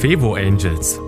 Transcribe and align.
Fevo 0.00 0.32
Angels, 0.32 0.98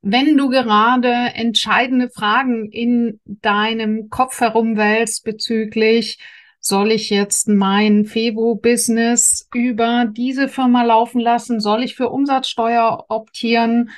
wenn 0.00 0.36
du 0.36 0.48
gerade 0.48 1.12
entscheidende 1.34 2.08
Fragen 2.08 2.70
in 2.70 3.20
deinem 3.26 4.10
Kopf 4.10 4.40
herumwälzt 4.40 5.24
bezüglich, 5.24 6.18
soll 6.60 6.92
ich 6.92 7.10
jetzt 7.10 7.48
mein 7.48 8.04
Fevo-Business 8.04 9.48
über 9.54 10.06
diese 10.10 10.48
Firma 10.48 10.82
laufen 10.82 11.20
lassen? 11.20 11.60
Soll 11.60 11.82
ich 11.82 11.94
für 11.94 12.10
Umsatzsteuer 12.10 13.06
optieren? 13.08 13.90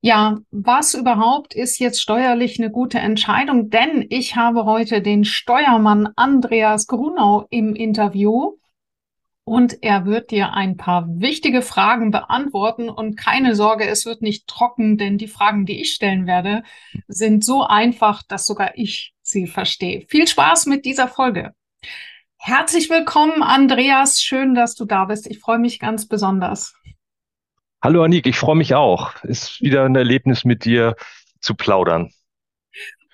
Ja, 0.00 0.38
was 0.50 0.94
überhaupt 0.94 1.54
ist 1.54 1.78
jetzt 1.78 2.02
steuerlich 2.02 2.58
eine 2.58 2.70
gute 2.70 2.98
Entscheidung? 2.98 3.70
Denn 3.70 4.04
ich 4.10 4.34
habe 4.36 4.64
heute 4.64 5.00
den 5.00 5.24
Steuermann 5.24 6.08
Andreas 6.16 6.88
Grunau 6.88 7.46
im 7.50 7.76
Interview 7.76 8.56
und 9.44 9.82
er 9.82 10.04
wird 10.04 10.30
dir 10.30 10.54
ein 10.54 10.76
paar 10.76 11.06
wichtige 11.08 11.62
Fragen 11.62 12.10
beantworten 12.10 12.88
und 12.88 13.16
keine 13.16 13.54
Sorge, 13.56 13.86
es 13.86 14.06
wird 14.06 14.22
nicht 14.22 14.46
trocken, 14.46 14.98
denn 14.98 15.18
die 15.18 15.28
Fragen, 15.28 15.66
die 15.66 15.80
ich 15.80 15.94
stellen 15.94 16.26
werde, 16.26 16.62
sind 17.08 17.44
so 17.44 17.62
einfach, 17.64 18.22
dass 18.22 18.46
sogar 18.46 18.76
ich 18.76 19.14
sie 19.22 19.46
verstehe. 19.46 20.04
Viel 20.08 20.28
Spaß 20.28 20.66
mit 20.66 20.84
dieser 20.84 21.08
Folge. 21.08 21.54
Herzlich 22.38 22.90
willkommen, 22.90 23.42
Andreas. 23.42 24.20
Schön, 24.20 24.54
dass 24.54 24.74
du 24.74 24.84
da 24.84 25.04
bist. 25.04 25.26
Ich 25.28 25.38
freue 25.38 25.58
mich 25.58 25.78
ganz 25.78 26.08
besonders. 26.08 26.74
Hallo 27.82 28.02
Anik, 28.02 28.26
ich 28.26 28.36
freue 28.36 28.56
mich 28.56 28.74
auch. 28.74 29.22
Ist 29.24 29.60
wieder 29.60 29.84
ein 29.84 29.94
Erlebnis 29.96 30.44
mit 30.44 30.64
dir 30.64 30.96
zu 31.40 31.54
plaudern. 31.54 32.12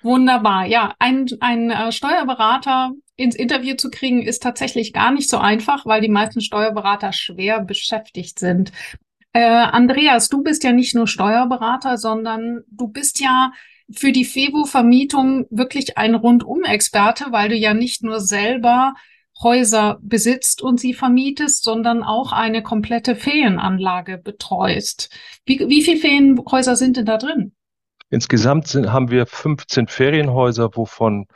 Wunderbar. 0.01 0.65
Ja, 0.65 0.95
ein, 0.99 1.25
ein 1.41 1.71
äh, 1.71 1.91
Steuerberater 1.91 2.91
ins 3.15 3.35
Interview 3.35 3.75
zu 3.75 3.89
kriegen, 3.89 4.21
ist 4.21 4.41
tatsächlich 4.41 4.93
gar 4.93 5.11
nicht 5.11 5.29
so 5.29 5.37
einfach, 5.37 5.85
weil 5.85 6.01
die 6.01 6.09
meisten 6.09 6.41
Steuerberater 6.41 7.11
schwer 7.11 7.59
beschäftigt 7.59 8.39
sind. 8.39 8.71
Äh, 9.33 9.43
Andreas, 9.43 10.29
du 10.29 10.41
bist 10.41 10.63
ja 10.63 10.71
nicht 10.71 10.95
nur 10.95 11.07
Steuerberater, 11.07 11.97
sondern 11.97 12.63
du 12.71 12.87
bist 12.87 13.19
ja 13.19 13.51
für 13.91 14.11
die 14.11 14.25
FEBO-Vermietung 14.25 15.47
wirklich 15.49 15.97
ein 15.97 16.15
Rundum-Experte, 16.15 17.27
weil 17.31 17.49
du 17.49 17.55
ja 17.55 17.73
nicht 17.73 18.03
nur 18.03 18.19
selber 18.19 18.93
Häuser 19.41 19.99
besitzt 20.01 20.61
und 20.61 20.79
sie 20.79 20.93
vermietest, 20.93 21.63
sondern 21.63 22.03
auch 22.03 22.33
eine 22.33 22.61
komplette 22.61 23.15
Ferienanlage 23.15 24.17
betreust. 24.17 25.09
Wie, 25.45 25.59
wie 25.59 25.81
viele 25.81 25.99
Ferienhäuser 25.99 26.75
sind 26.75 26.97
denn 26.97 27.05
da 27.05 27.17
drin? 27.17 27.53
Insgesamt 28.09 28.67
sind, 28.67 28.91
haben 28.91 29.11
wir 29.11 29.25
15 29.25 29.87
Ferienhäuser, 29.87 30.75
wovon 30.75 31.27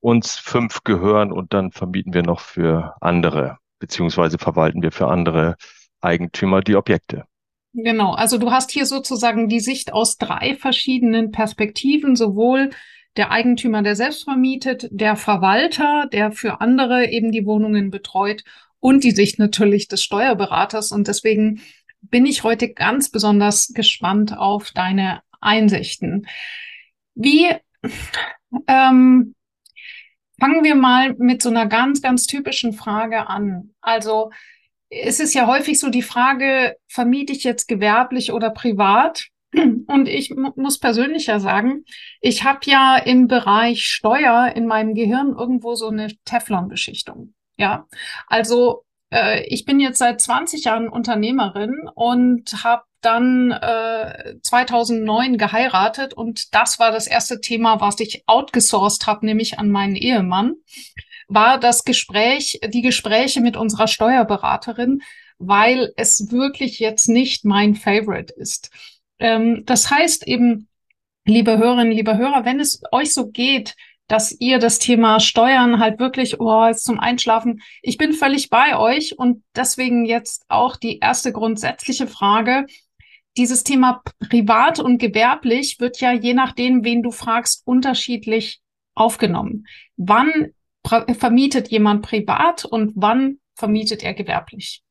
uns 0.00 0.36
fünf 0.36 0.82
gehören 0.84 1.32
und 1.32 1.54
dann 1.54 1.70
vermieten 1.70 2.12
wir 2.12 2.22
noch 2.22 2.40
für 2.40 2.94
andere, 3.00 3.58
beziehungsweise 3.78 4.38
verwalten 4.38 4.82
wir 4.82 4.90
für 4.90 5.08
andere 5.08 5.56
Eigentümer 6.00 6.60
die 6.60 6.76
Objekte. 6.76 7.24
Genau, 7.74 8.12
also 8.12 8.38
du 8.38 8.52
hast 8.52 8.70
hier 8.70 8.86
sozusagen 8.86 9.48
die 9.48 9.58
Sicht 9.58 9.92
aus 9.92 10.16
drei 10.16 10.54
verschiedenen 10.54 11.32
Perspektiven, 11.32 12.14
sowohl 12.14 12.70
der 13.16 13.32
Eigentümer, 13.32 13.82
der 13.82 13.96
selbst 13.96 14.24
vermietet, 14.24 14.88
der 14.92 15.16
Verwalter, 15.16 16.06
der 16.12 16.30
für 16.30 16.60
andere 16.60 17.10
eben 17.10 17.32
die 17.32 17.46
Wohnungen 17.46 17.90
betreut 17.90 18.44
und 18.78 19.02
die 19.02 19.10
Sicht 19.10 19.40
natürlich 19.40 19.88
des 19.88 20.04
Steuerberaters. 20.04 20.92
Und 20.92 21.08
deswegen 21.08 21.62
bin 22.00 22.26
ich 22.26 22.44
heute 22.44 22.72
ganz 22.72 23.10
besonders 23.10 23.72
gespannt 23.74 24.36
auf 24.36 24.70
deine 24.70 25.22
Einsichten. 25.40 26.28
Wie 27.16 27.46
ähm, 28.68 29.34
fangen 30.38 30.64
wir 30.64 30.76
mal 30.76 31.14
mit 31.18 31.42
so 31.42 31.48
einer 31.48 31.66
ganz, 31.66 32.02
ganz 32.02 32.26
typischen 32.26 32.72
Frage 32.72 33.28
an. 33.28 33.70
Also 33.80 34.30
es 35.02 35.20
ist 35.20 35.34
ja 35.34 35.46
häufig 35.46 35.80
so 35.80 35.88
die 35.88 36.02
Frage, 36.02 36.76
vermiete 36.88 37.32
ich 37.32 37.44
jetzt 37.44 37.68
gewerblich 37.68 38.32
oder 38.32 38.50
privat? 38.50 39.28
Und 39.86 40.08
ich 40.08 40.34
muss 40.34 40.78
persönlich 40.78 41.26
ja 41.26 41.38
sagen, 41.38 41.84
ich 42.20 42.44
habe 42.44 42.60
ja 42.64 42.96
im 42.96 43.28
Bereich 43.28 43.86
Steuer 43.86 44.52
in 44.54 44.66
meinem 44.66 44.94
Gehirn 44.94 45.34
irgendwo 45.38 45.74
so 45.74 45.88
eine 45.88 46.08
Teflon-Beschichtung. 46.24 47.34
Ja, 47.56 47.86
also 48.26 48.84
äh, 49.10 49.44
ich 49.46 49.64
bin 49.64 49.78
jetzt 49.78 49.98
seit 49.98 50.20
20 50.20 50.64
Jahren 50.64 50.88
Unternehmerin 50.88 51.88
und 51.94 52.64
habe 52.64 52.82
dann 53.00 53.52
äh, 53.52 54.34
2009 54.42 55.38
geheiratet 55.38 56.14
und 56.14 56.54
das 56.54 56.78
war 56.78 56.90
das 56.90 57.06
erste 57.06 57.40
Thema, 57.40 57.80
was 57.80 58.00
ich 58.00 58.24
outgesourced 58.26 59.06
habe, 59.06 59.26
nämlich 59.26 59.58
an 59.58 59.70
meinen 59.70 59.94
Ehemann, 59.94 60.54
war 61.28 61.58
das 61.58 61.84
Gespräch, 61.84 62.60
die 62.68 62.82
Gespräche 62.82 63.40
mit 63.40 63.56
unserer 63.56 63.88
Steuerberaterin, 63.88 65.02
weil 65.38 65.92
es 65.96 66.30
wirklich 66.30 66.78
jetzt 66.78 67.08
nicht 67.08 67.44
mein 67.44 67.74
Favorite 67.74 68.32
ist. 68.34 68.70
Ähm, 69.18 69.64
das 69.64 69.90
heißt 69.90 70.26
eben, 70.26 70.68
liebe 71.24 71.58
Hörerinnen, 71.58 71.92
liebe 71.92 72.16
Hörer, 72.16 72.44
wenn 72.44 72.60
es 72.60 72.82
euch 72.92 73.12
so 73.12 73.30
geht, 73.30 73.74
dass 74.06 74.32
ihr 74.32 74.58
das 74.58 74.78
Thema 74.78 75.18
Steuern 75.18 75.78
halt 75.78 75.98
wirklich, 75.98 76.38
oh, 76.38 76.66
jetzt 76.66 76.84
zum 76.84 77.00
Einschlafen, 77.00 77.62
ich 77.80 77.96
bin 77.96 78.12
völlig 78.12 78.50
bei 78.50 78.76
euch 78.76 79.18
und 79.18 79.42
deswegen 79.56 80.04
jetzt 80.04 80.44
auch 80.48 80.76
die 80.76 80.98
erste 80.98 81.32
grundsätzliche 81.32 82.06
Frage. 82.06 82.66
Dieses 83.36 83.64
Thema 83.64 84.02
privat 84.28 84.78
und 84.78 84.98
gewerblich 84.98 85.80
wird 85.80 86.00
ja 86.00 86.12
je 86.12 86.34
nachdem, 86.34 86.84
wen 86.84 87.02
du 87.02 87.10
fragst, 87.10 87.62
unterschiedlich 87.66 88.60
aufgenommen. 88.94 89.66
Wann 89.96 90.52
vermietet 90.86 91.68
jemand 91.68 92.02
privat 92.02 92.64
und 92.64 92.92
wann 92.96 93.38
vermietet 93.54 94.02
er 94.02 94.14
gewerblich? 94.14 94.82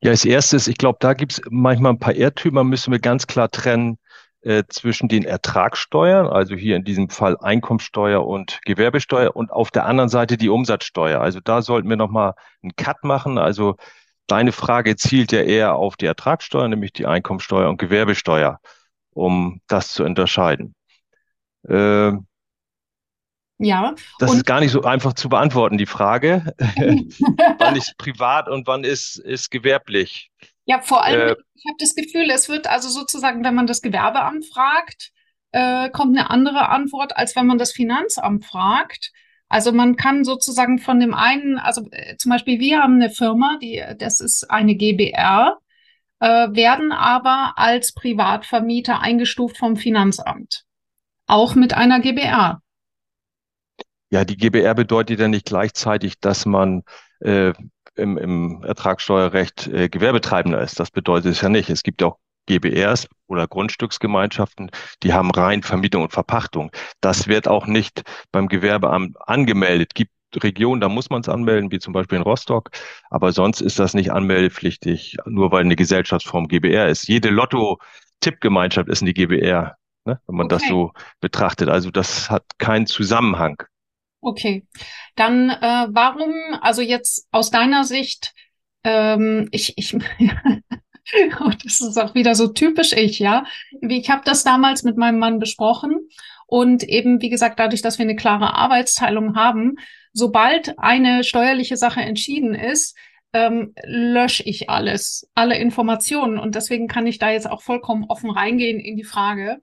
Ja, 0.00 0.10
als 0.10 0.24
erstes, 0.24 0.68
ich 0.68 0.76
glaube, 0.76 0.98
da 1.00 1.14
gibt 1.14 1.32
es 1.32 1.40
manchmal 1.48 1.92
ein 1.92 1.98
paar 1.98 2.14
Irrtümer, 2.14 2.62
müssen 2.62 2.92
wir 2.92 2.98
ganz 2.98 3.26
klar 3.26 3.50
trennen 3.50 3.98
äh, 4.42 4.64
zwischen 4.68 5.08
den 5.08 5.24
Ertragssteuern, 5.24 6.26
also 6.26 6.54
hier 6.54 6.76
in 6.76 6.84
diesem 6.84 7.08
Fall 7.08 7.38
Einkommensteuer 7.38 8.26
und 8.26 8.60
Gewerbesteuer 8.66 9.34
und 9.34 9.50
auf 9.50 9.70
der 9.70 9.86
anderen 9.86 10.10
Seite 10.10 10.36
die 10.36 10.50
Umsatzsteuer. 10.50 11.20
Also 11.20 11.40
da 11.40 11.62
sollten 11.62 11.88
wir 11.88 11.96
nochmal 11.96 12.34
einen 12.62 12.76
Cut 12.76 13.02
machen. 13.04 13.38
Also 13.38 13.76
deine 14.26 14.52
Frage 14.52 14.96
zielt 14.96 15.32
ja 15.32 15.40
eher 15.40 15.76
auf 15.76 15.96
die 15.96 16.04
Ertragssteuer, 16.04 16.68
nämlich 16.68 16.92
die 16.92 17.06
Einkommensteuer 17.06 17.70
und 17.70 17.78
Gewerbesteuer, 17.78 18.60
um 19.14 19.62
das 19.66 19.88
zu 19.88 20.04
unterscheiden. 20.04 20.74
Äh, 21.66 22.12
ja. 23.58 23.94
Das 24.18 24.30
und 24.30 24.38
ist 24.38 24.46
gar 24.46 24.60
nicht 24.60 24.72
so 24.72 24.82
einfach 24.82 25.12
zu 25.12 25.28
beantworten, 25.28 25.78
die 25.78 25.86
Frage. 25.86 26.54
wann 27.58 27.76
ist 27.76 27.96
privat 27.98 28.48
und 28.48 28.66
wann 28.66 28.84
ist, 28.84 29.16
ist 29.16 29.50
gewerblich? 29.50 30.30
Ja, 30.66 30.80
vor 30.80 31.04
allem, 31.04 31.28
äh, 31.28 31.36
ich 31.54 31.64
habe 31.66 31.76
das 31.78 31.94
Gefühl, 31.94 32.30
es 32.30 32.48
wird 32.48 32.66
also 32.66 32.88
sozusagen, 32.88 33.44
wenn 33.44 33.54
man 33.54 33.66
das 33.66 33.82
Gewerbeamt 33.82 34.46
fragt, 34.46 35.10
äh, 35.52 35.88
kommt 35.90 36.16
eine 36.16 36.30
andere 36.30 36.68
Antwort, 36.68 37.16
als 37.16 37.36
wenn 37.36 37.46
man 37.46 37.58
das 37.58 37.72
Finanzamt 37.72 38.44
fragt. 38.44 39.12
Also 39.48 39.72
man 39.72 39.96
kann 39.96 40.24
sozusagen 40.24 40.78
von 40.78 40.98
dem 40.98 41.14
einen, 41.14 41.58
also 41.58 41.82
äh, 41.92 42.16
zum 42.16 42.30
Beispiel 42.30 42.58
wir 42.58 42.82
haben 42.82 42.94
eine 42.94 43.10
Firma, 43.10 43.58
die, 43.62 43.82
das 43.98 44.20
ist 44.20 44.50
eine 44.50 44.74
GBR, 44.74 45.58
äh, 46.18 46.26
werden 46.26 46.90
aber 46.90 47.52
als 47.56 47.92
Privatvermieter 47.92 49.00
eingestuft 49.00 49.56
vom 49.58 49.76
Finanzamt. 49.76 50.64
Auch 51.26 51.54
mit 51.54 51.72
einer 51.74 52.00
GBR. 52.00 52.60
Ja, 54.14 54.24
die 54.24 54.36
GBR 54.36 54.74
bedeutet 54.76 55.18
ja 55.18 55.26
nicht 55.26 55.46
gleichzeitig, 55.46 56.20
dass 56.20 56.46
man 56.46 56.84
äh, 57.18 57.52
im, 57.96 58.16
im 58.16 58.62
Ertragssteuerrecht 58.62 59.66
äh, 59.66 59.88
Gewerbetreibender 59.88 60.60
ist. 60.60 60.78
Das 60.78 60.92
bedeutet 60.92 61.32
es 61.32 61.40
ja 61.40 61.48
nicht. 61.48 61.68
Es 61.68 61.82
gibt 61.82 62.00
auch 62.00 62.18
GBRs 62.46 63.08
oder 63.26 63.48
Grundstücksgemeinschaften, 63.48 64.70
die 65.02 65.12
haben 65.12 65.32
rein 65.32 65.64
Vermietung 65.64 66.04
und 66.04 66.12
Verpachtung. 66.12 66.70
Das 67.00 67.26
wird 67.26 67.48
auch 67.48 67.66
nicht 67.66 68.04
beim 68.30 68.46
Gewerbeamt 68.46 69.16
angemeldet. 69.26 69.96
Gibt 69.96 70.12
Regionen, 70.44 70.80
da 70.80 70.88
muss 70.88 71.10
man 71.10 71.22
es 71.22 71.28
anmelden, 71.28 71.72
wie 71.72 71.80
zum 71.80 71.92
Beispiel 71.92 72.18
in 72.18 72.22
Rostock. 72.22 72.70
Aber 73.10 73.32
sonst 73.32 73.62
ist 73.62 73.80
das 73.80 73.94
nicht 73.94 74.12
anmeldepflichtig, 74.12 75.16
nur 75.26 75.50
weil 75.50 75.62
eine 75.62 75.74
Gesellschaftsform 75.74 76.46
GBR 76.46 76.86
ist. 76.86 77.08
Jede 77.08 77.30
Lotto-Tippgemeinschaft 77.30 78.88
ist 78.88 79.02
eine 79.02 79.12
GBR, 79.12 79.74
ne? 80.04 80.20
wenn 80.28 80.36
man 80.36 80.46
okay. 80.46 80.54
das 80.54 80.68
so 80.68 80.92
betrachtet. 81.18 81.68
Also 81.68 81.90
das 81.90 82.30
hat 82.30 82.44
keinen 82.58 82.86
Zusammenhang. 82.86 83.60
Okay, 84.24 84.66
dann 85.16 85.50
äh, 85.50 85.86
warum, 85.90 86.32
also 86.62 86.80
jetzt 86.80 87.28
aus 87.30 87.50
deiner 87.50 87.84
Sicht, 87.84 88.32
ähm, 88.82 89.48
ich, 89.52 89.74
ich, 89.76 89.92
das 91.62 91.80
ist 91.80 91.98
auch 91.98 92.14
wieder 92.14 92.34
so 92.34 92.48
typisch 92.48 92.94
ich, 92.94 93.18
ja. 93.18 93.44
Ich 93.82 94.08
habe 94.08 94.22
das 94.24 94.42
damals 94.42 94.82
mit 94.82 94.96
meinem 94.96 95.18
Mann 95.18 95.38
besprochen 95.38 96.08
und 96.46 96.84
eben, 96.84 97.20
wie 97.20 97.28
gesagt, 97.28 97.58
dadurch, 97.58 97.82
dass 97.82 97.98
wir 97.98 98.04
eine 98.04 98.16
klare 98.16 98.54
Arbeitsteilung 98.54 99.36
haben, 99.36 99.76
sobald 100.14 100.78
eine 100.78 101.22
steuerliche 101.22 101.76
Sache 101.76 102.00
entschieden 102.00 102.54
ist, 102.54 102.96
ähm, 103.34 103.74
lösche 103.84 104.44
ich 104.44 104.70
alles, 104.70 105.28
alle 105.34 105.58
Informationen. 105.58 106.38
Und 106.38 106.54
deswegen 106.54 106.88
kann 106.88 107.06
ich 107.06 107.18
da 107.18 107.30
jetzt 107.30 107.50
auch 107.50 107.60
vollkommen 107.60 108.04
offen 108.08 108.30
reingehen 108.30 108.80
in 108.80 108.96
die 108.96 109.04
Frage, 109.04 109.60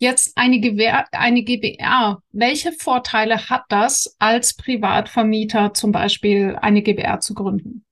Jetzt 0.00 0.38
eine, 0.38 0.60
Gewehr, 0.60 1.06
eine 1.12 1.42
GBR. 1.42 2.22
Welche 2.30 2.72
Vorteile 2.72 3.48
hat 3.48 3.64
das, 3.68 4.14
als 4.20 4.54
Privatvermieter 4.54 5.74
zum 5.74 5.90
Beispiel 5.90 6.56
eine 6.60 6.82
GBR 6.82 7.18
zu 7.18 7.34
gründen? 7.34 7.84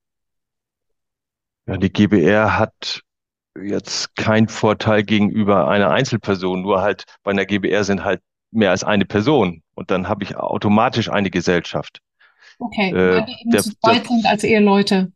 Ja, 1.67 1.75
die 1.75 1.91
GBR 1.91 2.57
hat 2.57 3.01
jetzt 3.61 4.15
keinen 4.15 4.47
Vorteil 4.47 5.03
gegenüber 5.03 5.67
einer 5.67 5.89
Einzelperson, 5.89 6.61
nur 6.61 6.81
halt 6.81 7.03
bei 7.23 7.31
einer 7.31 7.45
GBR 7.45 7.83
sind 7.83 8.03
halt 8.03 8.21
mehr 8.51 8.71
als 8.71 8.83
eine 8.83 9.05
Person 9.05 9.63
und 9.75 9.91
dann 9.91 10.07
habe 10.07 10.23
ich 10.23 10.37
automatisch 10.37 11.09
eine 11.09 11.29
Gesellschaft. 11.29 11.99
Okay, 12.59 12.91
äh, 12.91 13.15
weil 13.15 13.25
die 13.25 13.41
eben 13.41 13.51
der, 13.51 13.63
zu 13.63 13.71
zweit 13.79 14.07
sind 14.07 14.25
als 14.25 14.43
Eheleute. 14.43 15.11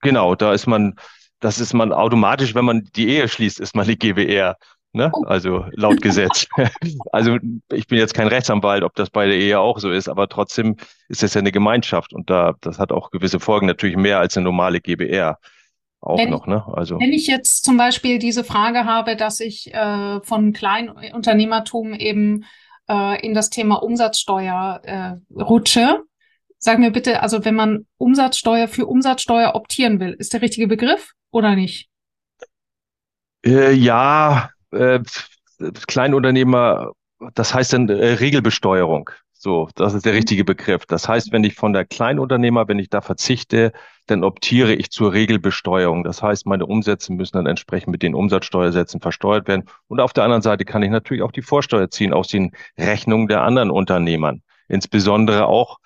Genau, 0.00 0.34
da 0.34 0.52
ist 0.52 0.66
man, 0.66 0.96
das 1.40 1.60
ist 1.60 1.72
man 1.72 1.92
automatisch, 1.92 2.54
wenn 2.54 2.64
man 2.64 2.88
die 2.96 3.08
Ehe 3.08 3.28
schließt, 3.28 3.60
ist 3.60 3.76
man 3.76 3.86
die 3.86 3.98
GBR. 3.98 4.56
Ne? 4.94 5.10
Oh. 5.12 5.24
Also 5.24 5.64
laut 5.72 6.02
Gesetz. 6.02 6.46
also 7.12 7.38
ich 7.72 7.86
bin 7.86 7.98
jetzt 7.98 8.12
kein 8.12 8.28
Rechtsanwalt, 8.28 8.82
ob 8.82 8.94
das 8.94 9.08
bei 9.08 9.26
der 9.26 9.36
Ehe 9.36 9.58
auch 9.58 9.78
so 9.78 9.90
ist, 9.90 10.08
aber 10.08 10.28
trotzdem 10.28 10.76
ist 11.08 11.22
es 11.22 11.32
ja 11.34 11.40
eine 11.40 11.52
Gemeinschaft 11.52 12.12
und 12.12 12.28
da 12.28 12.54
das 12.60 12.78
hat 12.78 12.92
auch 12.92 13.10
gewisse 13.10 13.40
Folgen, 13.40 13.66
natürlich 13.66 13.96
mehr 13.96 14.18
als 14.18 14.36
eine 14.36 14.44
normale 14.44 14.80
GBR 14.80 15.38
auch 16.02 16.18
wenn, 16.18 16.30
noch. 16.30 16.46
Ne? 16.46 16.64
Also 16.74 16.98
wenn 17.00 17.12
ich 17.12 17.26
jetzt 17.26 17.64
zum 17.64 17.76
Beispiel 17.76 18.18
diese 18.18 18.44
Frage 18.44 18.84
habe, 18.84 19.16
dass 19.16 19.40
ich 19.40 19.72
äh, 19.72 20.20
von 20.22 20.52
Kleinunternehmertum 20.52 21.94
eben 21.94 22.44
äh, 22.88 23.24
in 23.24 23.34
das 23.34 23.50
Thema 23.50 23.76
Umsatzsteuer 23.76 24.80
äh, 24.84 25.40
rutsche, 25.40 26.02
sag 26.58 26.80
mir 26.80 26.90
bitte, 26.90 27.22
also 27.22 27.44
wenn 27.44 27.54
man 27.54 27.86
Umsatzsteuer 27.98 28.68
für 28.68 28.86
Umsatzsteuer 28.86 29.54
optieren 29.54 30.00
will, 30.00 30.14
ist 30.18 30.32
der 30.34 30.42
richtige 30.42 30.66
Begriff 30.66 31.12
oder 31.30 31.54
nicht? 31.54 31.88
Äh, 33.44 33.72
ja, 33.72 34.50
äh, 34.72 35.00
Kleinunternehmer, 35.86 36.92
das 37.34 37.54
heißt 37.54 37.72
dann 37.72 37.88
äh, 37.88 38.14
Regelbesteuerung. 38.14 39.10
So, 39.32 39.68
das 39.74 39.92
ist 39.92 40.04
der 40.04 40.12
mhm. 40.12 40.18
richtige 40.18 40.44
Begriff. 40.44 40.86
Das 40.86 41.08
heißt, 41.08 41.32
wenn 41.32 41.42
ich 41.42 41.54
von 41.54 41.72
der 41.72 41.84
Kleinunternehmer, 41.84 42.68
wenn 42.68 42.78
ich 42.78 42.90
da 42.90 43.00
verzichte, 43.00 43.72
dann 44.06 44.22
optiere 44.22 44.72
ich 44.72 44.92
zur 44.92 45.12
Regelbesteuerung. 45.12 46.04
Das 46.04 46.22
heißt, 46.22 46.46
meine 46.46 46.66
Umsätze 46.66 47.12
müssen 47.12 47.36
dann 47.36 47.46
entsprechend 47.46 47.90
mit 47.90 48.04
den 48.04 48.14
Umsatzsteuersätzen 48.14 49.00
versteuert 49.00 49.48
werden. 49.48 49.64
Und 49.88 49.98
auf 49.98 50.12
der 50.12 50.22
anderen 50.22 50.42
Seite 50.42 50.64
kann 50.64 50.84
ich 50.84 50.90
natürlich 50.90 51.24
auch 51.24 51.32
die 51.32 51.42
Vorsteuer 51.42 51.90
ziehen 51.90 52.12
aus 52.12 52.28
den 52.28 52.52
Rechnungen 52.78 53.26
der 53.26 53.42
anderen 53.42 53.72
Unternehmern. 53.72 54.42
Insbesondere 54.68 55.46
auch 55.46 55.78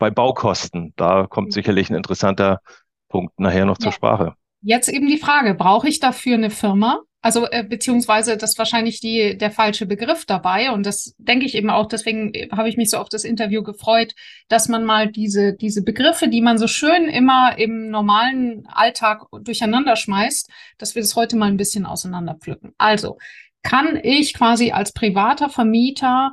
bei 0.00 0.10
Baukosten. 0.10 0.92
Da 0.96 1.28
kommt 1.28 1.48
mhm. 1.48 1.52
sicherlich 1.52 1.90
ein 1.90 1.94
interessanter 1.94 2.60
Punkt 3.08 3.38
nachher 3.38 3.64
noch 3.64 3.78
ja. 3.78 3.84
zur 3.84 3.92
Sprache. 3.92 4.34
Jetzt 4.60 4.88
eben 4.88 5.06
die 5.06 5.18
Frage, 5.18 5.54
brauche 5.54 5.88
ich 5.88 6.00
dafür 6.00 6.34
eine 6.34 6.50
Firma? 6.50 7.00
Also 7.24 7.46
äh, 7.50 7.64
beziehungsweise 7.64 8.36
das 8.36 8.50
ist 8.50 8.58
wahrscheinlich 8.58 9.00
die, 9.00 9.38
der 9.38 9.50
falsche 9.50 9.86
Begriff 9.86 10.26
dabei. 10.26 10.70
Und 10.72 10.84
das 10.84 11.14
denke 11.16 11.46
ich 11.46 11.54
eben 11.54 11.70
auch, 11.70 11.86
deswegen 11.86 12.34
äh, 12.34 12.50
habe 12.52 12.68
ich 12.68 12.76
mich 12.76 12.90
so 12.90 12.98
auf 12.98 13.08
das 13.08 13.24
Interview 13.24 13.62
gefreut, 13.62 14.12
dass 14.48 14.68
man 14.68 14.84
mal 14.84 15.10
diese, 15.10 15.54
diese 15.54 15.82
Begriffe, 15.82 16.28
die 16.28 16.42
man 16.42 16.58
so 16.58 16.66
schön 16.66 17.08
immer 17.08 17.56
im 17.56 17.88
normalen 17.88 18.66
Alltag 18.66 19.22
durcheinander 19.40 19.96
schmeißt, 19.96 20.50
dass 20.76 20.94
wir 20.94 21.00
das 21.00 21.16
heute 21.16 21.36
mal 21.36 21.46
ein 21.46 21.56
bisschen 21.56 21.86
auseinanderpflücken. 21.86 22.74
Also, 22.76 23.16
kann 23.62 23.98
ich 24.02 24.34
quasi 24.34 24.72
als 24.72 24.92
privater 24.92 25.48
Vermieter 25.48 26.32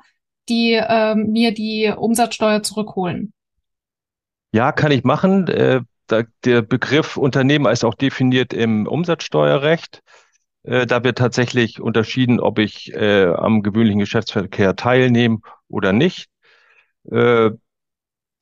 die 0.50 0.74
äh, 0.74 1.16
mir 1.16 1.54
die 1.54 1.90
Umsatzsteuer 1.96 2.64
zurückholen? 2.64 3.32
Ja, 4.52 4.74
kann 4.74 4.92
ich 4.92 5.06
machen. 5.06 5.48
Äh, 5.48 5.84
der 6.10 6.62
Begriff 6.62 7.16
Unternehmer 7.16 7.72
ist 7.72 7.86
auch 7.86 7.96
definiert 7.96 8.52
im 8.52 8.88
Umsatzsteuerrecht. 8.88 10.04
Äh, 10.64 10.86
da 10.86 11.04
wird 11.04 11.18
tatsächlich 11.18 11.82
unterschieden, 11.82 12.40
ob 12.40 12.60
ich 12.60 12.94
äh, 12.94 13.26
am 13.26 13.64
gewöhnlichen 13.64 14.00
Geschäftsverkehr 14.00 14.76
teilnehme 14.76 15.40
oder 15.68 15.94
nicht. 15.94 16.30
Äh, 17.10 17.52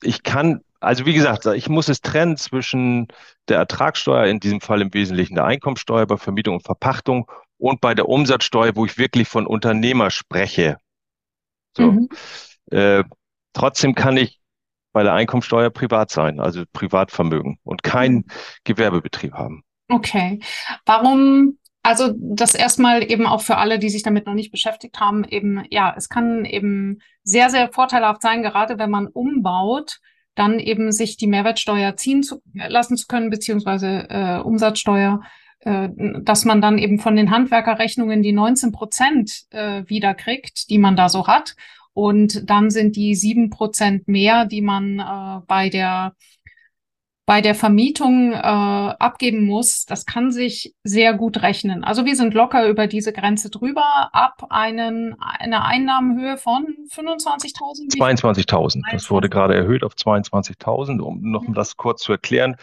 ich 0.01 0.23
kann, 0.23 0.61
also 0.79 1.05
wie 1.05 1.13
gesagt, 1.13 1.45
ich 1.45 1.69
muss 1.69 1.89
es 1.89 2.01
trennen 2.01 2.37
zwischen 2.37 3.07
der 3.47 3.57
Ertragssteuer, 3.57 4.25
in 4.25 4.39
diesem 4.39 4.61
Fall 4.61 4.81
im 4.81 4.93
Wesentlichen 4.93 5.35
der 5.35 5.45
Einkommensteuer 5.45 6.05
bei 6.05 6.17
Vermietung 6.17 6.55
und 6.55 6.63
Verpachtung 6.63 7.29
und 7.57 7.81
bei 7.81 7.93
der 7.93 8.07
Umsatzsteuer, 8.07 8.75
wo 8.75 8.85
ich 8.85 8.97
wirklich 8.97 9.27
von 9.27 9.45
Unternehmer 9.45 10.09
spreche. 10.09 10.77
So. 11.75 11.91
Mhm. 11.91 12.09
Äh, 12.71 13.03
trotzdem 13.53 13.95
kann 13.95 14.17
ich 14.17 14.39
bei 14.91 15.03
der 15.03 15.13
Einkommensteuer 15.13 15.69
privat 15.69 16.09
sein, 16.09 16.39
also 16.39 16.63
Privatvermögen 16.73 17.59
und 17.63 17.83
keinen 17.83 18.15
mhm. 18.15 18.25
Gewerbebetrieb 18.63 19.33
haben. 19.33 19.63
Okay. 19.89 20.39
Warum 20.85 21.58
also 21.81 22.13
das 22.17 22.55
erstmal 22.55 23.09
eben 23.09 23.25
auch 23.25 23.41
für 23.41 23.57
alle, 23.57 23.79
die 23.79 23.89
sich 23.89 24.03
damit 24.03 24.25
noch 24.25 24.33
nicht 24.33 24.51
beschäftigt 24.51 24.99
haben, 24.99 25.23
eben, 25.23 25.63
ja, 25.69 25.93
es 25.95 26.09
kann 26.09 26.45
eben 26.45 26.99
sehr, 27.23 27.49
sehr 27.49 27.71
vorteilhaft 27.71 28.21
sein, 28.21 28.43
gerade 28.43 28.77
wenn 28.77 28.89
man 28.89 29.07
umbaut, 29.07 29.99
dann 30.35 30.59
eben 30.59 30.91
sich 30.91 31.17
die 31.17 31.27
Mehrwertsteuer 31.27 31.95
ziehen 31.97 32.23
zu, 32.23 32.41
lassen 32.53 32.97
zu 32.97 33.07
können, 33.07 33.29
beziehungsweise 33.29 34.07
äh, 34.09 34.39
Umsatzsteuer, 34.39 35.21
äh, 35.59 35.89
dass 36.21 36.45
man 36.45 36.61
dann 36.61 36.77
eben 36.77 36.99
von 36.99 37.15
den 37.15 37.31
Handwerkerrechnungen 37.31 38.23
die 38.23 38.31
19 38.31 38.71
Prozent 38.71 39.43
äh, 39.49 39.83
wiederkriegt, 39.87 40.69
die 40.69 40.77
man 40.77 40.95
da 40.95 41.09
so 41.09 41.27
hat. 41.27 41.55
Und 41.93 42.49
dann 42.49 42.69
sind 42.69 42.95
die 42.95 43.15
sieben 43.15 43.49
Prozent 43.49 44.07
mehr, 44.07 44.45
die 44.45 44.61
man 44.61 44.99
äh, 44.99 45.45
bei 45.47 45.69
der 45.69 46.13
bei 47.29 47.41
der 47.41 47.53
Vermietung 47.53 48.33
äh, 48.33 48.37
abgeben 48.37 49.45
muss, 49.45 49.85
das 49.85 50.07
kann 50.07 50.31
sich 50.31 50.73
sehr 50.83 51.13
gut 51.13 51.43
rechnen. 51.43 51.83
Also 51.83 52.03
wir 52.03 52.15
sind 52.15 52.33
locker 52.33 52.67
über 52.67 52.87
diese 52.87 53.13
Grenze 53.13 53.51
drüber, 53.51 54.09
ab 54.13 54.47
einen, 54.49 55.15
einer 55.19 55.63
Einnahmenhöhe 55.63 56.37
von 56.37 56.65
25.000. 56.91 57.99
22.000. 57.99 58.81
Das 58.91 59.11
wurde 59.11 59.29
gerade 59.29 59.53
erhöht 59.53 59.83
auf 59.83 59.93
22.000, 59.93 61.01
um 61.01 61.21
noch 61.21 61.43
mhm. 61.43 61.53
das 61.53 61.77
kurz 61.77 62.01
zu 62.01 62.13
erklären. 62.13 62.55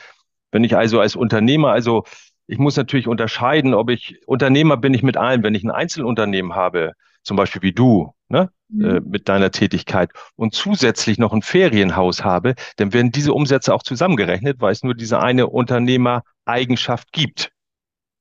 Wenn 0.50 0.64
ich 0.64 0.76
also 0.76 0.98
als 0.98 1.14
Unternehmer, 1.14 1.70
also 1.70 2.02
ich 2.48 2.58
muss 2.58 2.76
natürlich 2.76 3.06
unterscheiden, 3.06 3.72
ob 3.72 3.88
ich 3.88 4.18
Unternehmer 4.26 4.76
bin 4.76 4.94
ich 4.94 5.04
mit 5.04 5.16
allem. 5.16 5.44
Wenn 5.44 5.54
ich 5.54 5.62
ein 5.62 5.70
Einzelunternehmen 5.70 6.56
habe, 6.56 6.94
zum 7.22 7.36
Beispiel 7.36 7.62
wie 7.62 7.72
du, 7.72 8.15
ne, 8.28 8.50
mhm. 8.68 8.84
äh, 8.84 9.00
mit 9.00 9.28
deiner 9.28 9.50
Tätigkeit 9.50 10.10
und 10.36 10.54
zusätzlich 10.54 11.18
noch 11.18 11.32
ein 11.32 11.42
Ferienhaus 11.42 12.24
habe, 12.24 12.54
dann 12.76 12.92
werden 12.92 13.12
diese 13.12 13.32
Umsätze 13.32 13.74
auch 13.74 13.82
zusammengerechnet, 13.82 14.60
weil 14.60 14.72
es 14.72 14.82
nur 14.82 14.94
diese 14.94 15.20
eine 15.20 15.46
Unternehmereigenschaft 15.48 17.12
gibt. 17.12 17.52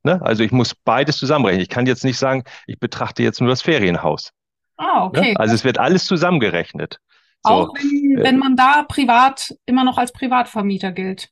Ne? 0.03 0.21
Also 0.21 0.43
ich 0.43 0.51
muss 0.51 0.75
beides 0.75 1.17
zusammenrechnen. 1.17 1.61
Ich 1.61 1.69
kann 1.69 1.87
jetzt 1.87 2.03
nicht 2.03 2.19
sagen, 2.19 2.43
ich 2.67 2.79
betrachte 2.79 3.23
jetzt 3.23 3.41
nur 3.41 3.49
das 3.49 3.61
Ferienhaus. 3.61 4.31
Ah, 4.77 5.05
okay. 5.05 5.31
Ne? 5.33 5.39
Also 5.39 5.55
es 5.55 5.63
wird 5.63 5.79
alles 5.79 6.05
zusammengerechnet. 6.05 6.99
Auch 7.43 7.67
so, 7.67 7.73
wenn, 7.75 8.19
äh, 8.19 8.23
wenn 8.23 8.37
man 8.37 8.55
da 8.55 8.83
privat 8.83 9.55
immer 9.65 9.83
noch 9.83 9.97
als 9.97 10.11
Privatvermieter 10.11 10.91
gilt. 10.91 11.29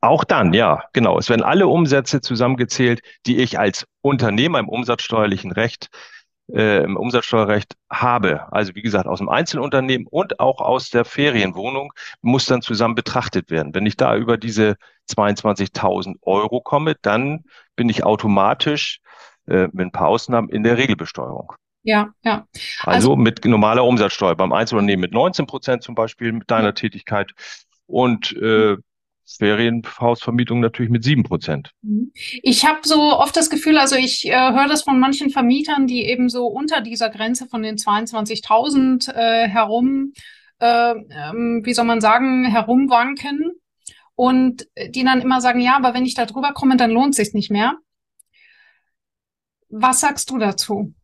Auch 0.00 0.24
dann, 0.24 0.52
ja, 0.52 0.84
genau. 0.92 1.18
Es 1.18 1.28
werden 1.28 1.42
alle 1.42 1.66
Umsätze 1.66 2.20
zusammengezählt, 2.20 3.00
die 3.26 3.38
ich 3.38 3.58
als 3.58 3.84
Unternehmer 4.00 4.60
im 4.60 4.68
umsatzsteuerlichen 4.68 5.50
Recht 5.50 5.88
äh, 6.52 6.82
im 6.82 6.96
Umsatzsteuerrecht 6.96 7.76
habe, 7.90 8.52
also 8.52 8.74
wie 8.74 8.82
gesagt 8.82 9.06
aus 9.06 9.18
dem 9.18 9.28
Einzelunternehmen 9.28 10.06
und 10.06 10.40
auch 10.40 10.60
aus 10.60 10.90
der 10.90 11.04
Ferienwohnung, 11.04 11.92
muss 12.22 12.46
dann 12.46 12.62
zusammen 12.62 12.94
betrachtet 12.94 13.50
werden. 13.50 13.74
Wenn 13.74 13.86
ich 13.86 13.96
da 13.96 14.16
über 14.16 14.36
diese 14.36 14.76
22.000 15.10 16.16
Euro 16.22 16.60
komme, 16.60 16.96
dann 17.02 17.44
bin 17.76 17.88
ich 17.88 18.04
automatisch 18.04 19.00
äh, 19.46 19.68
mit 19.72 19.86
ein 19.86 19.92
paar 19.92 20.08
Ausnahmen 20.08 20.48
in 20.48 20.62
der 20.62 20.78
Regelbesteuerung. 20.78 21.52
Ja, 21.82 22.10
ja. 22.22 22.46
Also, 22.80 23.12
also 23.12 23.16
mit 23.16 23.44
normaler 23.44 23.84
Umsatzsteuer. 23.84 24.34
Beim 24.36 24.52
Einzelunternehmen 24.52 25.00
mit 25.00 25.12
19 25.12 25.46
Prozent 25.46 25.82
zum 25.82 25.94
Beispiel 25.94 26.32
mit 26.32 26.50
deiner 26.50 26.74
Tätigkeit 26.74 27.32
und 27.86 28.32
äh, 28.36 28.76
Ferienhausvermietung 29.36 30.60
natürlich 30.60 30.90
mit 30.90 31.04
sieben 31.04 31.22
Prozent. 31.22 31.72
Mhm. 31.82 32.12
Ich 32.42 32.66
habe 32.66 32.80
so 32.82 33.18
oft 33.18 33.36
das 33.36 33.50
Gefühl, 33.50 33.78
also 33.78 33.96
ich 33.96 34.26
äh, 34.26 34.32
höre 34.32 34.68
das 34.68 34.82
von 34.82 34.98
manchen 34.98 35.30
Vermietern, 35.30 35.86
die 35.86 36.04
eben 36.04 36.28
so 36.28 36.46
unter 36.46 36.80
dieser 36.80 37.10
Grenze 37.10 37.46
von 37.46 37.62
den 37.62 37.76
22.000 37.76 39.12
äh, 39.12 39.48
herum 39.48 40.12
äh, 40.60 40.90
ähm, 40.90 41.60
wie 41.64 41.74
soll 41.74 41.84
man 41.84 42.00
sagen, 42.00 42.44
herumwanken 42.44 43.52
und 44.14 44.66
die 44.88 45.04
dann 45.04 45.20
immer 45.20 45.40
sagen, 45.40 45.60
ja, 45.60 45.76
aber 45.76 45.94
wenn 45.94 46.04
ich 46.04 46.14
da 46.14 46.26
drüber 46.26 46.52
komme, 46.52 46.76
dann 46.76 46.90
lohnt 46.90 47.14
sich 47.14 47.32
nicht 47.34 47.50
mehr. 47.50 47.76
Was 49.68 50.00
sagst 50.00 50.30
du 50.30 50.38
dazu? 50.38 50.94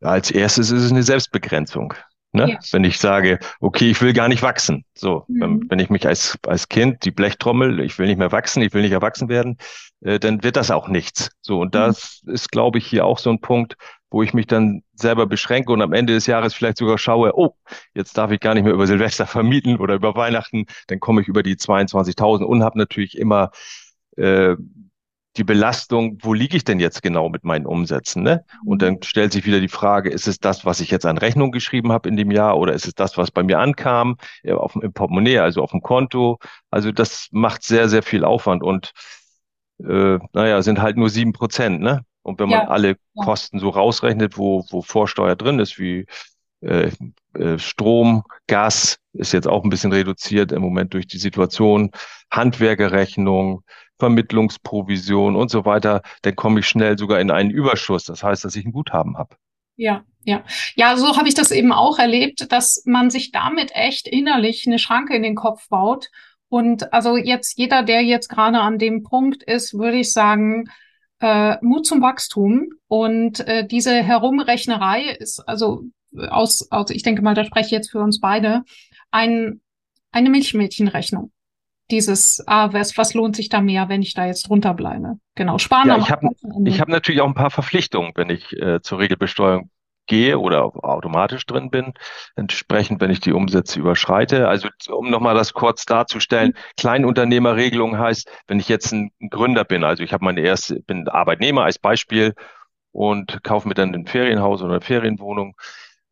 Als 0.00 0.30
erstes 0.30 0.70
ist 0.70 0.84
es 0.84 0.90
eine 0.90 1.02
Selbstbegrenzung. 1.02 1.94
Ne? 2.36 2.50
Ja. 2.50 2.58
Wenn 2.70 2.84
ich 2.84 2.98
sage, 2.98 3.38
okay, 3.60 3.90
ich 3.90 4.00
will 4.02 4.12
gar 4.12 4.28
nicht 4.28 4.42
wachsen. 4.42 4.84
So, 4.94 5.24
mhm. 5.26 5.64
wenn 5.70 5.78
ich 5.78 5.88
mich 5.88 6.06
als, 6.06 6.38
als 6.46 6.68
Kind, 6.68 7.04
die 7.04 7.10
Blechtrommel, 7.10 7.80
ich 7.80 7.98
will 7.98 8.06
nicht 8.06 8.18
mehr 8.18 8.30
wachsen, 8.30 8.62
ich 8.62 8.74
will 8.74 8.82
nicht 8.82 8.92
erwachsen 8.92 9.30
werden, 9.30 9.56
äh, 10.02 10.20
dann 10.20 10.42
wird 10.42 10.56
das 10.56 10.70
auch 10.70 10.88
nichts. 10.88 11.30
So, 11.40 11.60
und 11.60 11.68
mhm. 11.68 11.78
das 11.78 12.22
ist, 12.26 12.52
glaube 12.52 12.76
ich, 12.76 12.86
hier 12.86 13.06
auch 13.06 13.18
so 13.18 13.30
ein 13.30 13.40
Punkt, 13.40 13.76
wo 14.10 14.22
ich 14.22 14.34
mich 14.34 14.46
dann 14.46 14.82
selber 14.92 15.26
beschränke 15.26 15.72
und 15.72 15.80
am 15.80 15.94
Ende 15.94 16.12
des 16.12 16.26
Jahres 16.26 16.52
vielleicht 16.52 16.76
sogar 16.76 16.98
schaue, 16.98 17.32
oh, 17.34 17.56
jetzt 17.94 18.16
darf 18.18 18.30
ich 18.30 18.40
gar 18.40 18.54
nicht 18.54 18.64
mehr 18.64 18.74
über 18.74 18.86
Silvester 18.86 19.26
vermieten 19.26 19.78
oder 19.78 19.94
über 19.94 20.14
Weihnachten, 20.14 20.66
dann 20.88 21.00
komme 21.00 21.22
ich 21.22 21.28
über 21.28 21.42
die 21.42 21.56
22.000 21.56 22.44
und 22.44 22.62
habe 22.62 22.78
natürlich 22.78 23.16
immer 23.16 23.50
äh, 24.16 24.56
die 25.36 25.44
Belastung, 25.44 26.18
wo 26.22 26.34
liege 26.34 26.56
ich 26.56 26.64
denn 26.64 26.80
jetzt 26.80 27.02
genau 27.02 27.28
mit 27.28 27.44
meinen 27.44 27.66
Umsätzen? 27.66 28.22
Ne? 28.22 28.44
Und 28.64 28.82
dann 28.82 29.02
stellt 29.02 29.32
sich 29.32 29.46
wieder 29.46 29.60
die 29.60 29.68
Frage, 29.68 30.10
ist 30.10 30.26
es 30.26 30.38
das, 30.38 30.64
was 30.64 30.80
ich 30.80 30.90
jetzt 30.90 31.06
an 31.06 31.18
Rechnung 31.18 31.52
geschrieben 31.52 31.92
habe 31.92 32.08
in 32.08 32.16
dem 32.16 32.30
Jahr 32.30 32.58
oder 32.58 32.72
ist 32.72 32.86
es 32.86 32.94
das, 32.94 33.16
was 33.16 33.30
bei 33.30 33.42
mir 33.42 33.58
ankam 33.58 34.16
äh, 34.42 34.52
auf, 34.52 34.76
im 34.76 34.92
Portemonnaie, 34.92 35.38
also 35.38 35.62
auf 35.62 35.70
dem 35.70 35.82
Konto? 35.82 36.38
Also 36.70 36.92
das 36.92 37.28
macht 37.30 37.62
sehr, 37.62 37.88
sehr 37.88 38.02
viel 38.02 38.24
Aufwand 38.24 38.62
und 38.62 38.92
äh, 39.84 40.18
naja, 40.32 40.62
sind 40.62 40.80
halt 40.80 40.96
nur 40.96 41.10
sieben 41.10 41.32
Prozent. 41.32 41.80
Ne? 41.80 42.04
Und 42.22 42.40
wenn 42.40 42.48
man 42.48 42.62
ja, 42.62 42.68
alle 42.68 42.88
ja. 42.88 43.24
Kosten 43.24 43.58
so 43.58 43.68
rausrechnet, 43.68 44.36
wo, 44.36 44.64
wo 44.70 44.82
Vorsteuer 44.82 45.36
drin 45.36 45.58
ist, 45.58 45.78
wie 45.78 46.06
äh, 46.60 46.90
äh, 47.34 47.58
Strom, 47.58 48.24
Gas 48.46 48.98
ist 49.12 49.32
jetzt 49.32 49.46
auch 49.46 49.64
ein 49.64 49.70
bisschen 49.70 49.92
reduziert 49.92 50.52
im 50.52 50.62
Moment 50.62 50.94
durch 50.94 51.06
die 51.06 51.18
Situation, 51.18 51.90
Handwerkerrechnung, 52.30 53.62
Vermittlungsprovision 53.98 55.36
und 55.36 55.50
so 55.50 55.64
weiter, 55.64 56.02
dann 56.22 56.36
komme 56.36 56.60
ich 56.60 56.68
schnell 56.68 56.98
sogar 56.98 57.20
in 57.20 57.30
einen 57.30 57.50
Überschuss. 57.50 58.04
Das 58.04 58.22
heißt, 58.22 58.44
dass 58.44 58.56
ich 58.56 58.64
ein 58.64 58.72
Guthaben 58.72 59.16
habe. 59.16 59.36
Ja, 59.76 60.04
ja. 60.24 60.42
Ja, 60.74 60.96
so 60.96 61.16
habe 61.16 61.28
ich 61.28 61.34
das 61.34 61.50
eben 61.50 61.72
auch 61.72 61.98
erlebt, 61.98 62.50
dass 62.50 62.82
man 62.86 63.10
sich 63.10 63.30
damit 63.30 63.70
echt 63.74 64.08
innerlich 64.08 64.64
eine 64.66 64.78
Schranke 64.78 65.14
in 65.14 65.22
den 65.22 65.34
Kopf 65.34 65.68
baut. 65.68 66.10
Und 66.48 66.92
also 66.92 67.16
jetzt 67.16 67.58
jeder, 67.58 67.82
der 67.82 68.02
jetzt 68.02 68.28
gerade 68.28 68.60
an 68.60 68.78
dem 68.78 69.02
Punkt 69.02 69.42
ist, 69.42 69.74
würde 69.74 69.98
ich 69.98 70.12
sagen, 70.12 70.70
äh, 71.20 71.56
Mut 71.62 71.86
zum 71.86 72.02
Wachstum. 72.02 72.70
Und 72.88 73.40
äh, 73.40 73.66
diese 73.66 74.02
Herumrechnerei 74.02 75.10
ist 75.18 75.40
also 75.40 75.84
aus, 76.28 76.70
aus, 76.70 76.90
ich 76.90 77.02
denke 77.02 77.22
mal, 77.22 77.34
da 77.34 77.44
spreche 77.44 77.66
ich 77.66 77.72
jetzt 77.72 77.90
für 77.90 78.00
uns 78.00 78.20
beide, 78.20 78.62
ein, 79.10 79.60
eine 80.12 80.30
Milchmädchenrechnung 80.30 81.32
dieses, 81.90 82.42
ah, 82.46 82.72
was, 82.72 82.96
was 82.98 83.14
lohnt 83.14 83.36
sich 83.36 83.48
da 83.48 83.60
mehr, 83.60 83.88
wenn 83.88 84.02
ich 84.02 84.14
da 84.14 84.26
jetzt 84.26 84.48
drunter 84.48 84.74
bleibe? 84.74 85.18
Genau, 85.34 85.58
sparen. 85.58 85.88
Ja, 85.88 85.98
ich 85.98 86.10
habe 86.10 86.28
hab 86.28 86.88
natürlich 86.88 87.20
auch 87.20 87.26
ein 87.26 87.34
paar 87.34 87.50
Verpflichtungen, 87.50 88.12
wenn 88.14 88.30
ich 88.30 88.52
äh, 88.54 88.80
zur 88.80 88.98
Regelbesteuerung 88.98 89.70
gehe 90.06 90.38
oder 90.38 90.64
automatisch 90.84 91.46
drin 91.46 91.70
bin, 91.70 91.92
entsprechend, 92.36 93.00
wenn 93.00 93.10
ich 93.10 93.20
die 93.20 93.32
Umsätze 93.32 93.80
überschreite. 93.80 94.48
Also 94.48 94.68
um 94.88 95.10
nochmal 95.10 95.34
das 95.34 95.52
kurz 95.52 95.84
darzustellen, 95.84 96.50
mhm. 96.50 96.60
Kleinunternehmerregelung 96.76 97.98
heißt, 97.98 98.30
wenn 98.46 98.60
ich 98.60 98.68
jetzt 98.68 98.92
ein 98.92 99.10
Gründer 99.30 99.64
bin, 99.64 99.84
also 99.84 100.02
ich 100.02 100.12
habe 100.12 100.24
meine 100.24 100.40
erste, 100.40 100.80
bin 100.80 101.08
Arbeitnehmer 101.08 101.64
als 101.64 101.78
Beispiel 101.78 102.34
und 102.92 103.42
kaufe 103.42 103.68
mir 103.68 103.74
dann 103.74 103.94
ein 103.94 104.06
Ferienhaus 104.06 104.62
oder 104.62 104.74
eine 104.74 104.80
Ferienwohnung 104.80 105.56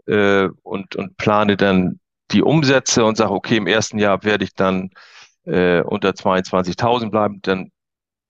äh, 0.06 0.48
und, 0.62 0.96
und 0.96 1.16
plane 1.16 1.56
dann 1.56 2.00
die 2.30 2.42
Umsätze 2.42 3.04
und 3.04 3.16
sage, 3.16 3.32
okay, 3.32 3.56
im 3.56 3.66
ersten 3.66 3.98
Jahr 3.98 4.24
werde 4.24 4.44
ich 4.44 4.54
dann 4.54 4.90
äh, 5.44 5.80
unter 5.82 6.10
22.000 6.10 7.10
bleiben, 7.10 7.40
dann 7.42 7.70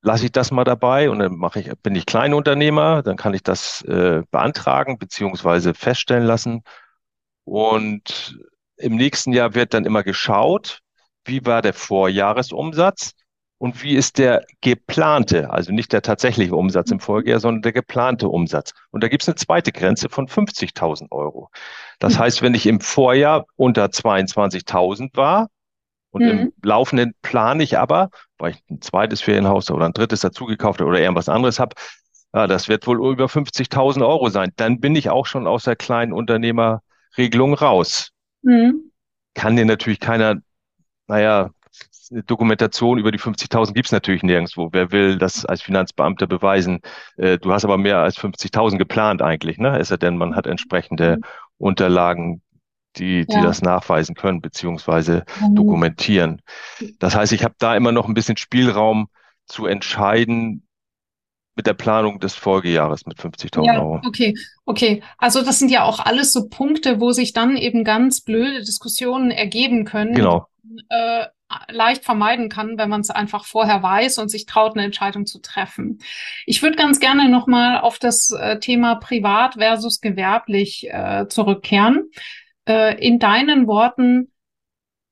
lasse 0.03 0.27
ich 0.27 0.33
das 0.33 0.51
mal 0.51 0.65
dabei 0.65 1.11
und 1.11 1.19
dann 1.19 1.37
mache 1.37 1.61
ich, 1.61 1.71
bin 1.83 1.95
ich 1.95 2.07
Kleinunternehmer, 2.07 3.03
dann 3.03 3.17
kann 3.17 3.35
ich 3.35 3.43
das 3.43 3.83
äh, 3.83 4.23
beantragen 4.31 4.99
beziehungsweise 4.99 5.75
feststellen 5.75 6.25
lassen. 6.27 6.63
Und 7.45 8.39
im 8.77 8.97
nächsten 8.97 9.33
Jahr 9.33 9.55
wird 9.55 9.75
dann 9.75 9.87
immer 9.87 10.03
geschaut, 10.03 10.81
wie 11.25 11.45
war 11.47 11.63
der 11.63 11.73
Vorjahresumsatz 11.73 13.13
und 13.59 13.83
wie 13.83 13.95
ist 13.95 14.19
der 14.19 14.45
geplante, 14.61 15.51
also 15.51 15.73
nicht 15.73 15.93
der 15.93 16.03
tatsächliche 16.03 16.55
Umsatz 16.55 16.91
im 16.91 17.01
Folgejahr, 17.01 17.41
sondern 17.41 17.63
der 17.63 17.73
geplante 17.73 18.29
Umsatz. 18.29 18.73
Und 18.91 19.03
da 19.03 19.09
gibt 19.09 19.23
es 19.23 19.29
eine 19.29 19.37
zweite 19.37 19.73
Grenze 19.73 20.11
von 20.11 20.29
50.000 20.29 21.11
Euro. 21.13 21.51
Das 21.99 22.19
heißt, 22.19 22.43
wenn 22.43 22.55
ich 22.55 22.67
im 22.67 22.81
Vorjahr 22.81 23.47
unter 23.57 23.87
22.000 23.87 25.17
war, 25.17 25.49
und 26.15 26.23
mhm. 26.23 26.29
im 26.29 26.53
laufenden 26.63 27.13
plane 27.23 27.65
ich 27.65 27.77
aber, 27.77 28.09
weil 28.39 28.53
ich 28.53 28.63
ein 28.71 28.81
zweites 28.81 29.21
Ferienhaus 29.21 29.69
oder 29.71 29.87
ein 29.87 29.93
drittes 29.93 30.21
dazugekauft 30.21 30.81
habe 30.81 30.89
oder 30.89 31.01
irgendwas 31.01 31.29
anderes 31.29 31.59
habe, 31.59 31.75
ja, 32.33 32.47
das 32.47 32.69
wird 32.69 32.87
wohl 32.87 33.05
über 33.13 33.27
50.000 33.27 34.07
Euro 34.07 34.29
sein. 34.29 34.53
Dann 34.57 34.79
bin 34.79 34.95
ich 34.95 35.11
auch 35.11 35.27
schon 35.27 35.49
aus 35.49 35.65
der 35.65 35.75
kleinen 35.75 36.13
Unternehmerregelung 36.13 37.55
raus. 37.55 38.11
Mhm. 38.43 38.93
Kann 39.35 39.57
dir 39.57 39.65
natürlich 39.65 39.99
keiner, 39.99 40.37
naja, 41.09 41.51
Dokumentation 42.27 42.99
über 42.99 43.11
die 43.11 43.19
50.000 43.19 43.73
gibt's 43.73 43.91
natürlich 43.91 44.23
nirgendwo. 44.23 44.69
Wer 44.71 44.93
will 44.93 45.19
das 45.19 45.45
als 45.45 45.63
Finanzbeamter 45.63 46.29
beweisen? 46.29 46.79
Äh, 47.17 47.39
du 47.39 47.53
hast 47.53 47.65
aber 47.65 47.77
mehr 47.77 47.99
als 47.99 48.17
50.000 48.19 48.79
geplant 48.79 49.21
eigentlich, 49.21 49.59
ne? 49.59 49.79
Es 49.81 49.89
sei 49.89 49.97
denn, 49.97 50.17
man 50.17 50.37
hat 50.37 50.47
entsprechende 50.47 51.17
mhm. 51.17 51.23
Unterlagen, 51.59 52.43
die, 52.97 53.27
die 53.27 53.35
ja. 53.35 53.43
das 53.43 53.63
nachweisen 53.63 54.15
können, 54.15 54.41
beziehungsweise 54.41 55.25
mhm. 55.41 55.55
dokumentieren. 55.55 56.43
Das 56.99 57.15
heißt, 57.15 57.33
ich 57.33 57.45
habe 57.45 57.55
da 57.59 57.77
immer 57.77 57.93
noch 57.93 58.09
ein 58.09 58.15
bisschen 58.15 58.37
Spielraum 58.37 59.09
zu 59.47 59.67
entscheiden 59.67 60.67
mit 61.57 61.67
der 61.67 61.75
Planung 61.75 62.19
des 62.19 62.35
Folgejahres 62.35 63.07
mit 63.07 63.19
50.000 63.19 63.67
ja, 63.67 63.81
Euro. 63.81 64.01
Okay, 64.05 64.35
okay. 64.65 65.03
Also 65.19 65.43
das 65.43 65.59
sind 65.59 65.71
ja 65.71 65.85
auch 65.85 66.01
alles 66.01 66.33
so 66.33 66.49
Punkte, 66.49 67.01
wo 67.01 67.13
sich 67.13 67.33
dann 67.33 67.57
eben 67.57 67.85
ganz 67.85 68.23
blöde 68.23 68.61
Diskussionen 68.61 69.31
ergeben 69.31 69.85
können. 69.85 70.15
Genau. 70.15 70.49
Äh, 70.89 71.27
leicht 71.69 72.05
vermeiden 72.05 72.49
kann, 72.49 72.79
wenn 72.79 72.89
man 72.89 73.03
es 73.03 73.11
einfach 73.11 73.45
vorher 73.45 73.83
weiß 73.83 74.19
und 74.19 74.29
sich 74.29 74.47
traut, 74.47 74.77
eine 74.77 74.85
Entscheidung 74.85 75.27
zu 75.27 75.41
treffen. 75.41 75.99
Ich 76.47 76.63
würde 76.63 76.77
ganz 76.77 76.99
gerne 76.99 77.29
nochmal 77.29 77.81
auf 77.81 77.99
das 77.99 78.31
äh, 78.33 78.59
Thema 78.59 78.97
privat 78.97 79.55
versus 79.55 80.01
gewerblich 80.01 80.89
äh, 80.91 81.27
zurückkehren 81.29 82.11
äh, 82.69 82.99
in 83.05 83.19
deinen 83.19 83.67
Worten, 83.67 84.33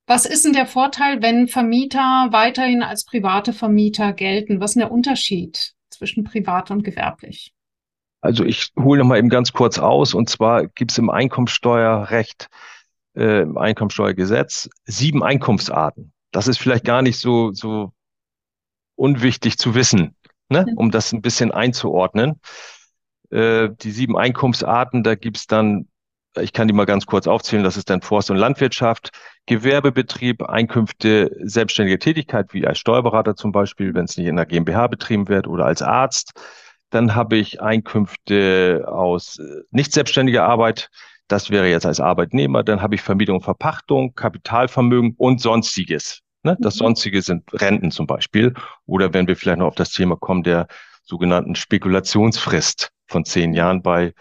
was 0.06 0.26
ist 0.26 0.44
denn 0.44 0.52
der 0.52 0.66
Vorteil, 0.66 1.22
wenn 1.22 1.48
Vermieter 1.48 2.28
weiterhin 2.30 2.82
als 2.82 3.04
private 3.04 3.52
Vermieter 3.52 4.12
gelten? 4.12 4.60
Was 4.60 4.70
ist 4.70 4.74
denn 4.74 4.82
der 4.82 4.92
Unterschied 4.92 5.74
zwischen 5.90 6.24
privat 6.24 6.70
und 6.70 6.82
gewerblich? 6.82 7.54
Also 8.20 8.44
ich 8.44 8.72
hole 8.78 9.00
noch 9.00 9.06
mal 9.06 9.18
eben 9.18 9.28
ganz 9.28 9.52
kurz 9.52 9.78
aus. 9.78 10.14
Und 10.14 10.28
zwar 10.28 10.66
gibt 10.66 10.92
es 10.92 10.98
im 10.98 11.10
Einkommensteuerrecht, 11.10 12.48
äh, 13.16 13.42
im 13.42 13.58
Einkommensteuergesetz 13.58 14.70
sieben 14.84 15.22
Einkunftsarten. 15.22 16.12
Das 16.30 16.48
ist 16.48 16.58
vielleicht 16.58 16.84
gar 16.84 17.02
nicht 17.02 17.18
so, 17.18 17.52
so 17.52 17.92
unwichtig 18.96 19.58
zu 19.58 19.74
wissen, 19.74 20.16
ne? 20.48 20.66
um 20.76 20.90
das 20.90 21.12
ein 21.12 21.22
bisschen 21.22 21.52
einzuordnen. 21.52 22.40
Äh, 23.30 23.70
die 23.80 23.90
sieben 23.90 24.16
Einkunftsarten, 24.16 25.02
da 25.02 25.14
gibt 25.14 25.36
es 25.38 25.46
dann 25.46 25.88
ich 26.40 26.52
kann 26.52 26.68
die 26.68 26.74
mal 26.74 26.86
ganz 26.86 27.06
kurz 27.06 27.26
aufzählen. 27.26 27.64
Das 27.64 27.76
ist 27.76 27.90
dann 27.90 28.00
Forst- 28.00 28.30
und 28.30 28.36
Landwirtschaft, 28.36 29.10
Gewerbebetrieb, 29.46 30.42
Einkünfte, 30.42 31.30
selbstständige 31.42 31.98
Tätigkeit, 31.98 32.54
wie 32.54 32.66
als 32.66 32.78
Steuerberater 32.78 33.36
zum 33.36 33.52
Beispiel, 33.52 33.94
wenn 33.94 34.04
es 34.04 34.16
nicht 34.16 34.26
in 34.26 34.36
der 34.36 34.46
GmbH 34.46 34.86
betrieben 34.86 35.28
wird 35.28 35.46
oder 35.46 35.66
als 35.66 35.82
Arzt. 35.82 36.32
Dann 36.90 37.14
habe 37.14 37.36
ich 37.36 37.60
Einkünfte 37.60 38.84
aus 38.86 39.38
äh, 39.38 39.62
nicht 39.70 39.92
selbstständiger 39.92 40.44
Arbeit. 40.44 40.90
Das 41.28 41.50
wäre 41.50 41.68
jetzt 41.68 41.86
als 41.86 42.00
Arbeitnehmer. 42.00 42.62
Dann 42.62 42.82
habe 42.82 42.94
ich 42.94 43.02
Vermietung 43.02 43.36
und 43.36 43.42
Verpachtung, 43.42 44.14
Kapitalvermögen 44.14 45.14
und 45.16 45.40
Sonstiges. 45.40 46.20
Ne? 46.42 46.56
Das 46.60 46.76
mhm. 46.76 46.78
Sonstige 46.78 47.22
sind 47.22 47.44
Renten 47.54 47.90
zum 47.90 48.06
Beispiel. 48.06 48.54
Oder 48.86 49.14
wenn 49.14 49.26
wir 49.26 49.36
vielleicht 49.36 49.58
noch 49.58 49.68
auf 49.68 49.74
das 49.74 49.90
Thema 49.90 50.16
kommen, 50.16 50.42
der 50.42 50.66
sogenannten 51.02 51.54
Spekulationsfrist 51.54 52.90
von 53.06 53.24
zehn 53.24 53.54
Jahren 53.54 53.82
bei 53.82 54.12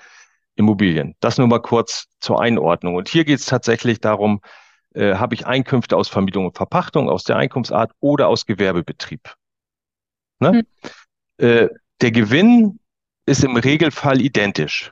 Immobilien. 0.56 1.16
Das 1.20 1.38
nur 1.38 1.48
mal 1.48 1.62
kurz 1.62 2.08
zur 2.20 2.42
Einordnung. 2.42 2.96
Und 2.96 3.10
hier 3.10 3.26
geht 3.26 3.40
es 3.40 3.46
tatsächlich 3.46 4.00
darum, 4.00 4.42
äh, 4.94 5.16
habe 5.16 5.36
ich 5.36 5.48
Einkünfte 5.48 5.96
aus 5.96 6.10
Vermietung 6.10 6.46
und 6.46 6.58
Verpachtung, 6.58 7.10
aus 7.10 7.24
der 7.24 7.38
Einkunftsart 7.38 7.92
oder 8.00 8.28
aus 8.28 8.46
Gewerbebetrieb. 8.46 9.36
Ne? 10.40 10.64
Mhm. 11.40 11.46
Äh, 11.46 11.70
der 12.02 12.12
Gewinn 12.12 12.80
ist 13.26 13.44
im 13.44 13.56
Regelfall 13.56 14.22
identisch. 14.22 14.92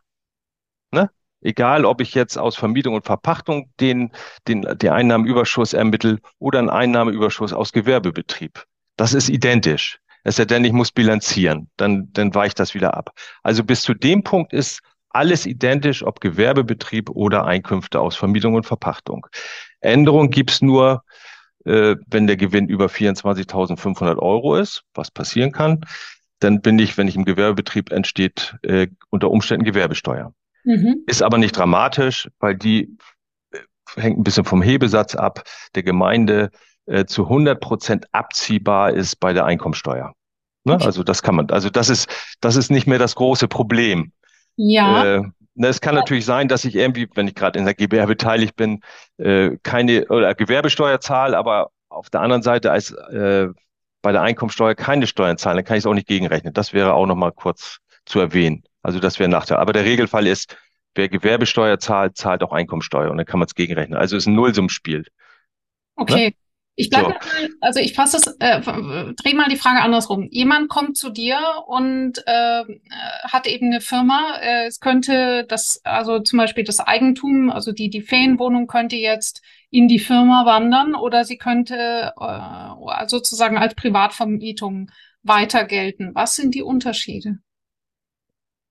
Ne? 0.92 1.10
Egal, 1.42 1.86
ob 1.86 2.01
ich 2.01 2.13
jetzt 2.13 2.38
aus 2.38 2.56
Vermietung 2.56 2.96
und 2.96 3.06
Verpachtung 3.06 3.72
den, 3.80 4.12
den, 4.48 4.62
den 4.62 4.89
Einnahmenüberschuss 4.89 5.74
ermittel 5.74 6.20
oder 6.38 6.60
einen 6.60 6.70
Einnahmeüberschuss 6.70 7.54
aus 7.54 7.72
Gewerbebetrieb. 7.72 8.66
Das 8.96 9.13
ist 9.13 9.30
identisch. 9.30 10.00
Es 10.24 10.36
sei 10.36 10.46
denn, 10.46 10.66
ich 10.66 10.74
muss 10.74 10.92
bilanzieren, 10.92 11.70
dann, 11.78 12.12
dann 12.12 12.36
weicht 12.36 12.60
das 12.60 12.74
wieder 12.74 12.96
ab. 12.96 13.12
Also 13.42 13.63
bis 13.63 13.82
zu 13.82 13.94
dem 13.94 14.24
Punkt 14.24 14.54
ist 14.54 14.82
alles 15.10 15.46
identisch, 15.46 16.04
ob 16.04 16.22
Gewerbebetrieb 16.22 17.10
oder 17.10 17.46
Einkünfte 17.46 18.00
aus 18.00 18.16
Vermietung 18.16 18.54
und 18.54 18.66
Verpachtung. 18.66 19.28
Änderung 19.82 20.30
gibt's 20.30 20.62
nur, 20.62 21.04
äh, 21.66 21.96
wenn 22.08 22.28
der 22.28 22.38
Gewinn 22.38 22.68
über 22.68 22.88
24.500 22.88 24.18
Euro 24.18 24.56
ist, 24.56 24.84
was 24.94 25.12
passieren 25.12 25.51
kann. 25.51 25.86
Dann 26.39 26.62
bin 26.62 26.80
ich, 26.80 26.98
wenn 26.98 27.08
ich 27.08 27.16
im 27.16 27.25
Gewerbebetrieb 27.25 27.92
entsteht, 27.92 28.56
äh, 28.63 28.88
unter 29.10 29.30
Umständen 29.30 29.66
Gewerbesteuer. 29.66 30.34
Mhm. 30.63 31.04
Ist 31.08 31.24
aber 31.24 31.38
nicht 31.38 31.58
dramatisch, 31.58 32.30
weil 32.39 32.56
die 32.56 32.98
äh, 33.51 33.58
hängt 33.96 34.20
ein 34.20 34.24
bisschen 34.24 34.46
vom 34.46 34.62
Hebesatz 34.62 35.16
ab 35.16 35.44
der 35.75 35.84
Gemeinde 35.84 36.51
äh, 36.86 37.06
zu 37.06 37.24
100 37.24 37.60
Prozent 37.60 38.06
abziehbar 38.13 38.92
ist 38.92 39.20
bei 39.20 39.34
der 39.34 39.46
Einkommensteuer. 39.46 40.13
Ne? 40.63 40.75
Okay. 40.75 40.86
Also 40.86 41.04
das 41.04 41.24
kann 41.24 41.36
man, 41.36 41.50
also 41.50 41.70
das 41.70 41.89
ist, 41.89 42.10
das 42.42 42.56
ist 42.56 42.72
nicht 42.72 42.88
mehr 42.88 43.00
das 43.00 43.16
große 43.16 43.48
Problem. 43.48 44.12
Ja. 44.62 45.06
Äh, 45.06 45.22
ne, 45.56 45.68
es 45.68 45.80
kann 45.80 45.96
natürlich 45.96 46.25
sein, 46.25 46.50
dass 46.50 46.66
ich 46.66 46.75
irgendwie, 46.75 47.08
wenn 47.16 47.30
ich 47.30 47.36
gerade 47.36 47.58
in 47.58 47.63
der 47.63 47.74
GbR 47.74 48.08
beteiligt 48.08 48.58
bin, 48.58 48.82
äh, 49.18 49.51
keine 49.63 50.06
oder 50.08 50.36
Gewerbesteuer 50.36 51.00
zahle, 51.00 51.38
aber 51.38 51.72
auf 51.88 52.10
der 52.10 52.20
anderen 52.20 52.44
Seite 52.44 52.70
als 52.70 52.92
äh, 52.92 53.48
bei 54.01 54.12
der 54.12 54.22
Einkommensteuer 54.22 54.75
keine 54.75 55.08
Steuern 55.08 55.38
zahlen, 55.38 55.56
dann 55.56 55.63
kann 55.63 55.78
ich 55.78 55.84
es 55.84 55.86
auch 55.86 55.94
nicht 55.94 56.08
gegenrechnen. 56.08 56.54
Das 56.54 56.74
wäre 56.74 56.94
auch 56.94 57.06
nochmal 57.06 57.32
kurz 57.32 57.80
zu 58.06 58.20
erwähnen. 58.20 58.63
Also 58.82 59.00
das 59.00 59.18
wäre 59.18 59.30
ein 59.30 59.32
Nachteil. 59.32 59.60
Aber 59.60 59.72
der 59.72 59.86
Regelfall 59.86 60.28
ist, 60.28 60.58
wer 60.94 61.08
Gewerbesteuer 61.08 61.80
zahlt, 61.80 62.18
zahlt 62.18 62.44
auch 62.44 62.51
Einkommensteuer 62.51 63.10
und 63.10 63.18
dann 63.18 63.25
kann 63.25 63.39
man 63.39 63.48
es 63.48 63.56
gegenrechnen. 63.56 63.98
Also 63.98 64.18
es 64.18 64.24
ist 64.24 64.28
ein 64.28 64.36
Nullsummspiel. 64.36 65.06
Okay. 65.96 66.30
Ne? 66.30 66.36
Ich 66.79 66.89
bleibe 66.89 67.07
so. 67.07 67.12
mal, 67.12 67.50
also 67.59 67.81
ich 67.81 67.93
fasse 67.93 68.15
es, 68.15 68.27
äh, 68.39 68.62
dreh 68.62 69.33
mal 69.33 69.50
die 69.50 69.57
Frage 69.57 69.81
andersrum. 69.81 70.29
Jemand 70.31 70.69
kommt 70.69 70.95
zu 70.95 71.09
dir 71.09 71.38
und 71.67 72.24
äh, 72.25 72.63
hat 73.24 73.48
eben 73.48 73.65
eine 73.65 73.81
Firma. 73.81 74.38
Äh, 74.41 74.67
es 74.67 74.79
könnte 74.79 75.43
das, 75.50 75.81
also 75.83 76.19
zum 76.19 76.38
Beispiel 76.39 76.63
das 76.63 76.79
Eigentum, 76.79 77.50
also 77.50 77.74
die 77.74 77.89
die 77.89 78.01
Ferienwohnung 78.01 78.67
könnte 78.67 78.95
jetzt 78.95 79.41
in 79.69 79.89
die 79.89 80.00
Firma 80.00 80.45
wandern 80.45 80.95
oder 80.95 81.25
sie 81.25 81.38
könnte 81.38 82.13
äh, 82.17 83.07
sozusagen 83.07 83.57
als 83.57 83.75
Privatvermietung 83.75 84.89
weiter 85.21 85.65
gelten. 85.65 86.12
Was 86.15 86.38
sind 86.38 86.55
die 86.55 86.63
Unterschiede? 86.63 87.39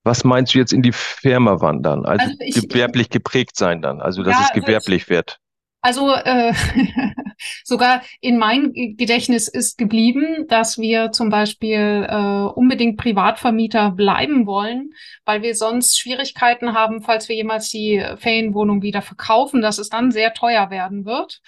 Was 0.03 0.25
meinst 0.25 0.55
du 0.55 0.59
jetzt 0.61 0.73
in 0.73 0.81
die 0.81 0.93
Firma 0.93 1.61
wandern? 1.61 2.07
Also, 2.07 2.25
also 2.25 2.37
ich, 2.41 2.55
gewerblich 2.55 3.11
geprägt 3.11 3.57
sein 3.57 3.83
dann, 3.83 4.01
also 4.01 4.23
dass 4.23 4.33
ja, 4.33 4.47
es 4.47 4.53
gewerblich 4.53 5.03
also 5.03 5.05
ich, 5.05 5.09
wird. 5.11 5.41
Also 5.83 6.15
äh, 6.15 6.55
sogar 7.65 8.03
in 8.21 8.39
mein 8.39 8.73
Gedächtnis 8.73 9.49
ist 9.49 9.79
geblieben, 9.79 10.47
dass 10.49 10.79
wir 10.79 11.13
zum 11.13 11.31
Beispiel 11.31 12.07
äh, 12.09 12.15
unbedingt 12.15 12.97
Privatvermieter 12.97 13.91
bleiben 13.91 14.47
wollen, 14.47 14.91
weil 15.25 15.43
wir 15.43 15.55
sonst 15.55 15.99
Schwierigkeiten 15.99 16.75
haben, 16.75 17.03
falls 17.03 17.29
wir 17.29 17.37
jemals 17.37 17.69
die 17.71 18.05
Ferienwohnung 18.17 18.83
wieder 18.83 19.03
verkaufen, 19.03 19.63
dass 19.63 19.79
es 19.79 19.89
dann 19.89 20.11
sehr 20.11 20.35
teuer 20.35 20.71
werden 20.71 21.05
wird. 21.05 21.41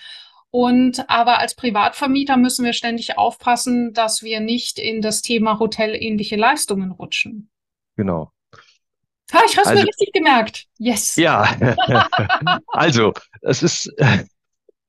Und 0.50 1.08
aber 1.08 1.38
als 1.38 1.54
Privatvermieter 1.54 2.36
müssen 2.36 2.64
wir 2.64 2.72
ständig 2.72 3.16
aufpassen, 3.16 3.92
dass 3.92 4.22
wir 4.22 4.40
nicht 4.40 4.78
in 4.78 5.00
das 5.00 5.22
Thema 5.22 5.60
hotelähnliche 5.60 6.36
Leistungen 6.36 6.90
rutschen. 6.90 7.50
Genau. 7.96 8.32
Ha, 9.32 9.40
ich 9.46 9.56
habe 9.56 9.62
es 9.62 9.68
also, 9.68 9.82
mir 9.82 9.88
richtig 9.88 10.12
gemerkt. 10.12 10.66
Yes. 10.78 11.14
Ja, 11.14 11.56
also 12.66 13.12
es 13.42 13.62
ist, 13.62 13.92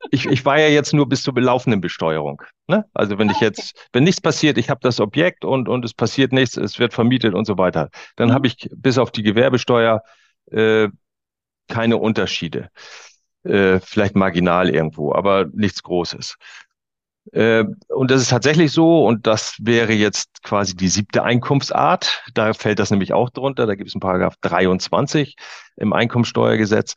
ich, 0.10 0.26
ich 0.26 0.46
war 0.46 0.60
ja 0.60 0.68
jetzt 0.68 0.94
nur 0.94 1.08
bis 1.08 1.24
zur 1.24 1.34
belaufenden 1.34 1.82
Besteuerung. 1.82 2.42
Ne? 2.68 2.86
Also 2.94 3.18
wenn 3.18 3.30
ich 3.30 3.38
ah, 3.38 3.46
jetzt, 3.46 3.88
wenn 3.94 4.04
nichts 4.04 4.22
passiert, 4.22 4.58
ich 4.58 4.70
habe 4.70 4.80
das 4.82 5.00
Objekt 5.00 5.46
und, 5.46 5.70
und 5.70 5.86
es 5.86 5.94
passiert 5.94 6.32
nichts, 6.32 6.58
es 6.58 6.80
wird 6.80 6.94
vermietet 6.94 7.36
und 7.36 7.46
so 7.46 7.58
weiter, 7.58 7.90
dann 8.16 8.30
mhm. 8.30 8.34
habe 8.34 8.48
ich 8.48 8.70
bis 8.76 8.98
auf 8.98 9.12
die 9.12 9.24
Gewerbesteuer 9.24 10.02
äh, 10.52 10.88
keine 11.68 11.98
Unterschiede. 11.98 12.70
Äh, 13.44 13.80
vielleicht 13.80 14.16
marginal 14.16 14.70
irgendwo, 14.70 15.14
aber 15.14 15.46
nichts 15.54 15.84
Großes. 15.84 16.38
Äh, 17.32 17.66
und 17.90 18.12
das 18.12 18.22
ist 18.22 18.30
tatsächlich 18.30 18.72
so, 18.72 19.06
und 19.06 19.28
das 19.28 19.56
wäre 19.60 19.94
jetzt 19.94 20.44
quasi 20.44 20.76
die 20.76 20.90
siebte 20.90 21.24
Einkunftsart. 21.24 22.24
Da 22.34 22.54
fällt 22.54 22.80
das 22.80 22.92
nämlich 22.92 23.14
auch 23.14 23.30
drunter. 23.30 23.68
Da 23.68 23.76
gibt 23.76 23.90
es 23.90 23.96
einen 23.96 24.02
Paragraph 24.02 24.36
23 24.42 25.36
im 25.78 25.94
Einkommensteuergesetz. 25.94 26.96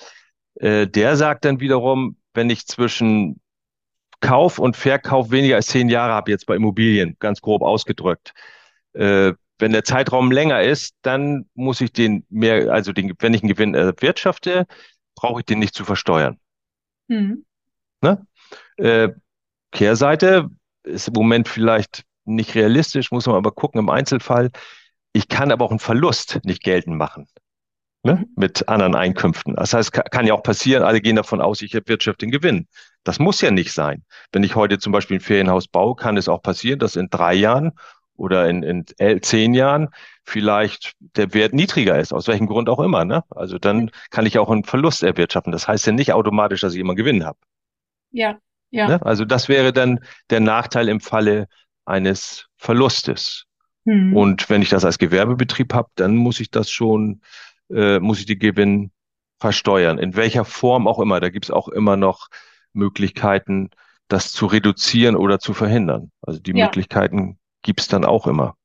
Äh, 0.56 0.86
der 0.86 1.16
sagt 1.16 1.44
dann 1.44 1.60
wiederum, 1.60 2.16
wenn 2.34 2.50
ich 2.50 2.66
zwischen 2.66 3.40
Kauf 4.20 4.58
und 4.58 4.76
Verkauf 4.76 5.30
weniger 5.30 5.56
als 5.56 5.66
zehn 5.66 5.88
Jahre 5.88 6.12
habe, 6.12 6.30
jetzt 6.30 6.46
bei 6.46 6.56
Immobilien, 6.56 7.16
ganz 7.18 7.40
grob 7.40 7.62
ausgedrückt. 7.62 8.32
Äh, 8.92 9.32
wenn 9.58 9.72
der 9.72 9.84
Zeitraum 9.84 10.32
länger 10.32 10.62
ist, 10.62 10.96
dann 11.02 11.48
muss 11.54 11.80
ich 11.80 11.92
den 11.92 12.26
mehr, 12.28 12.72
also 12.72 12.92
den, 12.92 13.14
wenn 13.18 13.34
ich 13.34 13.42
einen 13.42 13.52
Gewinn 13.52 13.74
erwirtschafte, 13.74 14.66
brauche 15.14 15.40
ich 15.40 15.46
den 15.46 15.58
nicht 15.58 15.74
zu 15.74 15.84
versteuern. 15.84 16.38
Mhm. 17.08 17.44
Ne? 18.00 18.26
Äh, 18.76 19.10
Kehrseite 19.70 20.48
ist 20.82 21.08
im 21.08 21.14
Moment 21.14 21.48
vielleicht 21.48 22.04
nicht 22.24 22.54
realistisch, 22.54 23.10
muss 23.10 23.26
man 23.26 23.36
aber 23.36 23.52
gucken 23.52 23.78
im 23.78 23.90
Einzelfall. 23.90 24.50
Ich 25.12 25.28
kann 25.28 25.52
aber 25.52 25.64
auch 25.64 25.70
einen 25.70 25.78
Verlust 25.78 26.40
nicht 26.44 26.62
geltend 26.62 26.96
machen 26.96 27.28
ne? 28.04 28.16
Mhm. 28.16 28.26
mit 28.36 28.68
anderen 28.68 28.94
Einkünften. 28.94 29.56
Das 29.56 29.72
heißt, 29.72 29.92
kann 29.92 30.26
ja 30.26 30.34
auch 30.34 30.42
passieren, 30.42 30.82
alle 30.82 31.00
gehen 31.00 31.16
davon 31.16 31.40
aus, 31.40 31.62
ich 31.62 31.74
erwirtschafte 31.74 32.26
den 32.26 32.30
Gewinn. 32.30 32.68
Das 33.02 33.18
muss 33.18 33.40
ja 33.40 33.50
nicht 33.50 33.72
sein. 33.72 34.04
Wenn 34.32 34.44
ich 34.44 34.54
heute 34.54 34.78
zum 34.78 34.92
Beispiel 34.92 35.18
ein 35.18 35.20
Ferienhaus 35.20 35.68
baue, 35.68 35.96
kann 35.96 36.16
es 36.16 36.28
auch 36.28 36.42
passieren, 36.42 36.78
dass 36.78 36.96
in 36.96 37.08
drei 37.10 37.34
Jahren 37.34 37.72
oder 38.16 38.48
in, 38.48 38.62
in 38.62 39.22
zehn 39.22 39.54
Jahren 39.54 39.88
vielleicht 40.22 40.92
der 41.00 41.34
Wert 41.34 41.52
niedriger 41.52 41.98
ist, 41.98 42.12
aus 42.12 42.28
welchem 42.28 42.46
Grund 42.46 42.68
auch 42.68 42.78
immer. 42.78 43.04
Ne? 43.04 43.24
Also 43.30 43.58
dann 43.58 43.90
kann 44.10 44.24
ich 44.24 44.38
auch 44.38 44.50
einen 44.50 44.64
Verlust 44.64 45.02
erwirtschaften. 45.02 45.52
Das 45.52 45.66
heißt 45.66 45.86
ja 45.86 45.92
nicht 45.92 46.12
automatisch, 46.12 46.60
dass 46.60 46.74
ich 46.74 46.80
immer 46.80 46.94
Gewinn 46.94 47.24
habe. 47.24 47.38
Ja. 48.10 48.38
Ja. 48.70 48.88
Ne? 48.88 49.02
Also 49.02 49.24
das 49.24 49.48
wäre 49.48 49.72
dann 49.72 50.00
der 50.30 50.40
Nachteil 50.40 50.88
im 50.88 51.00
Falle 51.00 51.48
eines 51.84 52.46
Verlustes. 52.56 53.44
Hm. 53.84 54.16
Und 54.16 54.48
wenn 54.48 54.62
ich 54.62 54.70
das 54.70 54.84
als 54.84 54.98
Gewerbebetrieb 54.98 55.74
habe, 55.74 55.90
dann 55.96 56.16
muss 56.16 56.40
ich 56.40 56.50
das 56.50 56.70
schon, 56.70 57.20
äh, 57.70 57.98
muss 58.00 58.20
ich 58.20 58.26
die 58.26 58.38
Gewinn 58.38 58.90
versteuern. 59.38 59.98
In 59.98 60.16
welcher 60.16 60.44
Form 60.44 60.86
auch 60.86 60.98
immer. 60.98 61.20
Da 61.20 61.28
gibt 61.28 61.46
es 61.46 61.50
auch 61.50 61.68
immer 61.68 61.96
noch 61.96 62.28
Möglichkeiten, 62.72 63.70
das 64.08 64.32
zu 64.32 64.46
reduzieren 64.46 65.16
oder 65.16 65.38
zu 65.38 65.54
verhindern. 65.54 66.10
Also 66.22 66.40
die 66.40 66.56
ja. 66.56 66.64
Möglichkeiten 66.66 67.38
gibt 67.62 67.80
es 67.80 67.88
dann 67.88 68.04
auch 68.04 68.26
immer. 68.26 68.56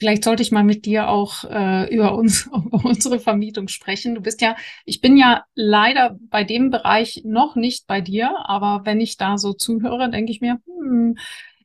Vielleicht 0.00 0.22
sollte 0.22 0.42
ich 0.42 0.52
mal 0.52 0.62
mit 0.62 0.86
dir 0.86 1.08
auch 1.08 1.44
äh, 1.44 1.92
über, 1.92 2.14
uns, 2.14 2.46
über 2.66 2.84
unsere 2.84 3.18
Vermietung 3.18 3.68
sprechen. 3.68 4.14
Du 4.14 4.20
bist 4.20 4.40
ja, 4.40 4.56
ich 4.84 5.00
bin 5.00 5.16
ja 5.16 5.44
leider 5.54 6.16
bei 6.30 6.44
dem 6.44 6.70
Bereich 6.70 7.22
noch 7.24 7.56
nicht 7.56 7.86
bei 7.86 8.00
dir, 8.00 8.30
aber 8.44 8.82
wenn 8.84 9.00
ich 9.00 9.16
da 9.16 9.38
so 9.38 9.52
zuhöre, 9.52 10.10
denke 10.10 10.30
ich 10.30 10.40
mir, 10.40 10.60
hm, 10.66 11.16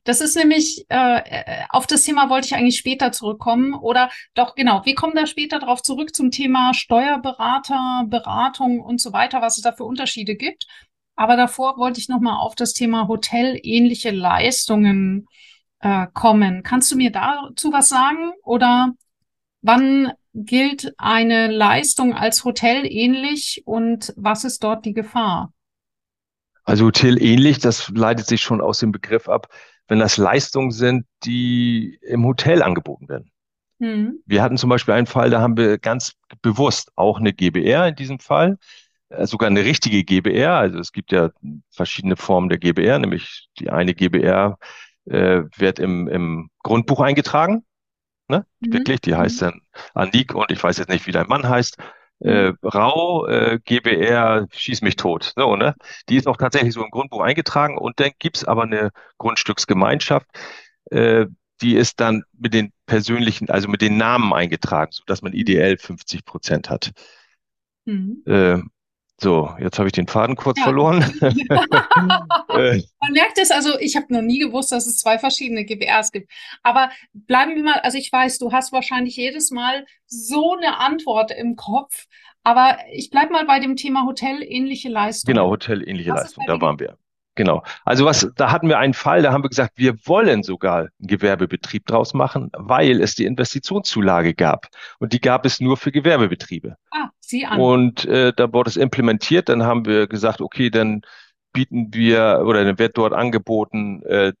das 0.04 0.20
ist 0.20 0.36
nämlich, 0.36 0.84
äh, 0.90 1.18
äh, 1.18 1.64
auf 1.70 1.86
das 1.86 2.02
Thema 2.02 2.28
wollte 2.28 2.46
ich 2.46 2.54
eigentlich 2.54 2.76
später 2.76 3.10
zurückkommen. 3.10 3.74
Oder 3.74 4.10
doch, 4.34 4.54
genau, 4.54 4.84
wir 4.84 4.94
kommen 4.94 5.14
da 5.14 5.26
später 5.26 5.58
drauf 5.58 5.82
zurück 5.82 6.14
zum 6.14 6.30
Thema 6.30 6.74
Steuerberater, 6.74 8.04
Beratung 8.06 8.80
und 8.80 9.00
so 9.00 9.12
weiter, 9.12 9.40
was 9.40 9.56
es 9.56 9.62
da 9.62 9.72
für 9.72 9.84
Unterschiede 9.84 10.36
gibt. 10.36 10.66
Aber 11.16 11.36
davor 11.36 11.78
wollte 11.78 12.00
ich 12.00 12.08
nochmal 12.08 12.38
auf 12.38 12.54
das 12.54 12.74
Thema 12.74 13.08
hotelähnliche 13.08 14.10
Leistungen 14.10 15.26
äh, 15.80 16.06
kommen. 16.12 16.62
Kannst 16.62 16.92
du 16.92 16.96
mir 16.96 17.10
dazu 17.10 17.72
was 17.72 17.88
sagen? 17.88 18.32
Oder 18.42 18.92
wann 19.62 20.12
gilt 20.34 20.92
eine 20.98 21.46
Leistung 21.46 22.12
als 22.14 22.44
Hotel 22.44 22.84
ähnlich 22.84 23.62
und 23.64 24.12
was 24.16 24.44
ist 24.44 24.64
dort 24.64 24.84
die 24.84 24.92
Gefahr? 24.92 25.52
Also 26.64 26.86
Hotel 26.86 27.22
ähnlich, 27.22 27.58
das 27.58 27.90
leitet 27.90 28.26
sich 28.26 28.40
schon 28.40 28.60
aus 28.60 28.78
dem 28.78 28.90
Begriff 28.90 29.28
ab, 29.28 29.48
wenn 29.88 29.98
das 29.98 30.16
Leistungen 30.16 30.70
sind, 30.70 31.06
die 31.24 31.98
im 32.02 32.24
Hotel 32.24 32.62
angeboten 32.62 33.08
werden. 33.08 33.30
Mhm. 33.78 34.20
Wir 34.26 34.42
hatten 34.42 34.56
zum 34.56 34.70
Beispiel 34.70 34.94
einen 34.94 35.06
Fall, 35.06 35.30
da 35.30 35.40
haben 35.40 35.56
wir 35.56 35.78
ganz 35.78 36.14
bewusst 36.42 36.90
auch 36.96 37.18
eine 37.18 37.32
GBR 37.32 37.88
in 37.88 37.96
diesem 37.96 38.18
Fall, 38.18 38.58
äh, 39.10 39.26
sogar 39.26 39.48
eine 39.48 39.64
richtige 39.64 40.04
GBR. 40.04 40.54
Also 40.54 40.78
es 40.78 40.92
gibt 40.92 41.12
ja 41.12 41.30
verschiedene 41.70 42.16
Formen 42.16 42.48
der 42.48 42.58
GBR, 42.58 42.98
nämlich 42.98 43.48
die 43.58 43.70
eine 43.70 43.94
GBR 43.94 44.58
äh, 45.06 45.42
wird 45.56 45.78
im, 45.78 46.08
im 46.08 46.50
Grundbuch 46.62 47.00
eingetragen. 47.00 47.64
Ne? 48.28 48.46
Mhm. 48.60 48.72
Wirklich, 48.72 49.00
die 49.00 49.14
heißt 49.14 49.42
mhm. 49.42 49.46
dann 49.46 49.60
Anik 49.94 50.34
und 50.34 50.50
ich 50.50 50.62
weiß 50.62 50.78
jetzt 50.78 50.88
nicht, 50.88 51.06
wie 51.06 51.12
dein 51.12 51.26
Mann 51.26 51.48
heißt. 51.48 51.76
Äh, 52.20 52.50
mhm. 52.50 52.58
Rau, 52.62 53.26
äh, 53.26 53.58
GBR, 53.64 54.46
schieß 54.50 54.82
mich 54.82 54.96
tot. 54.96 55.32
So, 55.36 55.56
ne? 55.56 55.74
Die 56.08 56.16
ist 56.16 56.26
auch 56.26 56.36
tatsächlich 56.36 56.72
so 56.74 56.82
im 56.82 56.90
Grundbuch 56.90 57.20
eingetragen 57.20 57.76
und 57.78 58.00
dann 58.00 58.12
gibt's 58.18 58.44
aber 58.44 58.62
eine 58.62 58.90
Grundstücksgemeinschaft, 59.18 60.26
äh, 60.90 61.26
die 61.60 61.76
ist 61.76 62.00
dann 62.00 62.24
mit 62.38 62.52
den 62.52 62.72
persönlichen, 62.86 63.48
also 63.48 63.68
mit 63.68 63.80
den 63.80 63.96
Namen 63.96 64.32
eingetragen, 64.32 64.92
so 64.92 65.02
dass 65.06 65.22
man 65.22 65.32
ideell 65.32 65.78
50 65.78 66.24
Prozent 66.24 66.68
hat. 66.68 66.92
Mhm. 67.84 68.22
So, 69.20 69.54
jetzt 69.60 69.78
habe 69.78 69.88
ich 69.88 69.92
den 69.92 70.08
Faden 70.08 70.34
kurz 70.36 70.58
ja. 70.58 70.64
verloren. 70.64 71.04
Äh. 72.54 72.82
Man 73.00 73.12
merkt 73.12 73.38
es, 73.38 73.50
also 73.50 73.76
ich 73.80 73.96
habe 73.96 74.06
noch 74.10 74.22
nie 74.22 74.38
gewusst, 74.38 74.70
dass 74.70 74.86
es 74.86 74.98
zwei 74.98 75.18
verschiedene 75.18 75.64
GBRs 75.64 76.12
gibt. 76.12 76.30
Aber 76.62 76.90
bleiben 77.12 77.56
wir 77.56 77.64
mal, 77.64 77.80
also 77.80 77.98
ich 77.98 78.12
weiß, 78.12 78.38
du 78.38 78.52
hast 78.52 78.72
wahrscheinlich 78.72 79.16
jedes 79.16 79.50
Mal 79.50 79.86
so 80.06 80.54
eine 80.54 80.78
Antwort 80.78 81.32
im 81.32 81.56
Kopf. 81.56 82.06
Aber 82.44 82.78
ich 82.92 83.10
bleibe 83.10 83.32
mal 83.32 83.44
bei 83.44 83.58
dem 83.58 83.74
Thema 83.74 84.06
hotelähnliche 84.06 84.88
Leistung. 84.88 85.34
Genau, 85.34 85.48
hotelähnliche 85.48 86.10
Leistung, 86.10 86.44
da 86.46 86.60
waren 86.60 86.78
wir. 86.78 86.96
Genau. 87.36 87.64
Also 87.84 88.04
was, 88.04 88.30
da 88.36 88.52
hatten 88.52 88.68
wir 88.68 88.78
einen 88.78 88.94
Fall, 88.94 89.22
da 89.22 89.32
haben 89.32 89.42
wir 89.42 89.48
gesagt, 89.48 89.72
wir 89.76 89.94
wollen 90.06 90.42
sogar 90.42 90.78
einen 90.78 90.90
Gewerbebetrieb 91.00 91.84
draus 91.86 92.14
machen, 92.14 92.50
weil 92.56 93.00
es 93.00 93.16
die 93.16 93.24
Investitionszulage 93.24 94.34
gab. 94.34 94.68
Und 95.00 95.12
die 95.12 95.20
gab 95.20 95.44
es 95.44 95.60
nur 95.60 95.76
für 95.76 95.90
Gewerbebetriebe. 95.90 96.76
Ah, 96.92 97.08
Sie 97.18 97.44
an. 97.44 97.60
Und 97.60 98.04
äh, 98.04 98.32
da 98.36 98.52
wurde 98.52 98.70
es 98.70 98.76
implementiert. 98.76 99.48
Dann 99.48 99.64
haben 99.64 99.84
wir 99.84 100.06
gesagt, 100.06 100.40
okay, 100.40 100.70
dann 100.70 101.02
bieten 101.52 101.92
wir 101.92 102.42
oder 102.44 102.64
dann 102.64 102.78
wird 102.78 102.96
dort 102.96 103.12
angeboten 103.12 104.02
äh, 104.02 104.32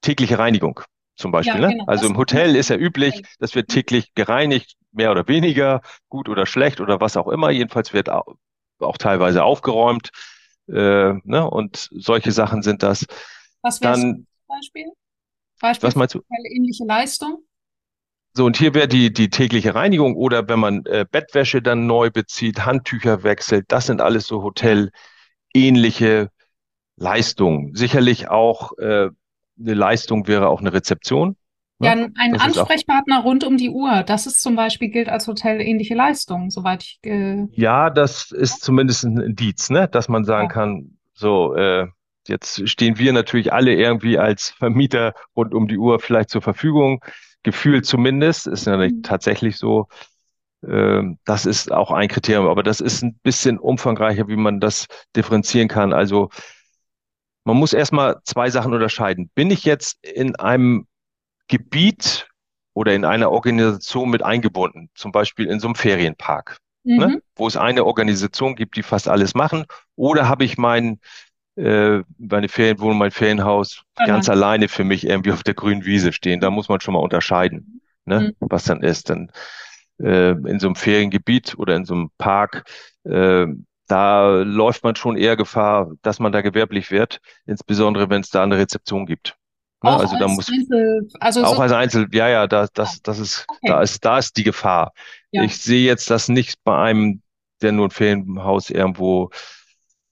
tägliche 0.00 0.38
Reinigung 0.38 0.80
zum 1.16 1.32
Beispiel. 1.32 1.60
Ja, 1.60 1.68
ne? 1.68 1.72
genau. 1.74 1.84
Also 1.86 2.06
im 2.06 2.16
Hotel 2.16 2.56
ist 2.56 2.70
ja 2.70 2.76
üblich, 2.76 3.22
das 3.38 3.54
wird 3.54 3.68
täglich 3.68 4.14
gereinigt, 4.14 4.76
mehr 4.92 5.10
oder 5.10 5.28
weniger, 5.28 5.80
gut 6.08 6.28
oder 6.28 6.46
schlecht 6.46 6.80
oder 6.80 7.00
was 7.00 7.16
auch 7.16 7.28
immer. 7.28 7.50
Jedenfalls 7.50 7.92
wird 7.92 8.08
auch, 8.10 8.36
auch 8.80 8.98
teilweise 8.98 9.44
aufgeräumt. 9.44 10.10
Äh, 10.68 11.14
ne? 11.24 11.48
Und 11.48 11.88
solche 11.92 12.32
Sachen 12.32 12.62
sind 12.62 12.82
das. 12.82 13.06
Was 13.62 13.80
wäre 13.80 13.94
zum 13.94 14.26
Beispiel? 14.48 14.92
Beispiel 15.60 15.86
was 15.86 15.96
meinst 15.96 16.14
du? 16.14 16.22
Ähnliche 16.54 16.84
Leistung? 16.84 17.44
So, 18.34 18.46
und 18.46 18.56
hier 18.56 18.74
wäre 18.74 18.88
die, 18.88 19.12
die 19.12 19.28
tägliche 19.28 19.74
Reinigung 19.74 20.16
oder 20.16 20.48
wenn 20.48 20.58
man 20.58 20.86
äh, 20.86 21.04
Bettwäsche 21.10 21.60
dann 21.60 21.86
neu 21.86 22.10
bezieht, 22.10 22.64
Handtücher 22.64 23.24
wechselt, 23.24 23.66
das 23.68 23.86
sind 23.86 24.00
alles 24.00 24.26
so 24.26 24.42
hotelähnliche 24.42 26.30
Leistungen. 26.96 27.74
Sicherlich 27.74 28.30
auch 28.30 28.72
äh, 28.78 29.10
eine 29.60 29.74
Leistung 29.74 30.26
wäre 30.26 30.48
auch 30.48 30.60
eine 30.60 30.72
Rezeption. 30.72 31.36
Ne? 31.82 31.88
Ja, 31.88 32.08
ein 32.16 32.32
das 32.32 32.42
Ansprechpartner 32.42 33.22
rund 33.22 33.44
um 33.44 33.56
die 33.56 33.70
Uhr, 33.70 34.04
das 34.04 34.26
ist 34.26 34.40
zum 34.40 34.54
Beispiel 34.54 34.88
gilt 34.88 35.08
als 35.08 35.26
hotelähnliche 35.26 35.94
Leistung, 35.94 36.50
soweit 36.50 36.84
ich. 36.84 37.00
Äh 37.02 37.48
ja, 37.52 37.90
das 37.90 38.30
ist 38.30 38.62
zumindest 38.62 39.04
ein 39.04 39.18
Indiz, 39.18 39.68
ne? 39.68 39.88
dass 39.88 40.08
man 40.08 40.24
sagen 40.24 40.48
ja. 40.48 40.54
kann, 40.54 40.98
so, 41.12 41.54
äh, 41.54 41.88
jetzt 42.28 42.68
stehen 42.68 42.98
wir 42.98 43.12
natürlich 43.12 43.52
alle 43.52 43.74
irgendwie 43.74 44.16
als 44.16 44.50
Vermieter 44.50 45.14
rund 45.36 45.54
um 45.54 45.66
die 45.66 45.78
Uhr 45.78 45.98
vielleicht 45.98 46.30
zur 46.30 46.42
Verfügung. 46.42 47.04
Gefühlt 47.42 47.84
zumindest, 47.84 48.46
ist 48.46 48.66
ja 48.66 48.76
nicht 48.76 48.96
mhm. 48.96 49.02
tatsächlich 49.02 49.56
so. 49.56 49.88
Äh, 50.64 51.02
das 51.24 51.46
ist 51.46 51.72
auch 51.72 51.90
ein 51.90 52.06
Kriterium, 52.06 52.46
aber 52.46 52.62
das 52.62 52.80
ist 52.80 53.02
ein 53.02 53.18
bisschen 53.24 53.58
umfangreicher, 53.58 54.28
wie 54.28 54.36
man 54.36 54.60
das 54.60 54.86
differenzieren 55.16 55.66
kann. 55.66 55.92
Also 55.92 56.30
man 57.42 57.56
muss 57.56 57.72
erstmal 57.72 58.20
zwei 58.22 58.50
Sachen 58.50 58.72
unterscheiden. 58.72 59.30
Bin 59.34 59.50
ich 59.50 59.64
jetzt 59.64 59.98
in 60.04 60.36
einem 60.36 60.86
Gebiet 61.48 62.28
oder 62.74 62.94
in 62.94 63.04
einer 63.04 63.30
Organisation 63.30 64.10
mit 64.10 64.22
eingebunden, 64.22 64.88
zum 64.94 65.12
Beispiel 65.12 65.46
in 65.46 65.60
so 65.60 65.68
einem 65.68 65.74
Ferienpark, 65.74 66.58
ne, 66.84 67.06
mhm. 67.06 67.12
ne, 67.14 67.22
wo 67.36 67.46
es 67.46 67.56
eine 67.56 67.84
Organisation 67.84 68.56
gibt, 68.56 68.76
die 68.76 68.82
fast 68.82 69.08
alles 69.08 69.34
machen, 69.34 69.66
oder 69.96 70.28
habe 70.28 70.44
ich 70.44 70.56
mein 70.56 71.00
äh, 71.56 72.02
meine 72.16 72.48
Ferienwohnung, 72.48 72.98
mein 72.98 73.10
Ferienhaus 73.10 73.82
mhm. 73.98 74.06
ganz 74.06 74.28
alleine 74.28 74.68
für 74.68 74.84
mich 74.84 75.06
irgendwie 75.06 75.32
auf 75.32 75.42
der 75.42 75.54
grünen 75.54 75.84
Wiese 75.84 76.12
stehen. 76.12 76.40
Da 76.40 76.50
muss 76.50 76.68
man 76.68 76.80
schon 76.80 76.94
mal 76.94 77.00
unterscheiden, 77.00 77.82
ne, 78.06 78.20
mhm. 78.20 78.36
was 78.40 78.64
dann 78.64 78.82
ist. 78.82 79.10
Dann 79.10 79.30
äh, 80.00 80.30
in 80.30 80.58
so 80.58 80.68
einem 80.68 80.76
Feriengebiet 80.76 81.58
oder 81.58 81.76
in 81.76 81.84
so 81.84 81.94
einem 81.94 82.10
Park, 82.16 82.64
äh, 83.04 83.46
da 83.86 84.40
läuft 84.40 84.84
man 84.84 84.96
schon 84.96 85.16
eher 85.18 85.36
Gefahr, 85.36 85.92
dass 86.00 86.18
man 86.18 86.32
da 86.32 86.40
gewerblich 86.40 86.90
wird, 86.90 87.20
insbesondere 87.44 88.08
wenn 88.08 88.22
es 88.22 88.30
da 88.30 88.42
eine 88.42 88.56
Rezeption 88.56 89.04
gibt. 89.04 89.36
Ne? 89.82 89.90
Auch 89.90 90.00
also 90.00 90.18
da 90.18 90.28
muss 90.28 90.48
Einzel, 90.48 91.08
also 91.20 91.44
auch 91.44 91.56
so 91.56 91.62
als 91.62 91.72
Einzel, 91.72 92.08
ja, 92.12 92.28
ja, 92.28 92.46
da, 92.46 92.68
das, 92.72 93.02
das 93.02 93.18
ist, 93.18 93.46
okay. 93.48 93.68
da 93.68 93.82
ist, 93.82 94.04
da 94.04 94.18
ist 94.18 94.36
die 94.36 94.44
Gefahr. 94.44 94.92
Ja. 95.32 95.42
Ich 95.42 95.58
sehe 95.58 95.84
jetzt 95.84 96.08
das 96.10 96.28
nicht 96.28 96.62
bei 96.64 96.78
einem, 96.78 97.22
der 97.62 97.72
nur 97.72 97.88
ein 97.88 97.90
Ferienhaus 97.90 98.70
irgendwo 98.70 99.30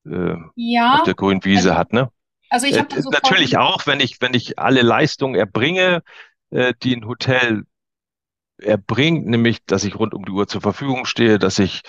äh, 0.06 0.35
ja. 0.56 0.96
auf 0.96 1.02
der 1.04 1.14
grünen 1.14 1.44
Wiese 1.44 1.70
also, 1.70 1.78
hat, 1.78 1.92
ne? 1.92 2.11
Also 2.48 2.66
ich 2.66 2.78
habe 2.78 2.96
äh, 2.96 3.02
natürlich 3.12 3.59
auch, 3.59 3.87
wenn 3.87 4.00
ich, 4.00 4.20
wenn 4.20 4.35
ich 4.35 4.59
alle 4.59 4.83
Leistungen 4.83 5.37
erbringe, 5.37 6.02
äh, 6.50 6.74
die 6.83 6.96
ein 6.96 7.06
Hotel 7.06 7.64
erbringt, 8.59 9.26
nämlich, 9.26 9.64
dass 9.66 9.85
ich 9.85 9.98
rund 9.98 10.14
um 10.14 10.24
die 10.24 10.33
Uhr 10.33 10.48
zur 10.48 10.61
Verfügung 10.61 11.04
stehe, 11.04 11.38
dass 11.38 11.59
ich 11.61 11.83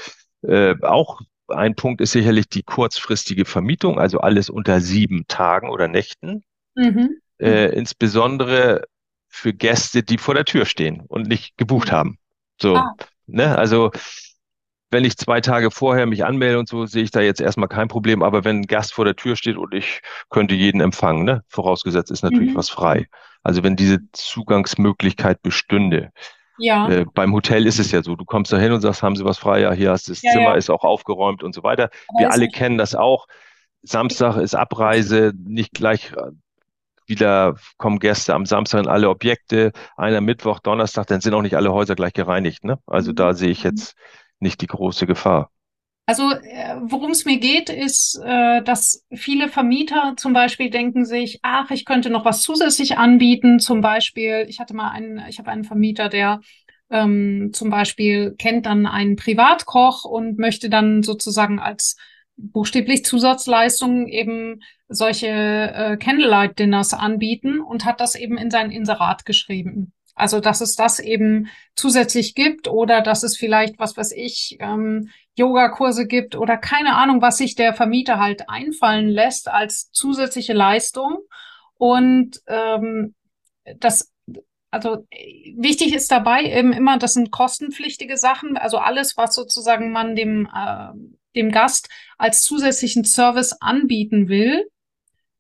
äh, 0.44 0.76
auch 0.84 1.22
ein 1.48 1.76
Punkt 1.76 2.00
ist 2.00 2.12
sicherlich 2.12 2.48
die 2.48 2.64
kurzfristige 2.64 3.46
Vermietung, 3.46 4.00
also 4.00 4.20
alles 4.20 4.50
unter 4.50 4.80
sieben 4.80 5.26
Tagen 5.28 5.70
oder 5.70 5.88
Nächten. 5.88 6.44
Mhm 6.76 7.22
äh, 7.42 7.74
insbesondere 7.74 8.84
für 9.28 9.54
Gäste, 9.54 10.04
die 10.04 10.18
vor 10.18 10.34
der 10.34 10.46
Tür 10.46 10.66
stehen 10.66 11.02
und 11.08 11.28
nicht 11.28 11.58
gebucht 11.58 11.90
mhm. 11.90 11.96
haben. 11.96 12.18
So, 12.62 12.76
ah. 12.76 12.96
ne? 13.28 13.58
Also 13.58 13.92
wenn 14.92 15.06
ich 15.06 15.18
zwei 15.18 15.40
Tage 15.40 15.72
vorher 15.72 16.06
mich 16.06 16.26
anmelde 16.26 16.60
und 16.60 16.68
so, 16.68 16.86
sehe 16.86 17.04
ich 17.04 17.12
da 17.12 17.22
jetzt 17.22 17.40
erstmal 17.40 17.70
kein 17.70 17.88
Problem. 17.88 18.22
Aber 18.22 18.44
wenn 18.44 18.58
ein 18.58 18.68
Gast 18.68 18.94
vor 18.94 19.06
der 19.06 19.16
Tür 19.16 19.38
steht 19.38 19.56
und 19.56 19.74
ich 19.74 20.02
könnte 20.30 20.54
jeden 20.54 20.82
empfangen, 20.82 21.24
ne? 21.24 21.44
vorausgesetzt 21.48 22.12
ist 22.12 22.24
natürlich 22.24 22.52
mhm. 22.52 22.58
was 22.58 22.70
frei. 22.70 23.08
Also 23.42 23.64
wenn 23.64 23.78
diese 23.78 24.00
Zugangsmöglichkeit 24.12 25.42
bestünde. 25.42 26.12
Ja. 26.58 26.90
Äh, 26.90 27.06
beim 27.14 27.34
Hotel 27.34 27.66
ist 27.66 27.80
es 27.80 27.92
ja 27.92 28.04
so, 28.04 28.16
du 28.16 28.26
kommst 28.26 28.52
da 28.52 28.58
hin 28.58 28.74
und 28.74 28.82
sagst, 28.82 29.02
haben 29.02 29.16
Sie 29.16 29.24
was 29.24 29.40
frei? 29.40 29.62
Ja, 29.62 29.72
hier 29.72 29.92
hast 29.92 30.08
du 30.08 30.12
das 30.12 30.22
ja, 30.22 30.32
Zimmer, 30.32 30.50
ja. 30.50 30.56
ist 30.56 30.70
auch 30.70 30.84
aufgeräumt 30.84 31.42
und 31.42 31.56
so 31.56 31.64
weiter. 31.64 31.90
Aber 32.10 32.20
Wir 32.20 32.32
alle 32.32 32.50
kennen 32.50 32.78
das 32.78 32.94
auch. 32.94 33.28
Samstag 33.82 34.38
ist 34.38 34.54
Abreise, 34.54 35.34
nicht 35.36 35.74
gleich 35.74 36.12
wieder 37.12 37.58
kommen 37.78 38.00
Gäste 38.00 38.34
am 38.34 38.48
Samstag 38.48 38.80
in 38.80 38.88
alle 38.88 39.10
Objekte, 39.10 39.72
einer 39.96 40.22
Mittwoch, 40.22 40.60
Donnerstag, 40.60 41.06
dann 41.06 41.22
sind 41.22 41.36
auch 41.36 41.44
nicht 41.44 41.56
alle 41.56 41.72
Häuser 41.72 41.94
gleich 41.94 42.14
gereinigt. 42.14 42.64
Ne? 42.64 42.80
Also 42.88 43.14
da 43.14 43.36
sehe 43.36 43.50
ich 43.50 43.62
jetzt 43.62 43.96
nicht 44.40 44.62
die 44.62 44.68
große 44.68 45.06
Gefahr. 45.06 45.52
Also 46.08 46.32
äh, 46.32 46.78
worum 46.82 47.12
es 47.12 47.26
mir 47.26 47.38
geht, 47.38 47.70
ist, 47.70 48.20
äh, 48.26 48.64
dass 48.64 49.06
viele 49.14 49.48
Vermieter 49.48 50.16
zum 50.18 50.34
Beispiel 50.34 50.70
denken 50.70 51.06
sich, 51.06 51.40
ach, 51.44 51.70
ich 51.70 51.86
könnte 51.86 52.10
noch 52.10 52.26
was 52.26 52.42
zusätzlich 52.42 52.98
anbieten. 52.98 53.60
Zum 53.60 53.82
Beispiel, 53.82 54.46
ich 54.50 54.60
hatte 54.60 54.74
mal 54.74 54.90
einen, 54.90 55.24
ich 55.30 55.38
habe 55.38 55.52
einen 55.52 55.64
Vermieter, 55.64 56.10
der 56.10 56.42
ähm, 56.90 57.52
zum 57.54 57.70
Beispiel 57.70 58.36
kennt 58.38 58.66
dann 58.66 58.88
einen 58.88 59.16
Privatkoch 59.16 60.04
und 60.04 60.38
möchte 60.40 60.70
dann 60.70 61.04
sozusagen 61.04 61.60
als 61.60 61.96
buchstäblich 62.38 63.06
Zusatzleistungen 63.06 64.08
eben 64.08 64.62
solche 64.88 65.28
äh, 65.28 65.98
Candlelight-Dinners 65.98 66.94
anbieten 66.94 67.62
und 67.62 67.86
hat 67.86 68.02
das 68.02 68.16
eben 68.16 68.38
in 68.38 68.52
sein 68.52 68.72
Inserat 68.72 69.26
geschrieben. 69.26 69.94
Also, 70.16 70.40
dass 70.40 70.62
es 70.62 70.76
das 70.76 71.00
eben 71.00 71.48
zusätzlich 71.76 72.36
gibt 72.36 72.68
oder 72.68 73.02
dass 73.02 73.24
es 73.24 73.38
vielleicht, 73.38 73.80
was 73.80 73.96
weiß 73.96 74.12
ich, 74.12 74.58
ähm, 74.60 75.10
Yogakurse 75.36 76.06
gibt 76.06 76.36
oder 76.36 76.58
keine 76.58 76.96
Ahnung, 76.96 77.22
was 77.22 77.38
sich 77.38 77.56
der 77.56 77.74
Vermieter 77.74 78.20
halt 78.20 78.50
einfallen 78.50 79.08
lässt 79.08 79.48
als 79.48 79.90
zusätzliche 79.92 80.54
Leistung. 80.54 81.20
Und 81.76 82.42
ähm, 82.48 83.16
das, 83.78 84.12
also 84.70 85.08
wichtig 85.56 85.96
ist 85.96 86.12
dabei 86.12 86.44
eben 86.44 86.74
immer, 86.74 86.98
das 86.98 87.14
sind 87.14 87.32
kostenpflichtige 87.32 88.18
Sachen, 88.18 88.58
also 88.58 88.78
alles, 88.78 89.16
was 89.18 89.34
sozusagen 89.34 89.92
man 89.92 90.16
dem 90.16 90.48
äh, 90.54 90.90
dem 91.36 91.52
Gast 91.52 91.90
als 92.18 92.44
zusätzlichen 92.44 93.06
Service 93.06 93.54
anbieten 93.60 94.28
will. 94.28 94.66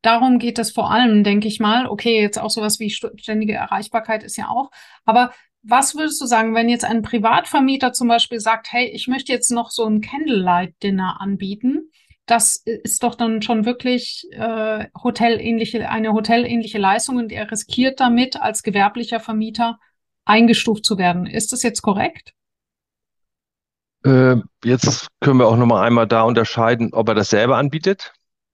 Darum 0.02 0.40
geht 0.40 0.58
es 0.58 0.72
vor 0.72 0.92
allem, 0.92 1.24
denke 1.24 1.48
ich 1.48 1.60
mal. 1.60 1.88
Okay, 1.88 2.22
jetzt 2.22 2.40
auch 2.40 2.50
sowas 2.50 2.80
wie 2.80 2.90
ständige 2.90 3.54
Erreichbarkeit 3.54 4.24
ist 4.24 4.36
ja 4.38 4.50
auch. 4.50 4.72
Aber 5.06 5.32
was 5.64 5.96
würdest 5.96 6.20
du 6.20 6.26
sagen, 6.26 6.56
wenn 6.56 6.70
jetzt 6.70 6.86
ein 6.86 7.04
Privatvermieter 7.04 7.94
zum 7.94 8.08
Beispiel 8.08 8.40
sagt, 8.40 8.72
hey, 8.72 8.88
ich 8.88 9.08
möchte 9.08 9.32
jetzt 9.32 9.52
noch 9.52 9.70
so 9.70 9.86
ein 9.86 10.02
Candlelight-Dinner 10.02 11.22
anbieten? 11.22 11.92
Das 12.26 12.56
ist 12.66 13.04
doch 13.04 13.14
dann 13.14 13.42
schon 13.42 13.66
wirklich 13.66 14.26
äh, 14.32 14.88
hotelähnliche, 15.04 15.90
eine 15.90 16.14
hotelähnliche 16.14 16.80
Leistung 16.80 17.18
und 17.18 17.32
er 17.32 17.52
riskiert 17.52 18.00
damit, 18.00 18.42
als 18.42 18.64
gewerblicher 18.64 19.20
Vermieter 19.20 19.80
eingestuft 20.26 20.86
zu 20.86 20.98
werden. 20.98 21.28
Ist 21.28 21.52
das 21.52 21.62
jetzt 21.62 21.82
korrekt? 21.82 22.34
Äh, 24.04 24.38
jetzt 24.64 25.08
können 25.20 25.40
wir 25.40 25.48
auch 25.48 25.58
nochmal 25.58 25.86
einmal 25.86 26.08
da 26.08 26.24
unterscheiden, 26.24 26.94
ob 26.94 27.10
er 27.10 27.16
das 27.16 27.30
selber 27.30 27.58
anbietet. 27.58 28.14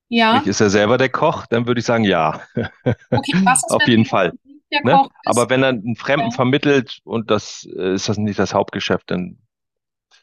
Ja. 0.09 0.39
Ist 0.39 0.61
er 0.61 0.69
selber 0.69 0.97
der 0.97 1.09
Koch? 1.09 1.45
Dann 1.47 1.67
würde 1.67 1.79
ich 1.79 1.85
sagen, 1.85 2.03
ja. 2.03 2.41
Okay, 3.11 3.33
was 3.43 3.59
ist, 3.59 3.69
Auf 3.71 3.87
jeden 3.87 4.05
Fall. 4.05 4.33
Ne? 4.83 5.07
Aber 5.25 5.49
wenn 5.49 5.63
er 5.63 5.69
einen 5.69 5.95
Fremden 5.95 6.29
ja. 6.29 6.35
vermittelt 6.35 6.99
und 7.03 7.31
das 7.31 7.67
äh, 7.77 7.93
ist 7.93 8.09
das 8.09 8.17
nicht 8.17 8.39
das 8.39 8.53
Hauptgeschäft, 8.53 9.09
dann 9.11 9.37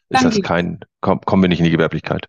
ist 0.09 0.23
dann 0.23 0.31
das 0.31 0.41
kein, 0.41 0.79
komm, 1.01 1.21
kommen 1.21 1.43
wir 1.43 1.49
nicht 1.49 1.59
in 1.59 1.65
die 1.65 1.71
Gewerblichkeit. 1.71 2.27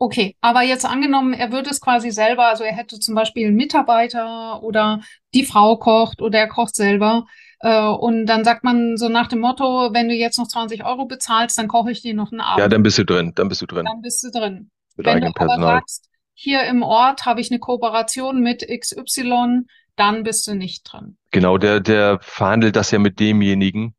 Okay, 0.00 0.36
aber 0.40 0.62
jetzt 0.62 0.86
angenommen, 0.86 1.34
er 1.34 1.50
würde 1.50 1.70
es 1.70 1.80
quasi 1.80 2.10
selber, 2.10 2.46
also 2.46 2.62
er 2.62 2.72
hätte 2.72 3.00
zum 3.00 3.14
Beispiel 3.14 3.48
einen 3.48 3.56
Mitarbeiter 3.56 4.62
oder 4.62 5.00
die 5.34 5.44
Frau 5.44 5.76
kocht 5.76 6.22
oder 6.22 6.38
er 6.38 6.48
kocht 6.48 6.76
selber. 6.76 7.26
Äh, 7.60 7.82
und 7.86 8.26
dann 8.26 8.44
sagt 8.44 8.64
man 8.64 8.96
so 8.96 9.08
nach 9.08 9.26
dem 9.26 9.40
Motto, 9.40 9.90
wenn 9.92 10.08
du 10.08 10.14
jetzt 10.14 10.38
noch 10.38 10.48
20 10.48 10.84
Euro 10.84 11.06
bezahlst, 11.06 11.58
dann 11.58 11.68
koche 11.68 11.90
ich 11.90 12.02
dir 12.02 12.14
noch 12.14 12.30
einen 12.32 12.40
Abend. 12.40 12.60
Ja, 12.60 12.68
dann 12.68 12.82
bist 12.82 12.98
du 12.98 13.04
drin, 13.04 13.32
dann 13.34 13.48
bist 13.48 13.62
du 13.62 13.66
drin. 13.66 13.84
Dann 13.84 14.00
bist 14.02 14.22
du 14.24 14.30
drin. 14.30 14.70
mit 14.96 15.06
Wenn 15.06 15.16
eigenem 15.16 15.32
du 15.32 15.40
aber 15.40 15.48
Personal. 15.48 15.76
sagst, 15.80 16.08
hier 16.34 16.62
im 16.64 16.82
Ort 16.82 17.26
habe 17.26 17.40
ich 17.40 17.50
eine 17.50 17.58
Kooperation 17.58 18.40
mit 18.40 18.62
XY, 18.68 19.62
dann 19.96 20.22
bist 20.22 20.46
du 20.46 20.54
nicht 20.54 20.84
drin. 20.84 21.16
Genau, 21.32 21.58
der, 21.58 21.80
der 21.80 22.18
verhandelt 22.22 22.76
das 22.76 22.90
ja 22.92 23.00
mit 23.00 23.18
demjenigen 23.18 23.94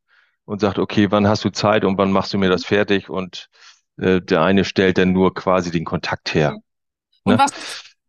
und 0.46 0.62
sagt, 0.62 0.80
okay, 0.80 1.12
wann 1.12 1.28
hast 1.28 1.44
du 1.44 1.50
Zeit 1.50 1.84
und 1.84 1.98
wann 1.98 2.12
machst 2.12 2.34
du 2.34 2.38
mir 2.38 2.50
das 2.50 2.64
fertig? 2.66 3.10
Und 3.10 3.50
äh, 3.98 4.22
der 4.22 4.42
eine 4.42 4.64
stellt 4.64 4.98
dann 4.98 5.12
nur 5.12 5.34
quasi 5.34 5.70
den 5.72 5.84
Kontakt 5.84 6.34
her. 6.34 6.56
Und 7.24 7.34
Ne? 7.34 7.40
was, 7.40 7.52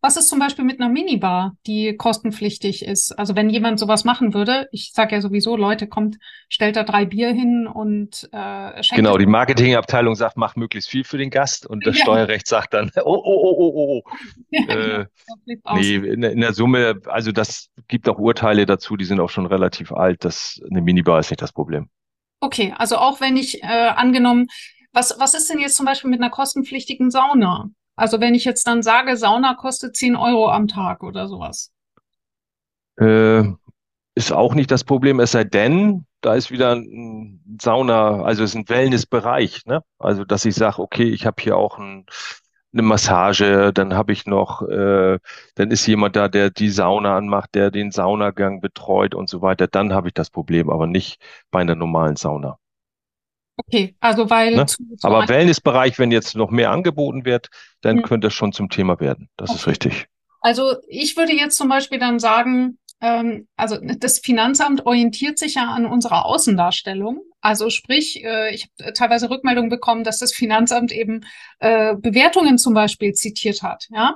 was 0.01 0.17
ist 0.17 0.27
zum 0.29 0.39
Beispiel 0.39 0.65
mit 0.65 0.79
einer 0.79 0.89
Minibar, 0.89 1.55
die 1.67 1.95
kostenpflichtig 1.95 2.83
ist? 2.83 3.11
Also 3.19 3.35
wenn 3.35 3.49
jemand 3.49 3.79
sowas 3.79 4.03
machen 4.03 4.33
würde, 4.33 4.67
ich 4.71 4.91
sage 4.93 5.15
ja 5.15 5.21
sowieso, 5.21 5.55
Leute, 5.55 5.87
kommt, 5.87 6.17
stellt 6.49 6.75
da 6.75 6.83
drei 6.83 7.05
Bier 7.05 7.31
hin 7.31 7.67
und 7.67 8.27
äh, 8.31 8.81
schenkt 8.83 8.95
Genau, 8.95 9.17
die 9.17 9.27
Marketingabteilung 9.27 10.15
sagt, 10.15 10.37
mach 10.37 10.55
möglichst 10.55 10.89
viel 10.89 11.03
für 11.03 11.17
den 11.19 11.29
Gast 11.29 11.67
und 11.67 11.85
das 11.85 11.97
Ja. 11.97 12.03
Steuerrecht 12.03 12.47
sagt 12.47 12.73
dann, 12.73 12.91
oh, 12.97 13.01
oh, 13.03 13.21
oh, 13.23 13.55
oh, 13.59 14.01
oh. 14.03 14.11
Ja, 14.49 15.01
Äh, 15.01 15.05
genau. 15.45 15.75
Nee, 15.75 15.95
in, 15.95 16.21
der- 16.21 16.31
in 16.31 16.41
der 16.41 16.53
Summe, 16.53 16.99
also 17.05 17.31
das 17.31 17.69
gibt 17.87 18.09
auch 18.09 18.17
Urteile 18.17 18.65
dazu, 18.65 18.97
die 18.97 19.05
sind 19.05 19.19
auch 19.19 19.29
schon 19.29 19.45
relativ 19.45 19.91
alt. 19.91 20.25
Das, 20.25 20.59
eine 20.69 20.81
Minibar 20.81 21.19
ist 21.19 21.29
nicht 21.29 21.41
das 21.41 21.53
Problem. 21.53 21.89
Okay, 22.39 22.73
also 22.75 22.97
auch 22.97 23.21
wenn 23.21 23.37
ich 23.37 23.61
äh, 23.61 23.67
angenommen, 23.67 24.47
was, 24.93 25.15
was 25.19 25.35
ist 25.35 25.49
denn 25.49 25.59
jetzt 25.59 25.75
zum 25.77 25.85
Beispiel 25.85 26.09
mit 26.09 26.19
einer 26.19 26.31
kostenpflichtigen 26.31 27.11
Sauna? 27.11 27.69
Also 27.95 28.19
wenn 28.19 28.35
ich 28.35 28.45
jetzt 28.45 28.65
dann 28.67 28.83
sage, 28.83 29.17
Sauna 29.17 29.55
kostet 29.55 29.95
10 29.95 30.15
Euro 30.15 30.49
am 30.49 30.67
Tag 30.67 31.03
oder 31.03 31.27
sowas. 31.27 31.71
Äh, 32.97 33.43
ist 34.15 34.31
auch 34.31 34.53
nicht 34.55 34.71
das 34.71 34.83
Problem, 34.83 35.19
es 35.19 35.31
sei 35.31 35.43
denn, 35.43 36.05
da 36.21 36.35
ist 36.35 36.51
wieder 36.51 36.75
ein 36.75 37.41
Sauna, 37.61 38.23
also 38.23 38.43
es 38.43 38.51
ist 38.51 38.55
ein 38.57 38.69
Wellnessbereich, 38.69 39.65
ne? 39.65 39.81
Also 39.99 40.25
dass 40.25 40.45
ich 40.45 40.55
sage, 40.55 40.79
okay, 40.79 41.09
ich 41.09 41.25
habe 41.25 41.41
hier 41.41 41.57
auch 41.57 41.79
ein, 41.79 42.05
eine 42.73 42.83
Massage, 42.83 43.71
dann 43.73 43.93
habe 43.95 44.13
ich 44.13 44.25
noch, 44.25 44.61
äh, 44.67 45.19
dann 45.55 45.71
ist 45.71 45.87
jemand 45.87 46.15
da, 46.15 46.27
der 46.27 46.49
die 46.51 46.69
Sauna 46.69 47.17
anmacht, 47.17 47.55
der 47.55 47.71
den 47.71 47.91
Saunagang 47.91 48.61
betreut 48.61 49.15
und 49.15 49.29
so 49.29 49.41
weiter, 49.41 49.67
dann 49.67 49.93
habe 49.93 50.09
ich 50.09 50.13
das 50.13 50.29
Problem, 50.29 50.69
aber 50.69 50.87
nicht 50.87 51.21
bei 51.51 51.61
einer 51.61 51.75
normalen 51.75 52.15
Sauna. 52.17 52.57
Okay, 53.67 53.95
also 53.99 54.29
weil 54.29 54.55
Ne? 54.55 54.65
Aber 55.03 55.27
Wellnessbereich, 55.27 55.99
wenn 55.99 56.11
jetzt 56.11 56.35
noch 56.35 56.51
mehr 56.51 56.71
angeboten 56.71 57.25
wird, 57.25 57.49
dann 57.81 57.97
Hm. 57.97 58.03
könnte 58.03 58.27
es 58.27 58.33
schon 58.33 58.51
zum 58.51 58.69
Thema 58.69 58.99
werden. 58.99 59.29
Das 59.37 59.51
ist 59.51 59.61
Okay. 59.61 59.69
richtig. 59.71 60.07
Also 60.41 60.75
ich 60.87 61.15
würde 61.17 61.33
jetzt 61.33 61.55
zum 61.55 61.69
Beispiel 61.69 61.99
dann 61.99 62.19
sagen, 62.19 62.79
ähm, 62.99 63.47
also 63.55 63.77
das 63.97 64.19
Finanzamt 64.19 64.85
orientiert 64.85 65.37
sich 65.37 65.55
ja 65.55 65.71
an 65.71 65.85
unserer 65.85 66.25
Außendarstellung. 66.25 67.21
Also 67.41 67.69
sprich, 67.69 68.23
äh, 68.23 68.53
ich 68.53 68.69
habe 68.81 68.93
teilweise 68.93 69.29
Rückmeldungen 69.29 69.69
bekommen, 69.69 70.03
dass 70.03 70.19
das 70.19 70.33
Finanzamt 70.33 70.91
eben 70.91 71.21
äh, 71.59 71.95
Bewertungen 71.95 72.57
zum 72.57 72.73
Beispiel 72.73 73.13
zitiert 73.13 73.61
hat. 73.63 73.87
Ja, 73.91 74.15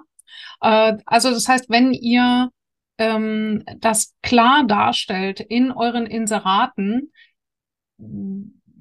äh, 0.61 0.97
also 1.05 1.29
das 1.31 1.47
heißt, 1.47 1.69
wenn 1.69 1.93
ihr 1.93 2.49
ähm, 2.97 3.63
das 3.77 4.13
klar 4.21 4.63
darstellt 4.65 5.39
in 5.41 5.71
euren 5.71 6.05
Inseraten, 6.05 7.11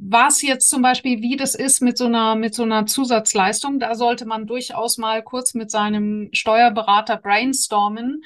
was 0.07 0.43
jetzt 0.43 0.69
zum 0.69 0.83
Beispiel, 0.83 1.23
wie 1.23 1.37
das 1.37 1.55
ist 1.55 1.81
mit 1.81 1.97
so 1.97 2.05
einer, 2.05 2.35
mit 2.35 2.55
so 2.55 2.63
einer 2.63 2.85
Zusatzleistung, 2.85 3.79
da 3.79 3.95
sollte 3.95 4.27
man 4.27 4.47
durchaus 4.47 4.99
mal 4.99 5.23
kurz 5.23 5.55
mit 5.55 5.71
seinem 5.71 6.29
Steuerberater 6.33 7.17
brainstormen, 7.17 8.23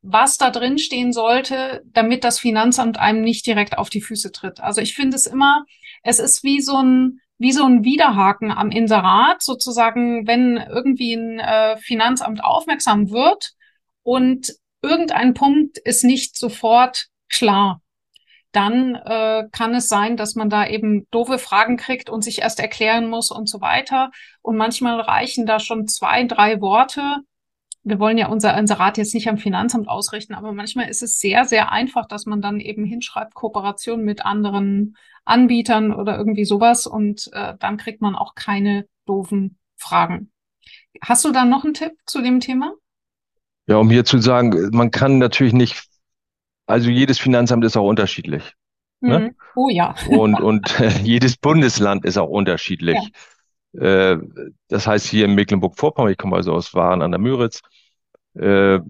was 0.00 0.38
da 0.38 0.50
drin 0.50 0.78
stehen 0.78 1.12
sollte, 1.12 1.82
damit 1.84 2.24
das 2.24 2.38
Finanzamt 2.38 2.98
einem 2.98 3.20
nicht 3.20 3.46
direkt 3.46 3.76
auf 3.76 3.90
die 3.90 4.00
Füße 4.00 4.32
tritt. 4.32 4.60
Also 4.60 4.80
ich 4.80 4.94
finde 4.94 5.14
es 5.14 5.26
immer, 5.26 5.66
es 6.02 6.20
ist 6.20 6.42
wie 6.42 6.62
so 6.62 6.78
ein, 6.78 7.20
wie 7.36 7.52
so 7.52 7.64
ein 7.64 7.84
Widerhaken 7.84 8.50
am 8.50 8.70
Inserat, 8.70 9.42
sozusagen, 9.42 10.26
wenn 10.26 10.56
irgendwie 10.56 11.12
ein 11.12 11.38
äh, 11.38 11.76
Finanzamt 11.76 12.42
aufmerksam 12.42 13.10
wird 13.10 13.52
und 14.02 14.54
irgendein 14.80 15.34
Punkt 15.34 15.76
ist 15.76 16.02
nicht 16.02 16.38
sofort 16.38 17.08
klar 17.28 17.82
dann 18.52 18.94
äh, 18.96 19.44
kann 19.52 19.74
es 19.74 19.88
sein, 19.88 20.16
dass 20.16 20.34
man 20.34 20.50
da 20.50 20.66
eben 20.66 21.06
doofe 21.10 21.38
Fragen 21.38 21.76
kriegt 21.76 22.10
und 22.10 22.22
sich 22.22 22.40
erst 22.40 22.60
erklären 22.60 23.08
muss 23.08 23.30
und 23.30 23.48
so 23.48 23.60
weiter. 23.60 24.10
Und 24.42 24.56
manchmal 24.56 25.00
reichen 25.00 25.46
da 25.46 25.60
schon 25.60 25.86
zwei, 25.86 26.24
drei 26.24 26.60
Worte. 26.60 27.18
Wir 27.82 27.98
wollen 27.98 28.18
ja 28.18 28.28
unser 28.28 28.56
Inserat 28.58 28.98
jetzt 28.98 29.14
nicht 29.14 29.28
am 29.28 29.38
Finanzamt 29.38 29.88
ausrichten, 29.88 30.34
aber 30.34 30.52
manchmal 30.52 30.88
ist 30.88 31.02
es 31.02 31.18
sehr, 31.18 31.44
sehr 31.44 31.72
einfach, 31.72 32.06
dass 32.06 32.26
man 32.26 32.42
dann 32.42 32.60
eben 32.60 32.84
hinschreibt, 32.84 33.34
Kooperation 33.34 34.02
mit 34.04 34.24
anderen 34.24 34.96
Anbietern 35.24 35.94
oder 35.94 36.18
irgendwie 36.18 36.44
sowas 36.44 36.86
und 36.86 37.30
äh, 37.32 37.54
dann 37.58 37.76
kriegt 37.76 38.02
man 38.02 38.14
auch 38.14 38.34
keine 38.34 38.86
doofen 39.06 39.58
Fragen. 39.76 40.30
Hast 41.02 41.24
du 41.24 41.32
da 41.32 41.44
noch 41.44 41.64
einen 41.64 41.74
Tipp 41.74 41.92
zu 42.04 42.20
dem 42.20 42.40
Thema? 42.40 42.74
Ja, 43.66 43.76
um 43.76 43.88
hier 43.88 44.04
zu 44.04 44.18
sagen, 44.18 44.70
man 44.72 44.90
kann 44.90 45.18
natürlich 45.18 45.52
nicht, 45.52 45.89
also 46.70 46.90
jedes 46.90 47.18
Finanzamt 47.18 47.64
ist 47.64 47.76
auch 47.76 47.86
unterschiedlich. 47.86 48.54
Ne? 49.02 49.20
Mhm. 49.20 49.34
Oh 49.56 49.68
ja. 49.70 49.94
Und, 50.08 50.40
und 50.40 50.80
äh, 50.80 50.88
jedes 51.02 51.36
Bundesland 51.36 52.04
ist 52.04 52.18
auch 52.18 52.28
unterschiedlich. 52.28 52.98
Äh, 53.78 54.16
das 54.68 54.86
heißt, 54.86 55.06
hier 55.06 55.24
in 55.26 55.34
Mecklenburg-Vorpommern, 55.34 56.12
ich 56.12 56.18
komme 56.18 56.36
also 56.36 56.52
aus 56.52 56.74
Waren 56.74 57.02
an 57.02 57.10
der 57.12 57.20
Müritz, 57.20 57.62
äh, 58.34 58.80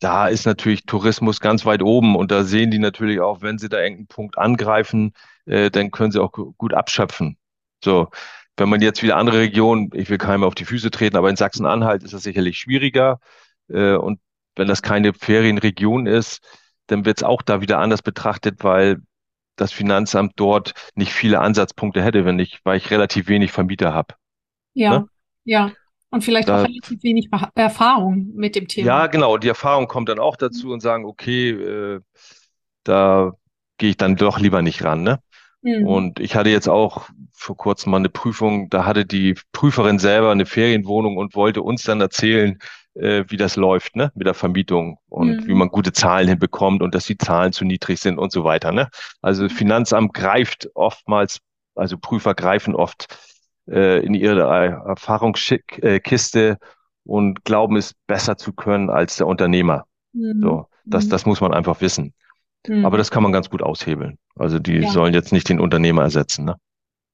da 0.00 0.28
ist 0.28 0.46
natürlich 0.46 0.84
Tourismus 0.86 1.40
ganz 1.40 1.64
weit 1.64 1.82
oben 1.82 2.16
und 2.16 2.30
da 2.32 2.42
sehen 2.44 2.70
die 2.70 2.78
natürlich 2.78 3.20
auch, 3.20 3.40
wenn 3.42 3.58
sie 3.58 3.68
da 3.68 3.78
irgendeinen 3.80 4.08
Punkt 4.08 4.38
angreifen, 4.38 5.12
äh, 5.46 5.70
dann 5.70 5.90
können 5.92 6.10
sie 6.12 6.20
auch 6.20 6.32
gu- 6.32 6.52
gut 6.58 6.74
abschöpfen. 6.74 7.36
So, 7.84 8.08
wenn 8.56 8.68
man 8.68 8.80
jetzt 8.82 9.02
wieder 9.02 9.16
andere 9.16 9.38
Regionen, 9.40 9.90
ich 9.94 10.10
will 10.10 10.18
keinem 10.18 10.44
auf 10.44 10.54
die 10.54 10.64
Füße 10.64 10.90
treten, 10.90 11.16
aber 11.16 11.30
in 11.30 11.36
Sachsen-Anhalt 11.36 12.02
ist 12.02 12.14
das 12.14 12.22
sicherlich 12.24 12.58
schwieriger. 12.58 13.20
Äh, 13.68 13.94
und 13.94 14.20
wenn 14.56 14.68
das 14.68 14.82
keine 14.82 15.14
Ferienregion 15.14 16.06
ist, 16.06 16.40
dann 16.92 17.04
wird 17.04 17.18
es 17.18 17.22
auch 17.22 17.42
da 17.42 17.60
wieder 17.60 17.78
anders 17.78 18.02
betrachtet, 18.02 18.62
weil 18.62 18.98
das 19.56 19.72
Finanzamt 19.72 20.32
dort 20.36 20.72
nicht 20.94 21.12
viele 21.12 21.40
Ansatzpunkte 21.40 22.02
hätte, 22.02 22.24
wenn 22.24 22.38
ich, 22.38 22.60
weil 22.64 22.76
ich 22.78 22.90
relativ 22.90 23.28
wenig 23.28 23.52
Vermieter 23.52 23.92
habe. 23.92 24.14
Ja, 24.74 25.00
Ne? 25.00 25.06
ja. 25.44 25.72
Und 26.10 26.22
vielleicht 26.24 26.48
Da- 26.48 26.60
auch 26.62 26.64
relativ 26.68 27.02
wenig 27.02 27.28
Erfahrung 27.54 28.30
mit 28.34 28.54
dem 28.54 28.68
Thema. 28.68 28.86
Ja, 28.86 29.06
genau. 29.06 29.38
Die 29.38 29.48
Erfahrung 29.48 29.88
kommt 29.88 30.08
dann 30.10 30.18
auch 30.18 30.36
dazu 30.36 30.70
und 30.72 30.80
sagen, 30.80 31.04
okay, 31.06 31.50
äh, 31.50 32.00
da 32.84 33.32
gehe 33.78 33.90
ich 33.90 33.96
dann 33.96 34.16
doch 34.16 34.38
lieber 34.38 34.62
nicht 34.62 34.84
ran, 34.84 35.02
ne? 35.02 35.20
Mhm. 35.62 35.86
Und 35.86 36.20
ich 36.20 36.34
hatte 36.36 36.50
jetzt 36.50 36.68
auch 36.68 37.08
vor 37.32 37.56
kurzem 37.56 37.92
mal 37.92 37.98
eine 37.98 38.08
Prüfung, 38.08 38.68
da 38.68 38.84
hatte 38.84 39.06
die 39.06 39.34
Prüferin 39.52 39.98
selber 39.98 40.30
eine 40.32 40.44
Ferienwohnung 40.46 41.16
und 41.16 41.34
wollte 41.34 41.62
uns 41.62 41.82
dann 41.84 42.00
erzählen, 42.00 42.58
äh, 42.94 43.24
wie 43.28 43.36
das 43.36 43.56
läuft, 43.56 43.96
ne, 43.96 44.12
mit 44.14 44.26
der 44.26 44.34
Vermietung 44.34 44.98
und 45.08 45.42
Mhm. 45.42 45.46
wie 45.46 45.54
man 45.54 45.68
gute 45.68 45.92
Zahlen 45.92 46.28
hinbekommt 46.28 46.82
und 46.82 46.94
dass 46.94 47.06
die 47.06 47.18
Zahlen 47.18 47.52
zu 47.52 47.64
niedrig 47.64 48.00
sind 48.00 48.18
und 48.18 48.32
so 48.32 48.44
weiter, 48.44 48.72
ne? 48.72 48.88
Also 49.22 49.44
das 49.44 49.52
Finanzamt 49.52 50.14
greift 50.14 50.68
oftmals, 50.74 51.40
also 51.74 51.96
Prüfer 51.98 52.34
greifen 52.34 52.74
oft 52.74 53.06
äh, 53.68 54.04
in 54.04 54.14
ihre 54.14 54.42
Erfahrungskiste 54.86 56.58
und 57.04 57.44
glauben 57.44 57.76
es 57.76 57.94
besser 58.06 58.36
zu 58.36 58.52
können 58.52 58.90
als 58.90 59.16
der 59.16 59.26
Unternehmer. 59.26 59.86
Mhm. 60.12 60.40
So, 60.42 60.66
das, 60.84 61.06
Mhm. 61.06 61.10
das 61.10 61.26
muss 61.26 61.40
man 61.40 61.54
einfach 61.54 61.80
wissen. 61.80 62.14
Mhm. 62.66 62.84
Aber 62.84 62.98
das 62.98 63.10
kann 63.10 63.22
man 63.22 63.32
ganz 63.32 63.50
gut 63.50 63.62
aushebeln. 63.62 64.18
Also 64.36 64.58
die 64.58 64.78
Ja. 64.78 64.90
sollen 64.90 65.14
jetzt 65.14 65.32
nicht 65.32 65.48
den 65.48 65.60
Unternehmer 65.60 66.02
ersetzen, 66.02 66.44
ne? 66.44 66.56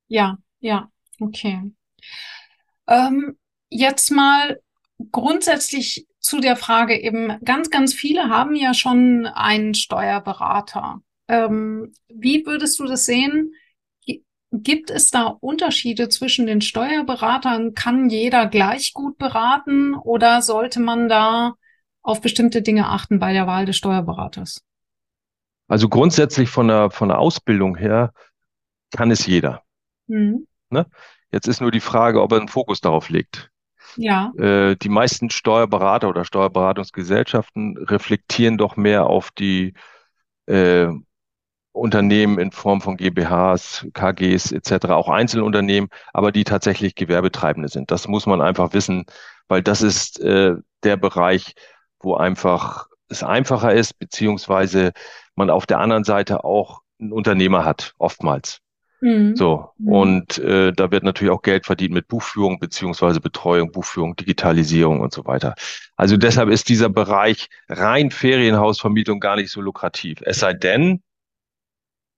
Ja, 0.08 0.38
ja, 0.60 0.90
okay. 1.20 1.62
Ähm, 2.86 3.36
jetzt 3.70 4.10
mal 4.10 4.60
grundsätzlich 5.12 6.06
zu 6.20 6.40
der 6.40 6.56
Frage 6.56 7.00
eben, 7.00 7.38
ganz, 7.44 7.70
ganz 7.70 7.94
viele 7.94 8.28
haben 8.28 8.54
ja 8.54 8.74
schon 8.74 9.26
einen 9.26 9.74
Steuerberater. 9.74 11.00
Ähm, 11.28 11.92
wie 12.08 12.44
würdest 12.46 12.78
du 12.78 12.86
das 12.86 13.06
sehen? 13.06 13.54
Gi- 14.04 14.24
Gibt 14.50 14.90
es 14.90 15.10
da 15.10 15.26
Unterschiede 15.26 16.08
zwischen 16.08 16.46
den 16.46 16.60
Steuerberatern? 16.60 17.74
Kann 17.74 18.10
jeder 18.10 18.46
gleich 18.46 18.92
gut 18.92 19.18
beraten 19.18 19.94
oder 19.94 20.42
sollte 20.42 20.80
man 20.80 21.08
da 21.08 21.54
auf 22.02 22.20
bestimmte 22.20 22.62
Dinge 22.62 22.88
achten 22.88 23.18
bei 23.18 23.32
der 23.32 23.46
Wahl 23.46 23.66
des 23.66 23.76
Steuerberaters? 23.76 24.64
Also 25.68 25.88
grundsätzlich 25.88 26.48
von 26.48 26.68
der, 26.68 26.90
von 26.90 27.08
der 27.08 27.18
Ausbildung 27.18 27.76
her 27.76 28.12
kann 28.90 29.10
es 29.10 29.26
jeder. 29.26 29.62
Mhm. 30.06 30.46
Jetzt 31.30 31.46
ist 31.46 31.60
nur 31.60 31.70
die 31.70 31.80
Frage, 31.80 32.22
ob 32.22 32.32
er 32.32 32.38
einen 32.38 32.48
Fokus 32.48 32.80
darauf 32.80 33.10
legt. 33.10 33.50
Ja, 33.98 34.32
Äh, 34.38 34.76
die 34.76 34.88
meisten 34.88 35.30
Steuerberater 35.30 36.08
oder 36.08 36.24
Steuerberatungsgesellschaften 36.24 37.76
reflektieren 37.78 38.56
doch 38.56 38.76
mehr 38.76 39.06
auf 39.06 39.30
die 39.32 39.74
äh, 40.46 40.88
Unternehmen 41.72 42.38
in 42.38 42.52
Form 42.52 42.80
von 42.80 42.96
GmbHs, 42.96 43.86
KGs 43.94 44.52
etc., 44.52 44.86
auch 44.86 45.08
Einzelunternehmen, 45.08 45.90
aber 46.12 46.32
die 46.32 46.44
tatsächlich 46.44 46.94
Gewerbetreibende 46.94 47.68
sind. 47.68 47.90
Das 47.90 48.08
muss 48.08 48.26
man 48.26 48.40
einfach 48.40 48.72
wissen, 48.72 49.04
weil 49.48 49.62
das 49.62 49.82
ist 49.82 50.20
äh, 50.20 50.54
der 50.84 50.96
Bereich, 50.96 51.54
wo 52.00 52.14
einfach 52.14 52.88
es 53.08 53.22
einfacher 53.22 53.72
ist, 53.74 53.98
beziehungsweise 53.98 54.92
man 55.34 55.50
auf 55.50 55.66
der 55.66 55.78
anderen 55.80 56.04
Seite 56.04 56.44
auch 56.44 56.82
einen 57.00 57.12
Unternehmer 57.12 57.64
hat, 57.64 57.94
oftmals. 57.98 58.60
Mhm. 59.00 59.36
So, 59.36 59.70
mhm. 59.78 59.92
und 59.92 60.38
äh, 60.38 60.72
da 60.72 60.90
wird 60.90 61.04
natürlich 61.04 61.32
auch 61.32 61.42
Geld 61.42 61.66
verdient 61.66 61.94
mit 61.94 62.08
Buchführung 62.08 62.58
beziehungsweise 62.58 63.20
Betreuung, 63.20 63.70
Buchführung, 63.70 64.16
Digitalisierung 64.16 65.00
und 65.00 65.12
so 65.12 65.24
weiter. 65.24 65.54
Also 65.96 66.16
deshalb 66.16 66.48
ist 66.48 66.68
dieser 66.68 66.88
Bereich 66.88 67.48
rein 67.68 68.10
Ferienhausvermietung 68.10 69.20
gar 69.20 69.36
nicht 69.36 69.50
so 69.50 69.60
lukrativ. 69.60 70.18
Es 70.22 70.40
sei 70.40 70.52
denn, 70.52 71.02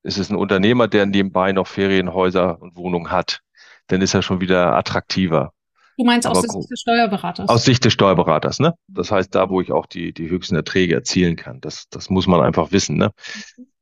es 0.03 0.16
ist 0.16 0.31
ein 0.31 0.37
Unternehmer, 0.37 0.88
der 0.88 1.05
nebenbei 1.05 1.53
noch 1.53 1.66
Ferienhäuser 1.66 2.61
und 2.62 2.77
Wohnungen 2.77 3.11
hat. 3.11 3.40
Dann 3.88 4.01
ist 4.01 4.14
er 4.14 4.23
schon 4.23 4.40
wieder 4.40 4.75
attraktiver. 4.77 5.53
Du 5.99 6.05
meinst 6.05 6.27
Aber 6.27 6.38
aus 6.38 6.47
Sicht 6.47 6.71
des 6.71 6.81
Steuerberaters? 6.81 7.49
Aus 7.51 7.64
Sicht 7.64 7.85
des 7.85 7.93
Steuerberaters, 7.93 8.59
ne? 8.59 8.73
Das 8.88 9.12
heißt, 9.12 9.35
da, 9.35 9.51
wo 9.51 9.61
ich 9.61 9.71
auch 9.71 9.85
die, 9.85 10.14
die 10.14 10.31
höchsten 10.31 10.57
Erträge 10.57 10.95
erzielen 10.95 11.37
kann. 11.37 11.61
Das, 11.61 11.90
das 11.90 12.09
muss 12.09 12.27
man 12.27 12.40
einfach 12.40 12.73
wissen, 12.73 12.97
ne? 12.97 13.11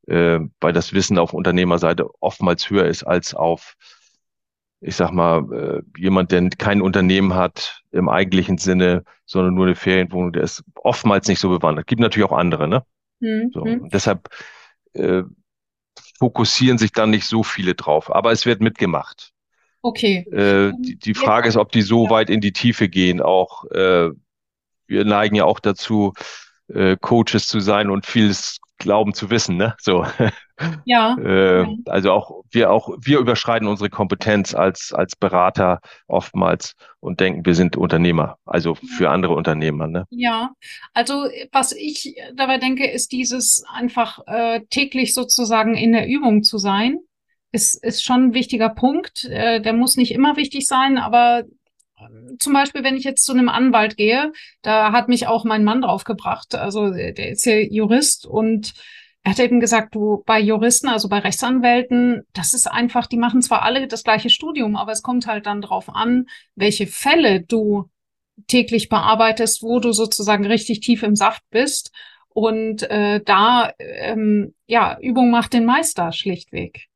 Äh, 0.08 0.40
weil 0.60 0.72
das 0.72 0.94
Wissen 0.94 1.18
auf 1.18 1.34
Unternehmerseite 1.34 2.08
oftmals 2.20 2.70
höher 2.70 2.86
ist 2.86 3.02
als 3.02 3.34
auf, 3.34 3.76
ich 4.80 4.96
sag 4.96 5.12
mal, 5.12 5.44
äh, 5.52 6.00
jemand, 6.00 6.32
der 6.32 6.48
kein 6.50 6.80
Unternehmen 6.80 7.34
hat 7.34 7.82
im 7.90 8.08
eigentlichen 8.08 8.56
Sinne, 8.56 9.04
sondern 9.26 9.54
nur 9.54 9.66
eine 9.66 9.74
Ferienwohnung, 9.74 10.32
der 10.32 10.44
ist 10.44 10.64
oftmals 10.76 11.28
nicht 11.28 11.40
so 11.40 11.50
bewandert. 11.50 11.86
Gibt 11.86 12.00
natürlich 12.00 12.28
auch 12.28 12.36
andere, 12.36 12.68
ne? 12.68 12.84
Mhm. 13.20 13.50
So, 13.52 13.60
und 13.62 13.92
deshalb 13.92 14.28
äh, 14.94 15.24
fokussieren 16.18 16.78
sich 16.78 16.92
dann 16.92 17.10
nicht 17.10 17.26
so 17.26 17.42
viele 17.42 17.74
drauf. 17.74 18.14
Aber 18.14 18.32
es 18.32 18.46
wird 18.46 18.60
mitgemacht. 18.60 19.32
Okay. 19.82 20.26
Äh, 20.32 20.72
die, 20.80 20.96
die 20.96 21.14
Frage 21.14 21.48
ist, 21.48 21.56
ob 21.56 21.70
die 21.70 21.82
so 21.82 22.08
weit 22.08 22.30
in 22.30 22.40
die 22.40 22.52
Tiefe 22.52 22.88
gehen. 22.88 23.20
Auch 23.20 23.64
äh, 23.70 24.10
wir 24.86 25.04
neigen 25.04 25.36
ja 25.36 25.44
auch 25.44 25.60
dazu, 25.60 26.14
äh, 26.68 26.96
Coaches 27.00 27.46
zu 27.46 27.60
sein 27.60 27.90
und 27.90 28.06
vieles 28.06 28.58
glauben 28.78 29.14
zu 29.14 29.30
wissen, 29.30 29.56
ne? 29.56 29.74
So. 29.78 30.04
Ja. 30.84 31.16
äh, 31.22 31.66
also 31.86 32.12
auch 32.12 32.42
wir 32.50 32.70
auch 32.70 32.90
wir 33.00 33.18
überschreiten 33.18 33.68
unsere 33.68 33.90
Kompetenz 33.90 34.54
als 34.54 34.92
als 34.92 35.16
Berater 35.16 35.80
oftmals 36.06 36.74
und 37.00 37.20
denken, 37.20 37.44
wir 37.44 37.54
sind 37.54 37.76
Unternehmer, 37.76 38.36
also 38.44 38.74
für 38.74 39.10
andere 39.10 39.34
Unternehmer, 39.34 39.86
ne? 39.86 40.04
Ja. 40.10 40.50
Also 40.94 41.28
was 41.52 41.72
ich 41.72 42.16
dabei 42.34 42.58
denke, 42.58 42.90
ist 42.90 43.12
dieses 43.12 43.64
einfach 43.72 44.20
äh, 44.26 44.60
täglich 44.70 45.14
sozusagen 45.14 45.74
in 45.74 45.92
der 45.92 46.08
Übung 46.08 46.42
zu 46.42 46.58
sein 46.58 46.98
ist, 47.52 47.82
ist 47.82 48.04
schon 48.04 48.24
ein 48.24 48.34
wichtiger 48.34 48.68
Punkt. 48.68 49.24
Äh, 49.24 49.60
der 49.60 49.72
muss 49.72 49.96
nicht 49.96 50.12
immer 50.12 50.36
wichtig 50.36 50.66
sein, 50.66 50.98
aber 50.98 51.44
zum 52.38 52.52
Beispiel, 52.52 52.84
wenn 52.84 52.96
ich 52.96 53.04
jetzt 53.04 53.24
zu 53.24 53.32
einem 53.32 53.48
Anwalt 53.48 53.96
gehe, 53.96 54.32
da 54.62 54.92
hat 54.92 55.08
mich 55.08 55.26
auch 55.26 55.44
mein 55.44 55.64
Mann 55.64 55.82
draufgebracht. 55.82 56.54
Also 56.54 56.90
der 56.90 57.30
ist 57.30 57.44
ja 57.46 57.58
Jurist 57.58 58.26
und 58.26 58.74
er 59.22 59.32
hat 59.32 59.40
eben 59.40 59.60
gesagt, 59.60 59.94
du 59.94 60.22
bei 60.26 60.40
Juristen, 60.40 60.88
also 60.88 61.08
bei 61.08 61.18
Rechtsanwälten, 61.18 62.22
das 62.32 62.54
ist 62.54 62.66
einfach, 62.66 63.06
die 63.06 63.18
machen 63.18 63.42
zwar 63.42 63.62
alle 63.62 63.86
das 63.86 64.04
gleiche 64.04 64.30
Studium, 64.30 64.76
aber 64.76 64.92
es 64.92 65.02
kommt 65.02 65.26
halt 65.26 65.46
dann 65.46 65.60
drauf 65.60 65.88
an, 65.88 66.26
welche 66.54 66.86
Fälle 66.86 67.42
du 67.42 67.90
täglich 68.46 68.88
bearbeitest, 68.88 69.62
wo 69.62 69.80
du 69.80 69.92
sozusagen 69.92 70.46
richtig 70.46 70.80
tief 70.80 71.02
im 71.02 71.16
Saft 71.16 71.42
bist. 71.50 71.92
Und 72.28 72.88
äh, 72.88 73.20
da, 73.24 73.72
ähm, 73.78 74.54
ja, 74.66 74.96
Übung 75.00 75.30
macht 75.30 75.52
den 75.52 75.64
Meister 75.64 76.12
schlichtweg. 76.12 76.86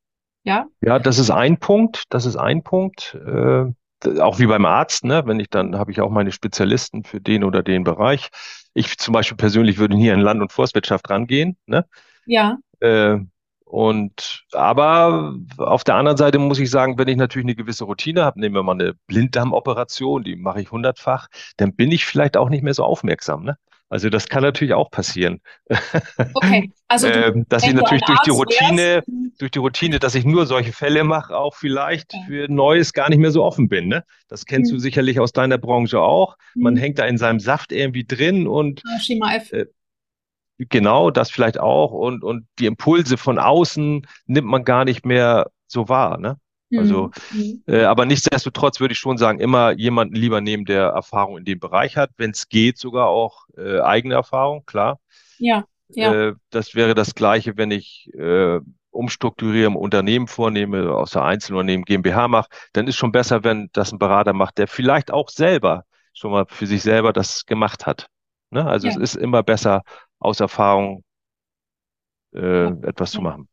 Ja? 0.44 0.66
Ja, 0.80 0.98
das 0.98 1.18
ist 1.18 1.30
ein 1.30 1.58
Punkt. 1.58 2.04
Das 2.10 2.26
ist 2.26 2.36
ein 2.36 2.62
Punkt. 2.62 3.14
Äh, 3.26 3.72
auch 4.20 4.38
wie 4.38 4.46
beim 4.46 4.64
Arzt, 4.64 5.04
ne? 5.04 5.22
Wenn 5.26 5.40
ich 5.40 5.50
dann 5.50 5.76
habe 5.78 5.92
ich 5.92 6.00
auch 6.00 6.10
meine 6.10 6.32
Spezialisten 6.32 7.04
für 7.04 7.20
den 7.20 7.44
oder 7.44 7.62
den 7.62 7.84
Bereich. 7.84 8.28
Ich 8.74 8.98
zum 8.98 9.12
Beispiel 9.12 9.36
persönlich 9.36 9.78
würde 9.78 9.96
hier 9.96 10.14
in 10.14 10.20
Land- 10.20 10.40
und 10.40 10.52
Forstwirtschaft 10.52 11.10
rangehen, 11.10 11.56
ne? 11.66 11.86
Ja. 12.26 12.58
Äh, 12.80 13.18
und 13.64 14.44
aber 14.52 15.34
auf 15.56 15.82
der 15.82 15.94
anderen 15.94 16.18
Seite 16.18 16.38
muss 16.38 16.58
ich 16.58 16.70
sagen, 16.70 16.98
wenn 16.98 17.08
ich 17.08 17.16
natürlich 17.16 17.46
eine 17.46 17.54
gewisse 17.54 17.84
Routine 17.84 18.22
habe, 18.22 18.38
nehmen 18.38 18.54
wir 18.54 18.62
mal 18.62 18.72
eine 18.72 18.94
Blinddarmoperation, 19.06 20.24
die 20.24 20.36
mache 20.36 20.60
ich 20.60 20.70
hundertfach, 20.70 21.28
dann 21.56 21.74
bin 21.74 21.90
ich 21.90 22.04
vielleicht 22.04 22.36
auch 22.36 22.50
nicht 22.50 22.62
mehr 22.62 22.74
so 22.74 22.84
aufmerksam. 22.84 23.44
Ne? 23.44 23.56
Also 23.92 24.08
das 24.08 24.26
kann 24.26 24.42
natürlich 24.42 24.72
auch 24.72 24.90
passieren. 24.90 25.42
Okay, 26.32 26.72
also 26.88 27.10
du, 27.10 27.14
ähm, 27.26 27.46
dass 27.50 27.62
ich 27.62 27.74
natürlich 27.74 28.02
durch 28.04 28.20
die 28.20 28.30
Routine, 28.30 28.76
wärst, 28.78 29.08
durch 29.38 29.50
die 29.50 29.58
Routine, 29.58 29.98
dass 29.98 30.14
ich 30.14 30.24
nur 30.24 30.46
solche 30.46 30.72
Fälle 30.72 31.04
mache, 31.04 31.36
auch 31.36 31.54
vielleicht 31.54 32.14
ja. 32.14 32.20
für 32.26 32.50
Neues 32.50 32.94
gar 32.94 33.10
nicht 33.10 33.18
mehr 33.18 33.32
so 33.32 33.44
offen 33.44 33.68
bin. 33.68 33.88
Ne? 33.88 34.02
Das 34.28 34.46
kennst 34.46 34.72
mhm. 34.72 34.76
du 34.76 34.80
sicherlich 34.80 35.20
aus 35.20 35.32
deiner 35.32 35.58
Branche 35.58 36.00
auch. 36.00 36.38
Man 36.54 36.72
mhm. 36.72 36.78
hängt 36.78 37.00
da 37.00 37.04
in 37.04 37.18
seinem 37.18 37.38
Saft 37.38 37.70
irgendwie 37.70 38.06
drin 38.06 38.46
und 38.46 38.80
Schema 38.98 39.34
F. 39.34 39.52
Äh, 39.52 39.66
genau 40.56 41.10
das 41.10 41.30
vielleicht 41.30 41.60
auch 41.60 41.92
und 41.92 42.24
und 42.24 42.46
die 42.58 42.66
Impulse 42.66 43.18
von 43.18 43.38
außen 43.38 44.06
nimmt 44.24 44.48
man 44.48 44.64
gar 44.64 44.86
nicht 44.86 45.04
mehr 45.04 45.50
so 45.66 45.90
wahr. 45.90 46.16
Ne? 46.16 46.38
Also, 46.78 47.10
mhm. 47.32 47.62
äh, 47.66 47.84
aber 47.84 48.06
nichtsdestotrotz 48.06 48.80
würde 48.80 48.92
ich 48.92 48.98
schon 48.98 49.18
sagen, 49.18 49.40
immer 49.40 49.72
jemanden 49.72 50.14
lieber 50.14 50.40
nehmen, 50.40 50.64
der 50.64 50.84
Erfahrung 50.88 51.38
in 51.38 51.44
dem 51.44 51.60
Bereich 51.60 51.96
hat, 51.96 52.10
wenn 52.16 52.30
es 52.30 52.48
geht, 52.48 52.78
sogar 52.78 53.08
auch 53.08 53.46
äh, 53.56 53.80
eigene 53.80 54.14
Erfahrung, 54.14 54.64
klar. 54.64 54.98
Ja. 55.38 55.64
ja. 55.88 56.28
Äh, 56.28 56.34
das 56.50 56.74
wäre 56.74 56.94
das 56.94 57.14
Gleiche, 57.14 57.56
wenn 57.56 57.70
ich 57.70 58.10
äh, 58.14 58.60
umstrukturiere 58.90 59.66
im 59.66 59.76
Unternehmen 59.76 60.26
vornehme, 60.28 60.94
aus 60.94 61.12
der 61.12 61.24
Einzelunternehmen 61.24 61.84
GmbH 61.84 62.28
mache, 62.28 62.48
dann 62.72 62.86
ist 62.86 62.96
schon 62.96 63.12
besser, 63.12 63.42
wenn 63.42 63.70
das 63.72 63.92
ein 63.92 63.98
Berater 63.98 64.32
macht, 64.32 64.58
der 64.58 64.68
vielleicht 64.68 65.10
auch 65.10 65.28
selber 65.28 65.84
schon 66.12 66.30
mal 66.30 66.44
für 66.48 66.66
sich 66.66 66.82
selber 66.82 67.12
das 67.12 67.46
gemacht 67.46 67.86
hat. 67.86 68.08
Ne? 68.50 68.64
Also 68.66 68.86
ja. 68.86 68.94
es 68.94 68.98
ist 68.98 69.16
immer 69.16 69.42
besser, 69.42 69.82
aus 70.18 70.40
Erfahrung 70.40 71.04
äh, 72.34 72.64
ja. 72.64 72.76
etwas 72.82 73.12
zu 73.12 73.22
machen. 73.22 73.48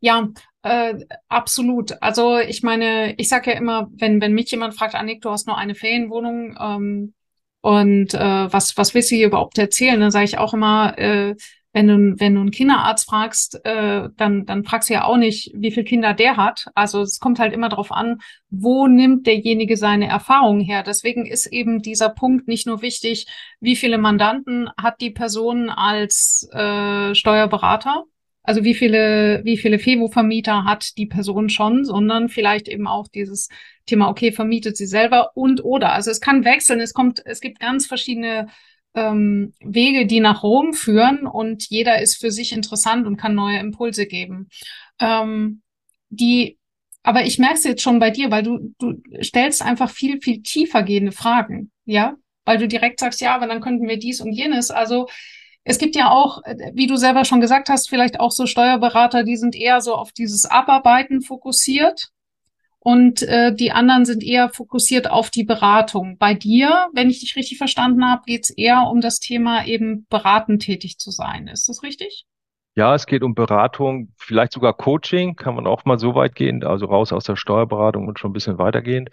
Ja, 0.00 0.28
äh, 0.62 0.94
absolut. 1.28 2.00
Also 2.02 2.38
ich 2.38 2.62
meine, 2.62 3.14
ich 3.18 3.28
sage 3.28 3.52
ja 3.52 3.56
immer, 3.58 3.88
wenn, 3.92 4.20
wenn 4.20 4.32
mich 4.32 4.50
jemand 4.50 4.74
fragt, 4.74 4.94
Annik, 4.94 5.22
du 5.22 5.30
hast 5.30 5.46
nur 5.46 5.58
eine 5.58 5.74
Ferienwohnung 5.74 6.56
ähm, 6.60 7.14
und 7.60 8.14
äh, 8.14 8.52
was, 8.52 8.76
was 8.76 8.94
willst 8.94 9.10
du 9.10 9.16
hier 9.16 9.26
überhaupt 9.28 9.58
erzählen? 9.58 10.00
Dann 10.00 10.10
sage 10.10 10.24
ich 10.26 10.38
auch 10.38 10.54
immer, 10.54 10.98
äh, 10.98 11.34
wenn 11.74 11.88
du, 11.88 12.14
wenn 12.20 12.34
du 12.36 12.40
einen 12.40 12.50
Kinderarzt 12.52 13.08
fragst, 13.08 13.60
äh, 13.64 14.08
dann, 14.16 14.46
dann 14.46 14.64
fragst 14.64 14.88
du 14.88 14.94
ja 14.94 15.04
auch 15.04 15.16
nicht, 15.16 15.50
wie 15.54 15.72
viele 15.72 15.84
Kinder 15.84 16.14
der 16.14 16.36
hat. 16.36 16.68
Also 16.76 17.02
es 17.02 17.18
kommt 17.18 17.40
halt 17.40 17.52
immer 17.52 17.68
darauf 17.68 17.90
an, 17.90 18.20
wo 18.48 18.86
nimmt 18.86 19.26
derjenige 19.26 19.76
seine 19.76 20.06
Erfahrungen 20.06 20.60
her. 20.60 20.84
Deswegen 20.84 21.26
ist 21.26 21.46
eben 21.46 21.82
dieser 21.82 22.10
Punkt 22.10 22.46
nicht 22.46 22.66
nur 22.66 22.80
wichtig, 22.80 23.26
wie 23.60 23.74
viele 23.74 23.98
Mandanten 23.98 24.70
hat 24.80 25.00
die 25.00 25.10
Person 25.10 25.68
als 25.68 26.48
äh, 26.52 27.12
Steuerberater, 27.14 28.04
also 28.44 28.62
wie 28.62 28.74
viele, 28.74 29.40
wie 29.42 29.56
viele 29.56 29.78
Fevo-Vermieter 29.78 30.64
hat 30.64 30.98
die 30.98 31.06
Person 31.06 31.48
schon, 31.48 31.84
sondern 31.84 32.28
vielleicht 32.28 32.68
eben 32.68 32.86
auch 32.86 33.08
dieses 33.08 33.48
Thema, 33.86 34.10
okay, 34.10 34.32
vermietet 34.32 34.76
sie 34.76 34.86
selber 34.86 35.30
und 35.34 35.64
oder. 35.64 35.92
Also 35.92 36.10
es 36.10 36.20
kann 36.20 36.44
wechseln, 36.44 36.80
es 36.80 36.92
kommt, 36.92 37.22
es 37.24 37.40
gibt 37.40 37.58
ganz 37.58 37.86
verschiedene 37.86 38.48
ähm, 38.94 39.54
Wege, 39.60 40.06
die 40.06 40.20
nach 40.20 40.42
Rom 40.42 40.74
führen 40.74 41.26
und 41.26 41.68
jeder 41.70 42.02
ist 42.02 42.20
für 42.20 42.30
sich 42.30 42.52
interessant 42.52 43.06
und 43.06 43.16
kann 43.16 43.34
neue 43.34 43.58
Impulse 43.58 44.06
geben. 44.06 44.48
Ähm, 45.00 45.62
die, 46.10 46.58
aber 47.02 47.24
ich 47.24 47.38
merke 47.38 47.54
es 47.54 47.64
jetzt 47.64 47.82
schon 47.82 47.98
bei 47.98 48.10
dir, 48.10 48.30
weil 48.30 48.42
du, 48.42 48.74
du 48.78 49.00
stellst 49.22 49.62
einfach 49.62 49.90
viel, 49.90 50.20
viel 50.20 50.42
tiefer 50.42 50.82
gehende 50.82 51.12
Fragen, 51.12 51.70
ja, 51.86 52.16
weil 52.44 52.58
du 52.58 52.68
direkt 52.68 53.00
sagst, 53.00 53.22
ja, 53.22 53.34
aber 53.34 53.46
dann 53.46 53.62
könnten 53.62 53.88
wir 53.88 53.98
dies 53.98 54.20
und 54.20 54.32
jenes. 54.32 54.70
Also 54.70 55.08
es 55.64 55.78
gibt 55.78 55.96
ja 55.96 56.10
auch, 56.10 56.42
wie 56.74 56.86
du 56.86 56.96
selber 56.96 57.24
schon 57.24 57.40
gesagt 57.40 57.68
hast, 57.68 57.88
vielleicht 57.88 58.20
auch 58.20 58.30
so 58.30 58.46
Steuerberater, 58.46 59.24
die 59.24 59.36
sind 59.36 59.56
eher 59.56 59.80
so 59.80 59.94
auf 59.94 60.12
dieses 60.12 60.46
Abarbeiten 60.46 61.22
fokussiert 61.22 62.10
und 62.84 63.22
äh, 63.22 63.54
die 63.54 63.72
anderen 63.72 64.04
sind 64.04 64.22
eher 64.22 64.50
fokussiert 64.50 65.10
auf 65.10 65.30
die 65.30 65.44
Beratung. 65.44 66.18
Bei 66.18 66.34
dir, 66.34 66.88
wenn 66.92 67.08
ich 67.08 67.20
dich 67.20 67.34
richtig 67.34 67.56
verstanden 67.56 68.04
habe, 68.04 68.22
geht 68.26 68.44
es 68.44 68.50
eher 68.50 68.88
um 68.90 69.00
das 69.00 69.20
Thema 69.20 69.64
eben 69.64 70.06
beratend 70.10 70.62
tätig 70.62 70.98
zu 70.98 71.10
sein. 71.10 71.48
Ist 71.48 71.66
das 71.66 71.82
richtig? 71.82 72.26
Ja, 72.76 72.94
es 72.94 73.06
geht 73.06 73.22
um 73.22 73.34
Beratung, 73.34 74.12
vielleicht 74.18 74.52
sogar 74.52 74.74
Coaching, 74.74 75.34
kann 75.34 75.54
man 75.54 75.66
auch 75.66 75.86
mal 75.86 75.98
so 75.98 76.14
weit 76.14 76.34
gehen, 76.34 76.62
also 76.62 76.86
raus 76.86 77.12
aus 77.12 77.24
der 77.24 77.36
Steuerberatung 77.36 78.06
und 78.06 78.18
schon 78.18 78.30
ein 78.30 78.34
bisschen 78.34 78.58
weitergehen. 78.58 79.08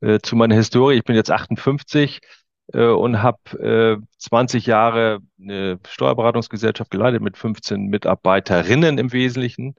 Äh, 0.00 0.20
zu 0.20 0.34
meiner 0.34 0.54
Historie, 0.54 0.96
ich 0.96 1.04
bin 1.04 1.16
jetzt 1.16 1.30
58, 1.30 2.20
äh, 2.22 2.26
und 2.72 3.22
habe 3.22 3.98
äh, 4.00 4.06
20 4.18 4.66
Jahre 4.66 5.20
eine 5.40 5.80
Steuerberatungsgesellschaft 5.88 6.90
geleitet 6.90 7.20
mit 7.20 7.36
15 7.36 7.86
Mitarbeiterinnen 7.86 8.98
im 8.98 9.12
Wesentlichen, 9.12 9.74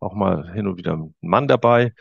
auch 0.00 0.14
mal 0.14 0.52
hin 0.52 0.66
und 0.66 0.76
wieder 0.76 0.94
ein 0.94 1.14
Mann 1.20 1.46
dabei. 1.46 1.92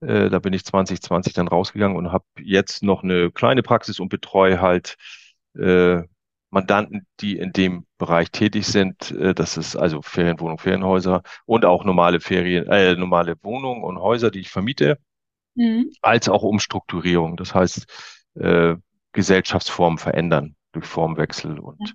Äh, 0.00 0.28
da 0.28 0.38
bin 0.38 0.52
ich 0.52 0.64
2020 0.64 1.32
dann 1.32 1.48
rausgegangen 1.48 1.96
und 1.96 2.12
habe 2.12 2.24
jetzt 2.40 2.82
noch 2.82 3.02
eine 3.02 3.30
kleine 3.30 3.62
Praxis 3.62 3.98
und 3.98 4.08
betreue 4.08 4.60
halt 4.60 4.96
äh, 5.58 6.02
Mandanten, 6.50 7.06
die 7.20 7.38
in 7.38 7.52
dem 7.52 7.86
Bereich 7.98 8.30
tätig 8.30 8.66
sind. 8.66 9.10
Äh, 9.12 9.34
das 9.34 9.56
ist 9.56 9.76
also 9.76 10.02
Ferienwohnung, 10.02 10.58
Ferienhäuser 10.58 11.22
und 11.46 11.64
auch 11.64 11.84
normale 11.84 12.20
Ferien, 12.20 12.66
äh, 12.68 12.94
normale 12.94 13.36
Wohnungen 13.42 13.82
und 13.84 13.98
Häuser, 13.98 14.30
die 14.30 14.40
ich 14.40 14.50
vermiete, 14.50 14.98
mhm. 15.54 15.90
als 16.02 16.28
auch 16.28 16.42
Umstrukturierung. 16.42 17.36
Das 17.36 17.54
heißt, 17.54 17.86
äh, 18.34 18.76
Gesellschaftsformen 19.16 19.98
verändern 19.98 20.54
durch 20.72 20.86
Formwechsel 20.86 21.58
und 21.58 21.94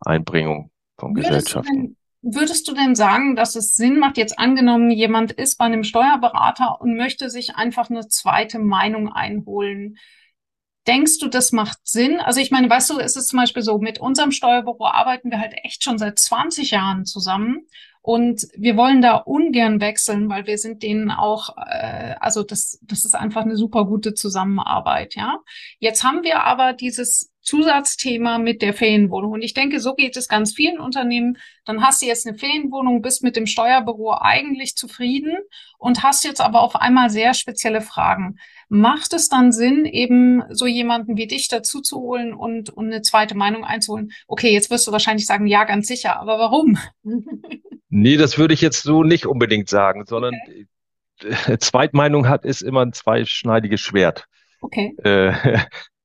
Einbringung 0.00 0.70
von 0.96 1.16
würdest 1.16 1.30
Gesellschaften. 1.30 1.74
Du 1.74 1.82
denn, 1.82 1.96
Würdest 2.20 2.68
du 2.68 2.74
denn 2.74 2.94
sagen, 2.94 3.36
dass 3.36 3.56
es 3.56 3.74
Sinn 3.74 3.98
macht, 3.98 4.16
jetzt 4.18 4.38
angenommen, 4.38 4.90
jemand 4.90 5.32
ist 5.32 5.56
bei 5.56 5.64
einem 5.64 5.84
Steuerberater 5.84 6.80
und 6.80 6.96
möchte 6.96 7.30
sich 7.30 7.54
einfach 7.56 7.90
eine 7.90 8.08
zweite 8.08 8.58
Meinung 8.58 9.08
einholen? 9.08 9.96
Denkst 10.88 11.18
du, 11.18 11.28
das 11.28 11.52
macht 11.52 11.78
Sinn? 11.84 12.18
Also 12.18 12.40
ich 12.40 12.50
meine, 12.50 12.68
weißt 12.68 12.88
du, 12.90 12.98
es 12.98 13.14
ist 13.14 13.28
zum 13.28 13.38
Beispiel 13.38 13.62
so, 13.62 13.78
mit 13.78 14.00
unserem 14.00 14.32
Steuerbüro 14.32 14.86
arbeiten 14.86 15.30
wir 15.30 15.38
halt 15.38 15.52
echt 15.62 15.84
schon 15.84 15.98
seit 15.98 16.18
20 16.18 16.70
Jahren 16.70 17.04
zusammen. 17.04 17.66
Und 18.00 18.46
wir 18.56 18.78
wollen 18.78 19.02
da 19.02 19.16
ungern 19.16 19.82
wechseln, 19.82 20.30
weil 20.30 20.46
wir 20.46 20.56
sind 20.56 20.82
denen 20.82 21.10
auch, 21.10 21.54
äh, 21.58 22.14
also 22.20 22.42
das, 22.42 22.78
das 22.82 23.04
ist 23.04 23.14
einfach 23.14 23.42
eine 23.42 23.56
super 23.56 23.84
gute 23.84 24.14
Zusammenarbeit, 24.14 25.14
ja. 25.14 25.40
Jetzt 25.78 26.04
haben 26.04 26.22
wir 26.22 26.42
aber 26.42 26.72
dieses 26.72 27.34
Zusatzthema 27.48 28.38
mit 28.38 28.60
der 28.60 28.74
Ferienwohnung. 28.74 29.32
Und 29.32 29.42
ich 29.42 29.54
denke, 29.54 29.80
so 29.80 29.94
geht 29.94 30.18
es 30.18 30.28
ganz 30.28 30.52
vielen 30.52 30.78
Unternehmen. 30.78 31.38
Dann 31.64 31.82
hast 31.82 32.02
du 32.02 32.06
jetzt 32.06 32.26
eine 32.26 32.36
Ferienwohnung, 32.36 33.00
bist 33.00 33.22
mit 33.22 33.36
dem 33.36 33.46
Steuerbüro 33.46 34.14
eigentlich 34.20 34.76
zufrieden 34.76 35.38
und 35.78 36.02
hast 36.02 36.24
jetzt 36.24 36.42
aber 36.42 36.60
auf 36.60 36.76
einmal 36.76 37.08
sehr 37.08 37.32
spezielle 37.32 37.80
Fragen. 37.80 38.38
Macht 38.68 39.14
es 39.14 39.30
dann 39.30 39.50
Sinn, 39.50 39.86
eben 39.86 40.42
so 40.50 40.66
jemanden 40.66 41.16
wie 41.16 41.26
dich 41.26 41.48
dazu 41.48 41.80
zu 41.80 41.96
holen 41.96 42.34
und, 42.34 42.68
und 42.68 42.86
eine 42.86 43.00
zweite 43.00 43.34
Meinung 43.34 43.64
einzuholen? 43.64 44.12
Okay, 44.26 44.52
jetzt 44.52 44.70
wirst 44.70 44.86
du 44.86 44.92
wahrscheinlich 44.92 45.24
sagen, 45.24 45.46
ja, 45.46 45.64
ganz 45.64 45.86
sicher, 45.86 46.20
aber 46.20 46.38
warum? 46.38 46.78
Nee, 47.90 48.18
das 48.18 48.36
würde 48.36 48.52
ich 48.52 48.60
jetzt 48.60 48.82
so 48.82 49.02
nicht 49.02 49.24
unbedingt 49.24 49.70
sagen, 49.70 50.04
sondern 50.06 50.34
okay. 50.34 51.56
Zweitmeinung 51.58 52.28
hat 52.28 52.44
ist 52.44 52.60
immer 52.60 52.84
ein 52.84 52.92
zweischneidiges 52.92 53.80
Schwert. 53.80 54.26
Okay. 54.60 54.94
Äh, 55.02 55.32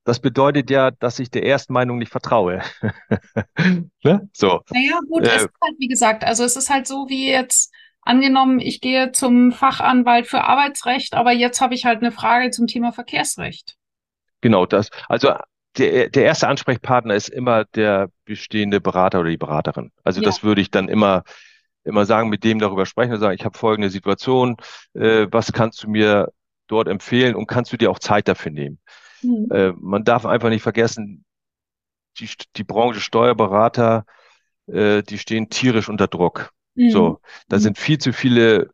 das 0.03 0.19
bedeutet 0.19 0.69
ja, 0.69 0.91
dass 0.91 1.19
ich 1.19 1.31
der 1.31 1.45
ersten 1.45 1.73
Meinung 1.73 1.97
nicht 1.97 2.11
vertraue. 2.11 2.61
ne? 4.03 4.29
So. 4.33 4.61
Naja, 4.69 4.99
gut, 5.09 5.23
äh, 5.23 5.35
es 5.35 5.43
ist 5.43 5.53
halt, 5.61 5.75
wie 5.79 5.87
gesagt, 5.87 6.23
also 6.23 6.43
es 6.43 6.55
ist 6.55 6.69
halt 6.69 6.87
so 6.87 7.07
wie 7.09 7.29
jetzt, 7.29 7.71
angenommen, 8.05 8.59
ich 8.59 8.81
gehe 8.81 9.11
zum 9.11 9.51
Fachanwalt 9.51 10.27
für 10.27 10.43
Arbeitsrecht, 10.43 11.13
aber 11.13 11.31
jetzt 11.31 11.61
habe 11.61 11.73
ich 11.73 11.85
halt 11.85 12.01
eine 12.01 12.11
Frage 12.11 12.51
zum 12.51 12.67
Thema 12.67 12.91
Verkehrsrecht. 12.91 13.75
Genau 14.41 14.65
das. 14.65 14.89
Also 15.07 15.33
der, 15.77 16.09
der 16.09 16.25
erste 16.25 16.47
Ansprechpartner 16.47 17.15
ist 17.15 17.29
immer 17.29 17.65
der 17.75 18.09
bestehende 18.25 18.81
Berater 18.81 19.21
oder 19.21 19.29
die 19.29 19.37
Beraterin. 19.37 19.91
Also 20.03 20.21
ja. 20.21 20.25
das 20.25 20.43
würde 20.43 20.61
ich 20.61 20.69
dann 20.69 20.89
immer 20.89 21.23
immer 21.85 22.05
sagen, 22.05 22.29
mit 22.29 22.45
dem 22.45 22.59
darüber 22.59 22.85
sprechen 22.85 23.13
und 23.13 23.19
sagen, 23.19 23.35
ich 23.37 23.43
habe 23.43 23.57
folgende 23.57 23.89
Situation, 23.89 24.55
äh, 24.93 25.27
was 25.31 25.51
kannst 25.51 25.83
du 25.83 25.89
mir 25.89 26.31
dort 26.67 26.87
empfehlen 26.87 27.35
und 27.35 27.47
kannst 27.47 27.73
du 27.73 27.77
dir 27.77 27.91
auch 27.91 27.99
Zeit 27.99 28.29
dafür 28.29 28.51
nehmen? 28.51 28.79
Mhm. 29.23 29.47
Äh, 29.51 29.73
man 29.77 30.03
darf 30.03 30.25
einfach 30.25 30.49
nicht 30.49 30.63
vergessen, 30.63 31.25
die, 32.19 32.29
die 32.55 32.63
Branche 32.63 32.99
Steuerberater, 32.99 34.05
äh, 34.67 35.01
die 35.03 35.17
stehen 35.17 35.49
tierisch 35.49 35.89
unter 35.89 36.07
Druck. 36.07 36.51
Mhm. 36.75 36.91
So, 36.91 37.19
da 37.47 37.57
mhm. 37.57 37.61
sind 37.61 37.77
viel 37.77 37.97
zu 37.97 38.13
viele 38.13 38.71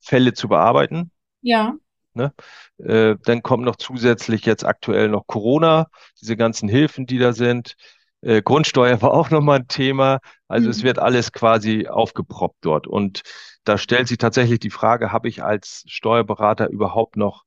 Fälle 0.00 0.32
zu 0.32 0.48
bearbeiten. 0.48 1.10
Ja. 1.42 1.74
Ne? 2.14 2.32
Äh, 2.78 3.16
dann 3.24 3.42
kommt 3.42 3.64
noch 3.64 3.76
zusätzlich 3.76 4.44
jetzt 4.44 4.64
aktuell 4.64 5.08
noch 5.08 5.26
Corona, 5.26 5.88
diese 6.20 6.36
ganzen 6.36 6.68
Hilfen, 6.68 7.06
die 7.06 7.18
da 7.18 7.32
sind. 7.32 7.76
Äh, 8.22 8.42
Grundsteuer 8.42 9.00
war 9.02 9.12
auch 9.12 9.30
nochmal 9.30 9.60
ein 9.60 9.68
Thema. 9.68 10.20
Also 10.48 10.66
mhm. 10.66 10.70
es 10.70 10.82
wird 10.82 10.98
alles 10.98 11.32
quasi 11.32 11.86
aufgeproppt 11.86 12.58
dort. 12.62 12.86
Und 12.86 13.22
da 13.64 13.78
stellt 13.78 14.08
sich 14.08 14.18
tatsächlich 14.18 14.60
die 14.60 14.70
Frage, 14.70 15.12
habe 15.12 15.28
ich 15.28 15.42
als 15.42 15.84
Steuerberater 15.86 16.68
überhaupt 16.70 17.16
noch 17.16 17.44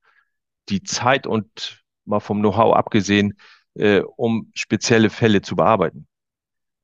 die 0.70 0.84
Zeit 0.84 1.28
und 1.28 1.81
mal 2.12 2.20
vom 2.20 2.40
Know-how 2.40 2.76
abgesehen, 2.76 3.38
äh, 3.74 4.02
um 4.02 4.52
spezielle 4.54 5.10
Fälle 5.10 5.42
zu 5.42 5.56
bearbeiten. 5.56 6.08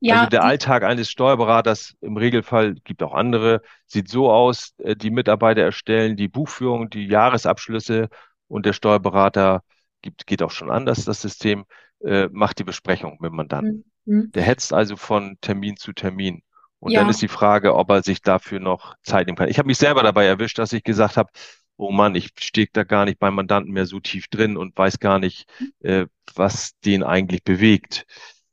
Ja, 0.00 0.18
also 0.18 0.30
der 0.30 0.44
Alltag 0.44 0.84
eines 0.84 1.10
Steuerberaters 1.10 1.96
im 2.00 2.16
Regelfall 2.16 2.74
gibt 2.74 3.02
auch 3.02 3.14
andere, 3.14 3.62
sieht 3.86 4.08
so 4.08 4.30
aus, 4.30 4.74
äh, 4.78 4.96
die 4.96 5.10
Mitarbeiter 5.10 5.62
erstellen 5.62 6.16
die 6.16 6.28
Buchführung, 6.28 6.88
die 6.90 7.06
Jahresabschlüsse 7.06 8.08
und 8.46 8.66
der 8.66 8.72
Steuerberater 8.72 9.62
gibt, 10.02 10.26
geht 10.26 10.42
auch 10.42 10.50
schon 10.50 10.70
anders, 10.70 11.04
das 11.04 11.20
System, 11.20 11.64
äh, 12.04 12.28
macht 12.30 12.58
die 12.58 12.64
Besprechung 12.64 13.18
mit 13.20 13.30
dem 13.30 13.36
Mandanten. 13.36 13.90
Mhm. 14.04 14.30
Der 14.32 14.42
hetzt 14.42 14.72
also 14.72 14.96
von 14.96 15.36
Termin 15.40 15.76
zu 15.76 15.92
Termin. 15.92 16.42
Und 16.80 16.92
ja. 16.92 17.00
dann 17.00 17.10
ist 17.10 17.20
die 17.20 17.28
Frage, 17.28 17.74
ob 17.74 17.90
er 17.90 18.04
sich 18.04 18.22
dafür 18.22 18.60
noch 18.60 18.94
Zeit 19.02 19.26
nehmen 19.26 19.36
kann. 19.36 19.48
Ich 19.48 19.58
habe 19.58 19.66
mich 19.66 19.78
selber 19.78 20.04
dabei 20.04 20.26
erwischt, 20.26 20.58
dass 20.58 20.72
ich 20.72 20.84
gesagt 20.84 21.16
habe, 21.16 21.30
oh 21.78 21.92
Mann, 21.92 22.14
ich 22.16 22.30
stehe 22.38 22.66
da 22.72 22.82
gar 22.82 23.04
nicht 23.04 23.18
beim 23.18 23.34
Mandanten 23.34 23.72
mehr 23.72 23.86
so 23.86 24.00
tief 24.00 24.26
drin 24.28 24.56
und 24.56 24.76
weiß 24.76 24.98
gar 24.98 25.18
nicht, 25.18 25.48
äh, 25.80 26.06
was 26.34 26.78
den 26.84 27.02
eigentlich 27.04 27.44
bewegt. 27.44 28.04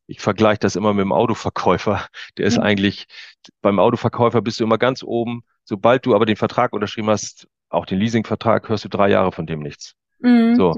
Ich 0.08 0.22
vergleiche 0.22 0.60
das 0.60 0.76
immer 0.76 0.94
mit 0.94 1.02
dem 1.02 1.12
Autoverkäufer. 1.12 2.08
Der 2.38 2.46
ist 2.46 2.58
mhm. 2.58 2.64
eigentlich, 2.64 3.08
beim 3.62 3.80
Autoverkäufer 3.80 4.42
bist 4.42 4.60
du 4.60 4.64
immer 4.64 4.78
ganz 4.78 5.04
oben. 5.04 5.44
Sobald 5.64 6.06
du 6.06 6.14
aber 6.14 6.28
den 6.28 6.36
Vertrag 6.36 6.72
unterschrieben 6.74 7.10
hast, 7.10 7.48
auch 7.70 7.88
den 7.88 8.00
Leasingvertrag, 8.00 8.70
hörst 8.70 8.86
du 8.86 8.90
drei 8.90 9.10
Jahre 9.10 9.32
von 9.32 9.48
dem 9.48 9.62
nichts. 9.62 9.96
Mhm. 10.20 10.56
So. 10.56 10.76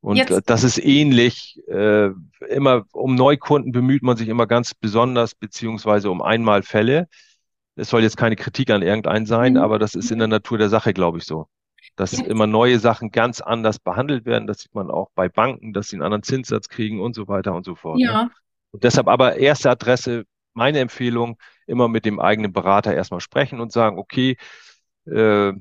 Und 0.00 0.16
Jetzt. 0.16 0.50
das 0.50 0.64
ist 0.64 0.84
ähnlich. 0.84 1.62
Äh, 1.68 2.10
immer 2.50 2.84
um 2.92 3.14
Neukunden 3.14 3.70
bemüht 3.70 4.02
man 4.02 4.16
sich 4.16 4.28
immer 4.28 4.48
ganz 4.48 4.74
besonders, 4.74 5.36
beziehungsweise 5.36 6.10
um 6.10 6.20
Einmalfälle. 6.20 7.08
Es 7.76 7.88
soll 7.88 8.02
jetzt 8.02 8.16
keine 8.16 8.36
Kritik 8.36 8.70
an 8.70 8.82
irgendeinen 8.82 9.26
sein, 9.26 9.52
mhm. 9.52 9.60
aber 9.60 9.78
das 9.78 9.94
ist 9.94 10.10
in 10.10 10.18
der 10.18 10.28
Natur 10.28 10.58
der 10.58 10.68
Sache, 10.68 10.92
glaube 10.92 11.18
ich, 11.18 11.24
so 11.24 11.46
dass 11.96 12.12
immer 12.14 12.46
neue 12.46 12.78
Sachen 12.78 13.10
ganz 13.10 13.40
anders 13.40 13.78
behandelt 13.78 14.24
werden. 14.26 14.46
Das 14.46 14.60
sieht 14.60 14.74
man 14.74 14.90
auch 14.90 15.10
bei 15.14 15.28
Banken, 15.28 15.72
dass 15.72 15.88
sie 15.88 15.96
einen 15.96 16.02
anderen 16.02 16.22
Zinssatz 16.22 16.68
kriegen 16.68 17.00
und 17.00 17.14
so 17.14 17.28
weiter 17.28 17.54
und 17.54 17.64
so 17.64 17.74
fort. 17.74 17.98
Ne? 17.98 18.04
Ja. 18.04 18.24
Ne? 18.24 18.30
Und 18.72 18.84
deshalb 18.84 19.08
aber 19.08 19.36
erste 19.36 19.70
Adresse, 19.70 20.24
meine 20.52 20.80
Empfehlung, 20.80 21.38
immer 21.66 21.88
mit 21.88 22.04
dem 22.04 22.20
eigenen 22.20 22.52
Berater 22.52 22.94
erstmal 22.94 23.20
sprechen 23.20 23.60
und 23.60 23.72
sagen, 23.72 23.98
okay, 23.98 24.36
äh, 25.06 25.52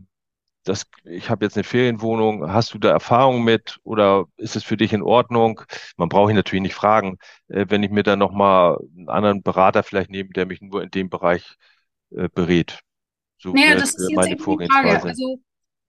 das, 0.64 0.86
ich 1.04 1.30
habe 1.30 1.46
jetzt 1.46 1.58
eine 1.58 1.64
Ferienwohnung, 1.64 2.52
hast 2.52 2.74
du 2.74 2.80
da 2.80 2.90
Erfahrung 2.90 3.44
mit 3.44 3.80
oder 3.84 4.26
ist 4.38 4.56
es 4.56 4.64
für 4.64 4.78
dich 4.78 4.94
in 4.94 5.02
Ordnung? 5.02 5.62
Man 5.98 6.10
braucht 6.10 6.30
ihn 6.30 6.36
natürlich 6.36 6.62
nicht 6.62 6.76
fragen, 6.76 7.18
äh, 7.50 7.66
wenn 7.70 7.84
ich 7.84 7.92
mir 7.92 8.04
dann 8.04 8.20
nochmal 8.20 8.78
einen 8.96 9.10
anderen 9.10 9.44
Berater 9.44 9.84
vielleicht 9.84 10.10
nehme, 10.10 10.30
der 10.30 10.46
mich 10.46 10.62
nur 10.62 10.82
in 10.82 10.90
dem 10.90 11.10
Bereich 11.10 11.58
äh, 12.12 12.30
berät. 12.34 12.80
So 13.38 13.52
naja, 13.52 13.76
das 13.76 13.96
ist 13.96 14.16
meine 14.16 14.32
jetzt 14.32 14.44
Vorgehensweise. 14.44 14.90
Frage. 14.90 15.10
Also 15.10 15.40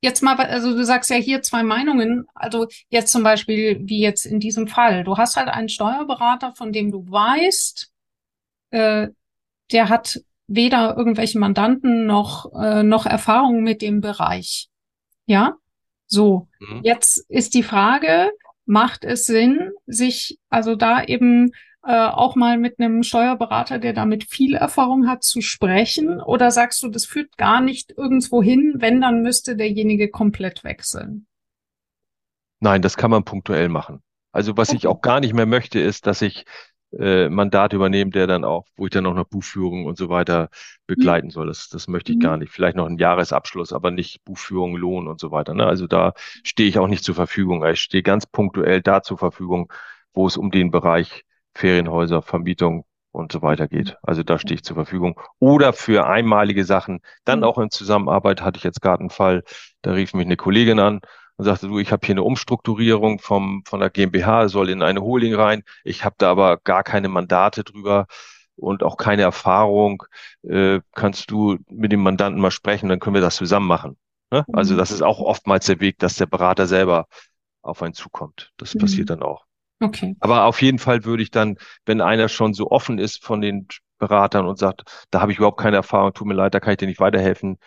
Jetzt 0.05 0.23
mal, 0.23 0.37
also 0.37 0.77
du 0.77 0.85
sagst 0.85 1.09
ja 1.09 1.17
hier 1.17 1.41
zwei 1.41 1.63
Meinungen. 1.63 2.27
Also 2.35 2.67
jetzt 2.91 3.11
zum 3.11 3.23
Beispiel, 3.23 3.81
wie 3.85 4.01
jetzt 4.01 4.27
in 4.27 4.39
diesem 4.39 4.69
Fall. 4.69 5.03
Du 5.03 5.17
hast 5.17 5.37
halt 5.37 5.49
einen 5.49 5.71
Steuerberater, 5.71 6.53
von 6.55 6.73
dem 6.73 6.93
du 6.93 7.11
weißt, 7.11 7.91
äh, 8.69 9.09
der 9.73 9.89
hat 9.89 10.21
weder 10.47 10.95
irgendwelche 10.99 11.39
Mandanten 11.39 12.05
noch, 12.05 12.53
äh, 12.53 12.83
noch 12.83 13.07
Erfahrung 13.07 13.63
mit 13.63 13.81
dem 13.81 14.03
Bereich. 14.03 14.69
Ja? 15.25 15.55
So. 16.07 16.49
Mhm. 16.59 16.81
Jetzt 16.83 17.25
ist 17.31 17.55
die 17.55 17.63
Frage, 17.63 18.31
macht 18.67 19.05
es 19.05 19.25
Sinn, 19.25 19.71
sich 19.87 20.39
also 20.51 20.77
da 20.77 21.03
eben 21.03 21.53
äh, 21.87 22.09
auch 22.09 22.37
mal 22.37 22.59
mit 22.59 22.79
einem 22.79 23.03
Steuerberater, 23.03 23.79
der 23.79 23.93
damit 23.93 24.25
viel 24.25 24.55
Erfahrung 24.55 25.07
hat, 25.07 25.23
zu 25.23 25.41
sprechen? 25.41 26.21
Oder 26.21 26.51
sagst 26.51 26.83
du, 26.83 26.89
das 26.89 27.05
führt 27.05 27.37
gar 27.37 27.61
nicht 27.61 27.93
irgendwo 27.97 28.43
hin? 28.43 28.75
Wenn, 28.79 29.01
dann 29.01 29.23
müsste 29.23 29.57
derjenige 29.57 30.09
komplett 30.09 30.65
wechseln. 30.65 31.27
Nein, 32.61 32.83
das 32.83 32.97
kann 32.97 33.11
man 33.11 33.25
punktuell 33.25 33.69
machen. 33.69 34.03
Also 34.33 34.57
was 34.57 34.71
okay. 34.71 34.79
ich 34.79 34.87
auch 34.87 35.01
gar 35.01 35.21
nicht 35.21 35.35
mehr 35.35 35.47
möchte, 35.47 35.79
ist, 35.79 36.07
dass 36.07 36.23
ich 36.23 36.45
äh, 36.99 37.29
Mandat 37.29 37.73
übernehme, 37.73 38.11
der 38.11 38.27
dann 38.27 38.45
auch, 38.45 38.67
wo 38.77 38.87
ich 38.87 38.91
dann 38.91 39.05
noch 39.05 39.15
eine 39.15 39.25
Buchführung 39.25 39.85
und 39.87 39.99
so 39.99 40.09
weiter 40.09 40.49
begleiten 40.87 41.31
soll. 41.31 41.49
Das, 41.49 41.69
das 41.69 41.89
möchte 41.89 42.13
ich 42.13 42.19
mhm. 42.19 42.23
gar 42.23 42.37
nicht. 42.37 42.53
Vielleicht 42.53 42.77
noch 42.77 42.87
einen 42.87 42.99
Jahresabschluss, 42.99 43.73
aber 43.73 43.91
nicht 43.91 44.25
Buchführung, 44.25 44.77
Lohn 44.77 45.09
und 45.09 45.21
so 45.21 45.31
weiter. 45.31 45.55
Ne? 45.55 45.67
Also 45.67 45.87
da 45.87 46.15
stehe 46.43 46.69
ich 46.69 46.79
auch 46.79 46.89
nicht 46.89 47.05
zur 47.05 47.15
Verfügung. 47.15 47.65
Ich 47.67 47.81
stehe 47.81 48.03
ganz 48.03 48.27
punktuell 48.27 48.81
da 48.81 49.03
zur 49.03 49.19
Verfügung, 49.19 49.73
wo 50.13 50.27
es 50.27 50.37
um 50.37 50.51
den 50.51 50.71
Bereich 50.71 51.25
Ferienhäuser, 51.55 52.23
Vermietung 52.23 52.85
und 53.13 53.31
so 53.31 53.43
weiter 53.43 53.69
geht. 53.69 53.97
Also 54.03 54.23
da 54.23 54.39
stehe 54.39 54.57
ich 54.57 54.65
zur 54.65 54.75
Verfügung. 54.75 55.21
Oder 55.39 55.73
für 55.73 56.07
einmalige 56.07 56.65
Sachen, 56.65 57.01
dann 57.25 57.41
mhm. 57.41 57.45
auch 57.45 57.59
in 57.59 57.71
Zusammenarbeit 57.71 58.43
hatte 58.43 58.59
ich 58.59 58.65
jetzt 58.65 58.83
gerade 58.83 59.01
einen 59.01 59.11
Fall, 59.11 59.45
da 59.83 59.93
rief 59.93 60.15
mich 60.15 60.27
eine 60.27 60.37
Kollegin 60.37 60.81
an 60.81 61.01
und 61.37 61.45
sagte, 61.45 61.69
du, 61.69 61.79
ich 61.79 61.93
habe 61.93 62.05
hier 62.05 62.15
eine 62.15 62.23
Umstrukturierung 62.23 63.21
vom, 63.21 63.63
von 63.67 63.81
der 63.81 63.91
GmbH, 63.91 64.49
soll 64.49 64.69
in 64.69 64.83
eine 64.83 65.01
Holding 65.01 65.35
rein. 65.35 65.63
Ich 65.85 66.05
habe 66.05 66.17
da 66.19 66.31
aber 66.31 66.59
gar 66.59 66.83
keine 66.83 67.09
Mandate 67.09 67.65
drüber 67.65 68.07
und 68.57 68.83
auch 68.83 68.97
keine 68.97 69.23
Erfahrung. 69.23 70.05
Äh, 70.43 70.81
kannst 70.95 71.31
du 71.31 71.59
mit 71.69 71.93
dem 71.93 72.03
Mandanten 72.03 72.41
mal 72.41 72.51
sprechen, 72.51 72.89
dann 72.89 73.01
können 73.01 73.15
wir 73.15 73.21
das 73.21 73.37
zusammen 73.37 73.67
machen. 73.67 73.97
Ne? 74.31 74.45
Also 74.53 74.75
mhm. 74.75 74.79
das 74.79 74.91
ist 74.91 75.03
auch 75.03 75.21
oftmals 75.21 75.67
der 75.67 75.81
Weg, 75.81 75.99
dass 75.99 76.17
der 76.17 76.27
Berater 76.27 76.67
selber 76.67 77.07
auf 77.63 77.83
einen 77.83 77.95
zukommt. 77.95 78.53
Das 78.57 78.75
mhm. 78.75 78.81
passiert 78.81 79.11
dann 79.11 79.23
auch. 79.23 79.45
Okay. 79.81 80.17
Aber 80.21 80.45
auf 80.45 80.63
jeden 80.63 80.79
Fall 80.79 81.05
würde 81.05 81.23
ich 81.23 81.31
dann, 81.31 81.57
wenn 81.85 82.01
einer 82.01 82.29
schon 82.29 82.55
so 82.55 82.71
offen 82.71 82.99
ist 82.99 83.25
von 83.25 83.41
den 83.41 83.67
Beratern 83.99 84.47
und 84.47 84.59
sagt, 84.59 84.83
da 85.11 85.21
habe 85.21 85.33
ich 85.33 85.39
überhaupt 85.39 85.61
keine 85.61 85.77
Erfahrung, 85.77 86.13
tut 86.13 86.27
mir 86.27 86.35
leid, 86.35 86.55
da 86.55 86.61
kann 86.61 86.73
ich 86.73 86.79
dir 86.79 86.89
nicht 86.89 87.01
weiterhelfen, 87.01 87.59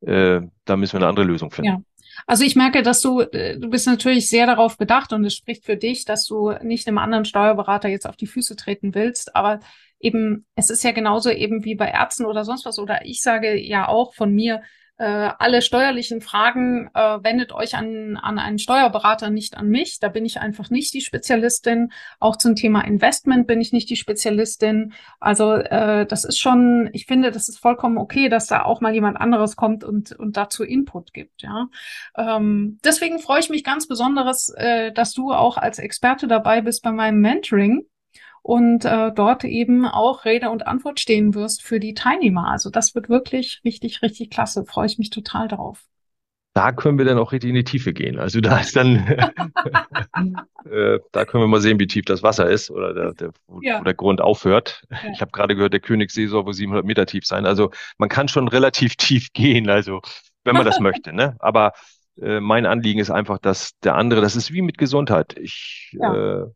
äh, 0.00 0.40
da 0.64 0.76
müssen 0.76 0.94
wir 0.94 1.00
eine 1.00 1.08
andere 1.08 1.26
Lösung 1.26 1.50
finden. 1.50 1.70
Ja. 1.70 1.80
Also 2.26 2.44
ich 2.44 2.56
merke, 2.56 2.82
dass 2.82 3.00
du, 3.00 3.20
äh, 3.20 3.58
du 3.58 3.68
bist 3.70 3.86
natürlich 3.86 4.28
sehr 4.28 4.46
darauf 4.46 4.78
bedacht 4.78 5.12
und 5.12 5.24
es 5.24 5.34
spricht 5.34 5.64
für 5.64 5.76
dich, 5.76 6.04
dass 6.04 6.26
du 6.26 6.52
nicht 6.62 6.86
einem 6.86 6.98
anderen 6.98 7.24
Steuerberater 7.24 7.88
jetzt 7.88 8.08
auf 8.08 8.16
die 8.16 8.26
Füße 8.26 8.56
treten 8.56 8.94
willst. 8.94 9.34
Aber 9.34 9.60
eben, 9.98 10.46
es 10.54 10.70
ist 10.70 10.84
ja 10.84 10.92
genauso 10.92 11.30
eben 11.30 11.64
wie 11.64 11.74
bei 11.74 11.88
Ärzten 11.88 12.24
oder 12.24 12.44
sonst 12.44 12.64
was, 12.66 12.78
oder 12.78 13.04
ich 13.04 13.20
sage 13.20 13.58
ja 13.60 13.88
auch 13.88 14.14
von 14.14 14.32
mir, 14.32 14.62
äh, 14.96 15.30
alle 15.38 15.60
steuerlichen 15.60 16.20
Fragen 16.20 16.88
äh, 16.94 17.18
wendet 17.22 17.52
euch 17.52 17.74
an, 17.74 18.16
an 18.16 18.38
einen 18.38 18.58
Steuerberater, 18.58 19.30
nicht 19.30 19.56
an 19.56 19.68
mich. 19.68 19.98
Da 19.98 20.08
bin 20.08 20.24
ich 20.24 20.40
einfach 20.40 20.70
nicht 20.70 20.94
die 20.94 21.00
Spezialistin. 21.00 21.92
Auch 22.20 22.36
zum 22.36 22.54
Thema 22.54 22.82
Investment 22.82 23.46
bin 23.48 23.60
ich 23.60 23.72
nicht 23.72 23.90
die 23.90 23.96
Spezialistin. 23.96 24.92
Also 25.18 25.54
äh, 25.54 26.06
das 26.06 26.24
ist 26.24 26.38
schon, 26.38 26.90
ich 26.92 27.06
finde, 27.06 27.32
das 27.32 27.48
ist 27.48 27.58
vollkommen 27.58 27.98
okay, 27.98 28.28
dass 28.28 28.46
da 28.46 28.62
auch 28.62 28.80
mal 28.80 28.94
jemand 28.94 29.20
anderes 29.20 29.56
kommt 29.56 29.82
und, 29.82 30.12
und 30.12 30.36
dazu 30.36 30.62
Input 30.62 31.12
gibt. 31.12 31.42
Ja, 31.42 31.66
ähm, 32.16 32.78
deswegen 32.84 33.18
freue 33.18 33.40
ich 33.40 33.50
mich 33.50 33.64
ganz 33.64 33.88
besonderes, 33.88 34.50
äh, 34.56 34.92
dass 34.92 35.12
du 35.12 35.32
auch 35.32 35.56
als 35.56 35.80
Experte 35.80 36.28
dabei 36.28 36.60
bist 36.60 36.82
bei 36.82 36.92
meinem 36.92 37.20
Mentoring 37.20 37.84
und 38.44 38.84
äh, 38.84 39.10
dort 39.10 39.42
eben 39.44 39.86
auch 39.86 40.26
Rede 40.26 40.50
und 40.50 40.66
Antwort 40.66 41.00
stehen 41.00 41.34
wirst 41.34 41.62
für 41.62 41.80
die 41.80 41.94
Teilnehmer. 41.94 42.48
Also 42.50 42.68
das 42.68 42.94
wird 42.94 43.08
wirklich 43.08 43.62
richtig, 43.64 44.02
richtig 44.02 44.28
klasse. 44.28 44.66
Freue 44.66 44.84
ich 44.84 44.98
mich 44.98 45.08
total 45.08 45.48
drauf. 45.48 45.82
Da 46.52 46.70
können 46.72 46.98
wir 46.98 47.06
dann 47.06 47.16
auch 47.16 47.32
richtig 47.32 47.48
in 47.48 47.54
die 47.54 47.64
Tiefe 47.64 47.94
gehen. 47.94 48.18
Also 48.18 48.42
da 48.42 48.58
ist 48.58 48.76
dann, 48.76 48.98
äh, 50.70 50.98
da 51.10 51.24
können 51.24 51.42
wir 51.42 51.48
mal 51.48 51.62
sehen, 51.62 51.80
wie 51.80 51.86
tief 51.86 52.04
das 52.04 52.22
Wasser 52.22 52.50
ist 52.50 52.70
oder 52.70 52.92
der, 52.92 53.14
der, 53.14 53.30
wo, 53.46 53.60
ja. 53.62 53.80
wo 53.80 53.84
der 53.84 53.94
Grund 53.94 54.20
aufhört. 54.20 54.84
Ja. 54.90 54.98
Ich 55.14 55.22
habe 55.22 55.32
gerade 55.32 55.56
gehört, 55.56 55.72
der 55.72 55.80
Königssee 55.80 56.26
soll 56.26 56.44
wohl 56.44 56.52
700 56.52 56.84
Meter 56.84 57.06
tief 57.06 57.24
sein. 57.24 57.46
Also 57.46 57.70
man 57.96 58.10
kann 58.10 58.28
schon 58.28 58.48
relativ 58.48 58.96
tief 58.96 59.32
gehen, 59.32 59.70
also 59.70 60.02
wenn 60.44 60.54
man 60.54 60.66
das 60.66 60.80
möchte. 60.80 61.14
Ne? 61.14 61.34
Aber 61.38 61.72
äh, 62.20 62.40
mein 62.40 62.66
Anliegen 62.66 63.00
ist 63.00 63.10
einfach, 63.10 63.38
dass 63.38 63.70
der 63.82 63.94
andere, 63.94 64.20
das 64.20 64.36
ist 64.36 64.52
wie 64.52 64.60
mit 64.60 64.76
Gesundheit. 64.76 65.34
Ich 65.38 65.96
ja. 65.98 66.42
äh, 66.42 66.46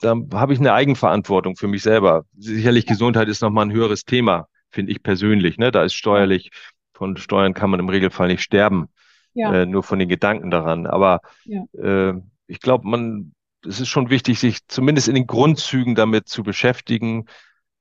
da 0.00 0.16
habe 0.32 0.52
ich 0.52 0.58
eine 0.58 0.72
Eigenverantwortung 0.72 1.56
für 1.56 1.68
mich 1.68 1.82
selber. 1.82 2.24
Sicherlich 2.36 2.86
Gesundheit 2.86 3.28
ist 3.28 3.42
nochmal 3.42 3.66
ein 3.66 3.72
höheres 3.72 4.04
Thema, 4.04 4.48
finde 4.70 4.92
ich 4.92 5.02
persönlich. 5.02 5.58
Ne? 5.58 5.70
Da 5.70 5.84
ist 5.84 5.94
steuerlich, 5.94 6.50
von 6.94 7.16
Steuern 7.16 7.54
kann 7.54 7.70
man 7.70 7.80
im 7.80 7.88
Regelfall 7.88 8.28
nicht 8.28 8.42
sterben, 8.42 8.88
ja. 9.34 9.52
äh, 9.52 9.66
nur 9.66 9.82
von 9.82 9.98
den 9.98 10.08
Gedanken 10.08 10.50
daran. 10.50 10.86
Aber 10.86 11.20
ja. 11.44 11.64
äh, 11.78 12.20
ich 12.46 12.60
glaube, 12.60 12.88
man, 12.88 13.32
es 13.66 13.80
ist 13.80 13.88
schon 13.88 14.10
wichtig, 14.10 14.40
sich 14.40 14.66
zumindest 14.68 15.08
in 15.08 15.14
den 15.14 15.26
Grundzügen 15.26 15.94
damit 15.94 16.28
zu 16.28 16.42
beschäftigen. 16.42 17.26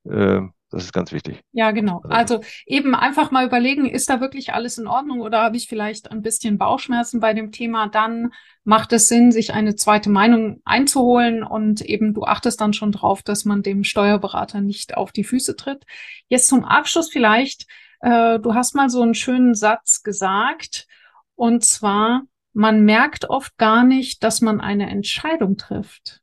Äh, 0.09 0.41
das 0.69 0.83
ist 0.83 0.93
ganz 0.93 1.11
wichtig. 1.11 1.41
Ja, 1.51 1.71
genau. 1.71 2.01
Also, 2.03 2.35
also 2.35 2.47
eben 2.67 2.93
einfach 2.93 3.31
mal 3.31 3.45
überlegen, 3.45 3.89
ist 3.89 4.09
da 4.09 4.21
wirklich 4.21 4.53
alles 4.53 4.77
in 4.77 4.85
Ordnung 4.85 5.21
oder 5.21 5.41
habe 5.41 5.57
ich 5.57 5.67
vielleicht 5.67 6.11
ein 6.11 6.21
bisschen 6.21 6.59
Bauchschmerzen 6.59 7.19
bei 7.19 7.33
dem 7.33 7.51
Thema? 7.51 7.87
Dann 7.87 8.31
macht 8.63 8.93
es 8.93 9.07
Sinn, 9.07 9.31
sich 9.31 9.53
eine 9.53 9.75
zweite 9.75 10.11
Meinung 10.11 10.61
einzuholen 10.65 11.43
und 11.43 11.81
eben 11.81 12.13
du 12.13 12.23
achtest 12.23 12.61
dann 12.61 12.73
schon 12.73 12.91
drauf, 12.91 13.23
dass 13.23 13.45
man 13.45 13.63
dem 13.63 13.83
Steuerberater 13.83 14.61
nicht 14.61 14.95
auf 14.95 15.11
die 15.11 15.23
Füße 15.23 15.55
tritt. 15.55 15.85
Jetzt 16.27 16.47
zum 16.47 16.63
Abschluss 16.63 17.09
vielleicht, 17.09 17.65
äh, 18.01 18.39
du 18.39 18.53
hast 18.53 18.75
mal 18.75 18.89
so 18.89 19.01
einen 19.01 19.15
schönen 19.15 19.55
Satz 19.55 20.03
gesagt 20.03 20.85
und 21.33 21.63
zwar, 21.63 22.23
man 22.53 22.85
merkt 22.85 23.29
oft 23.29 23.57
gar 23.57 23.83
nicht, 23.83 24.23
dass 24.23 24.41
man 24.41 24.61
eine 24.61 24.87
Entscheidung 24.89 25.57
trifft. 25.57 26.21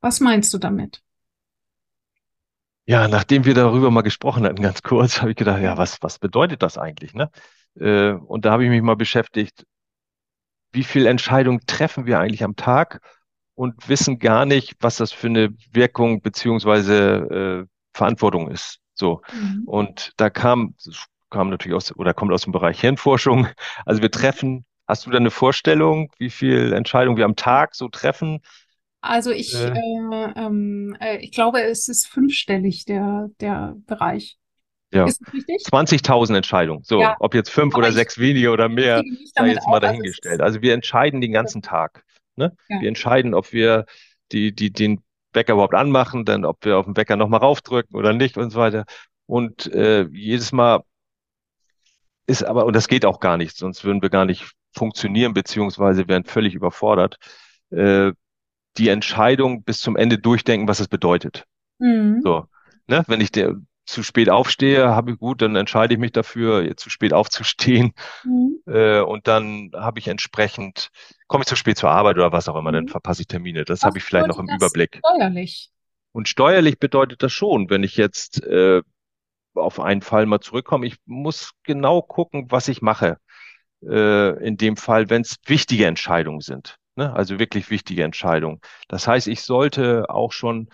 Was 0.00 0.20
meinst 0.20 0.54
du 0.54 0.58
damit? 0.58 1.03
Ja, 2.86 3.08
nachdem 3.08 3.44
wir 3.44 3.54
darüber 3.54 3.90
mal 3.90 4.02
gesprochen 4.02 4.44
hatten, 4.44 4.62
ganz 4.62 4.82
kurz, 4.82 5.18
habe 5.20 5.30
ich 5.30 5.36
gedacht, 5.36 5.62
ja, 5.62 5.76
was, 5.78 6.02
was 6.02 6.18
bedeutet 6.18 6.62
das 6.62 6.78
eigentlich? 6.78 7.14
Ne? 7.14 7.30
Äh, 7.78 8.12
und 8.12 8.44
da 8.44 8.52
habe 8.52 8.64
ich 8.64 8.70
mich 8.70 8.82
mal 8.82 8.96
beschäftigt, 8.96 9.64
wie 10.72 10.84
viel 10.84 11.06
Entscheidungen 11.06 11.60
treffen 11.66 12.06
wir 12.06 12.18
eigentlich 12.18 12.44
am 12.44 12.56
Tag 12.56 13.00
und 13.54 13.88
wissen 13.88 14.18
gar 14.18 14.44
nicht, 14.44 14.74
was 14.80 14.96
das 14.96 15.12
für 15.12 15.28
eine 15.28 15.54
Wirkung 15.70 16.20
beziehungsweise 16.20 17.64
äh, 17.64 17.66
Verantwortung 17.96 18.50
ist. 18.50 18.80
So. 18.94 19.22
Mhm. 19.32 19.62
Und 19.66 20.12
da 20.16 20.30
kam, 20.30 20.74
kam 21.30 21.50
natürlich 21.50 21.76
aus, 21.76 21.94
oder 21.96 22.12
kommt 22.12 22.32
aus 22.32 22.42
dem 22.42 22.52
Bereich 22.52 22.80
Hirnforschung. 22.80 23.46
Also 23.86 24.02
wir 24.02 24.10
treffen, 24.10 24.64
hast 24.86 25.06
du 25.06 25.10
da 25.10 25.18
eine 25.18 25.30
Vorstellung, 25.30 26.10
wie 26.18 26.30
viel 26.30 26.72
Entscheidungen 26.72 27.16
wir 27.16 27.24
am 27.24 27.36
Tag 27.36 27.74
so 27.76 27.88
treffen? 27.88 28.40
Also 29.06 29.30
ich, 29.30 29.54
äh. 29.54 29.68
Äh, 29.68 30.32
ähm, 30.36 30.96
äh, 30.98 31.18
ich 31.18 31.32
glaube, 31.32 31.62
es 31.62 31.88
ist 31.88 32.06
fünfstellig, 32.06 32.86
der, 32.86 33.28
der 33.38 33.76
Bereich. 33.86 34.38
Ja. 34.92 35.04
Ist 35.04 35.20
das 35.20 35.34
richtig? 35.34 35.56
20.000 35.66 36.36
Entscheidungen. 36.36 36.84
So, 36.84 37.00
ja. 37.00 37.16
ob 37.20 37.34
jetzt 37.34 37.50
fünf 37.50 37.74
Aber 37.74 37.82
oder 37.82 37.92
sechs 37.92 38.18
weniger 38.18 38.52
oder 38.52 38.68
mehr, 38.68 39.02
sei 39.34 39.48
jetzt 39.48 39.66
mal 39.66 39.80
dahingestellt. 39.80 40.40
Also, 40.40 40.62
wir 40.62 40.72
entscheiden 40.72 41.20
den 41.20 41.32
ganzen 41.32 41.60
Tag. 41.60 42.04
Ne? 42.36 42.56
Ja. 42.68 42.80
Wir 42.80 42.88
entscheiden, 42.88 43.34
ob 43.34 43.52
wir 43.52 43.84
die, 44.32 44.54
die, 44.54 44.72
den 44.72 45.02
Wecker 45.34 45.52
überhaupt 45.52 45.74
anmachen, 45.74 46.24
dann 46.24 46.46
ob 46.46 46.64
wir 46.64 46.78
auf 46.78 46.86
den 46.86 46.96
Wecker 46.96 47.16
nochmal 47.16 47.40
raufdrücken 47.40 47.96
oder 47.96 48.14
nicht 48.14 48.38
und 48.38 48.50
so 48.50 48.58
weiter. 48.58 48.84
Und 49.26 49.66
äh, 49.72 50.06
jedes 50.12 50.52
Mal 50.52 50.82
ist 52.26 52.42
aber, 52.42 52.64
und 52.64 52.74
das 52.74 52.88
geht 52.88 53.04
auch 53.04 53.20
gar 53.20 53.36
nicht, 53.36 53.56
sonst 53.56 53.84
würden 53.84 54.00
wir 54.00 54.10
gar 54.10 54.24
nicht 54.24 54.52
funktionieren, 54.72 55.34
beziehungsweise 55.34 56.08
wären 56.08 56.24
völlig 56.24 56.54
überfordert. 56.54 57.18
Äh, 57.70 58.12
die 58.76 58.88
Entscheidung 58.88 59.62
bis 59.62 59.80
zum 59.80 59.96
Ende 59.96 60.18
durchdenken, 60.18 60.68
was 60.68 60.80
es 60.80 60.88
bedeutet. 60.88 61.44
Mhm. 61.78 62.20
So, 62.22 62.46
ne? 62.86 63.04
Wenn 63.06 63.20
ich 63.20 63.30
der, 63.32 63.56
zu 63.86 64.02
spät 64.02 64.30
aufstehe, 64.30 64.88
habe 64.88 65.12
ich 65.12 65.18
gut, 65.18 65.42
dann 65.42 65.56
entscheide 65.56 65.94
ich 65.94 66.00
mich 66.00 66.12
dafür, 66.12 66.76
zu 66.76 66.90
spät 66.90 67.12
aufzustehen. 67.12 67.92
Mhm. 68.24 68.60
Äh, 68.66 69.00
und 69.00 69.28
dann 69.28 69.70
habe 69.74 69.98
ich 69.98 70.08
entsprechend, 70.08 70.90
komme 71.26 71.42
ich 71.42 71.48
zu 71.48 71.56
spät 71.56 71.76
zur 71.76 71.90
Arbeit 71.90 72.16
oder 72.16 72.32
was 72.32 72.48
auch 72.48 72.56
immer, 72.56 72.70
mhm. 72.70 72.74
dann 72.74 72.88
verpasse 72.88 73.22
ich 73.22 73.28
Termine. 73.28 73.64
Das 73.64 73.82
habe 73.82 73.98
ich 73.98 74.04
vielleicht 74.04 74.26
noch 74.26 74.38
im 74.38 74.48
Überblick. 74.48 75.00
Steuerlich. 75.04 75.70
Und 76.12 76.28
steuerlich 76.28 76.78
bedeutet 76.78 77.22
das 77.22 77.32
schon, 77.32 77.70
wenn 77.70 77.82
ich 77.82 77.96
jetzt 77.96 78.42
äh, 78.44 78.82
auf 79.54 79.80
einen 79.80 80.00
Fall 80.00 80.26
mal 80.26 80.40
zurückkomme, 80.40 80.86
ich 80.86 80.96
muss 81.06 81.52
genau 81.64 82.02
gucken, 82.02 82.46
was 82.50 82.68
ich 82.68 82.82
mache. 82.82 83.18
Äh, 83.82 84.44
in 84.44 84.56
dem 84.56 84.76
Fall, 84.76 85.10
wenn 85.10 85.22
es 85.22 85.36
wichtige 85.46 85.86
Entscheidungen 85.86 86.40
sind. 86.40 86.78
Ne? 86.96 87.12
Also 87.12 87.38
wirklich 87.38 87.70
wichtige 87.70 88.04
Entscheidung. 88.04 88.60
Das 88.88 89.06
heißt, 89.06 89.26
ich 89.28 89.42
sollte 89.42 90.08
auch 90.08 90.32
schon, 90.32 90.68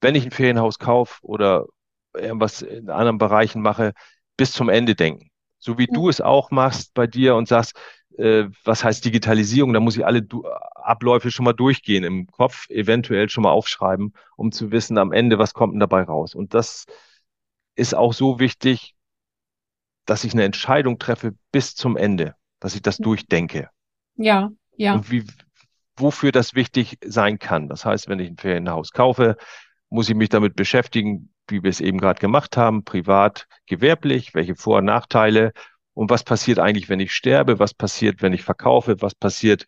wenn 0.00 0.14
ich 0.14 0.24
ein 0.24 0.30
Ferienhaus 0.30 0.78
kaufe 0.78 1.18
oder 1.22 1.66
irgendwas 2.14 2.62
in 2.62 2.90
anderen 2.90 3.18
Bereichen 3.18 3.62
mache, 3.62 3.92
bis 4.36 4.52
zum 4.52 4.68
Ende 4.68 4.94
denken. 4.94 5.30
So 5.58 5.78
wie 5.78 5.86
ja. 5.88 5.94
du 5.94 6.08
es 6.08 6.20
auch 6.20 6.50
machst 6.50 6.92
bei 6.94 7.06
dir 7.06 7.36
und 7.36 7.48
sagst, 7.48 7.76
äh, 8.18 8.46
was 8.64 8.84
heißt 8.84 9.04
Digitalisierung? 9.04 9.72
Da 9.72 9.80
muss 9.80 9.96
ich 9.96 10.04
alle 10.04 10.22
du 10.22 10.44
Abläufe 10.74 11.30
schon 11.30 11.44
mal 11.44 11.52
durchgehen 11.52 12.04
im 12.04 12.26
Kopf, 12.26 12.68
eventuell 12.68 13.28
schon 13.28 13.42
mal 13.42 13.52
aufschreiben, 13.52 14.14
um 14.36 14.50
zu 14.50 14.72
wissen 14.72 14.98
am 14.98 15.12
Ende, 15.12 15.38
was 15.38 15.54
kommt 15.54 15.74
denn 15.74 15.80
dabei 15.80 16.02
raus. 16.02 16.34
Und 16.34 16.54
das 16.54 16.86
ist 17.76 17.94
auch 17.94 18.12
so 18.12 18.40
wichtig, 18.40 18.94
dass 20.04 20.24
ich 20.24 20.32
eine 20.32 20.44
Entscheidung 20.44 20.98
treffe 20.98 21.34
bis 21.52 21.74
zum 21.76 21.96
Ende, 21.96 22.34
dass 22.58 22.74
ich 22.74 22.82
das 22.82 22.98
durchdenke. 22.98 23.70
Ja, 24.16 24.50
ja. 24.76 24.94
Und 24.94 25.10
wie, 25.10 25.24
wofür 25.96 26.32
das 26.32 26.54
wichtig 26.54 26.98
sein 27.04 27.38
kann. 27.38 27.68
Das 27.68 27.84
heißt, 27.84 28.08
wenn 28.08 28.18
ich 28.18 28.28
ein 28.28 28.36
Ferienhaus 28.36 28.92
kaufe, 28.92 29.36
muss 29.90 30.08
ich 30.08 30.14
mich 30.14 30.30
damit 30.30 30.56
beschäftigen, 30.56 31.32
wie 31.48 31.62
wir 31.62 31.70
es 31.70 31.80
eben 31.80 31.98
gerade 31.98 32.20
gemacht 32.20 32.56
haben, 32.56 32.84
privat, 32.84 33.46
gewerblich, 33.66 34.34
welche 34.34 34.54
Vor- 34.54 34.78
und 34.78 34.86
Nachteile 34.86 35.52
und 35.94 36.10
was 36.10 36.24
passiert 36.24 36.58
eigentlich, 36.58 36.88
wenn 36.88 37.00
ich 37.00 37.12
sterbe, 37.12 37.58
was 37.58 37.74
passiert, 37.74 38.22
wenn 38.22 38.32
ich 38.32 38.42
verkaufe, 38.42 39.00
was 39.00 39.14
passiert 39.14 39.66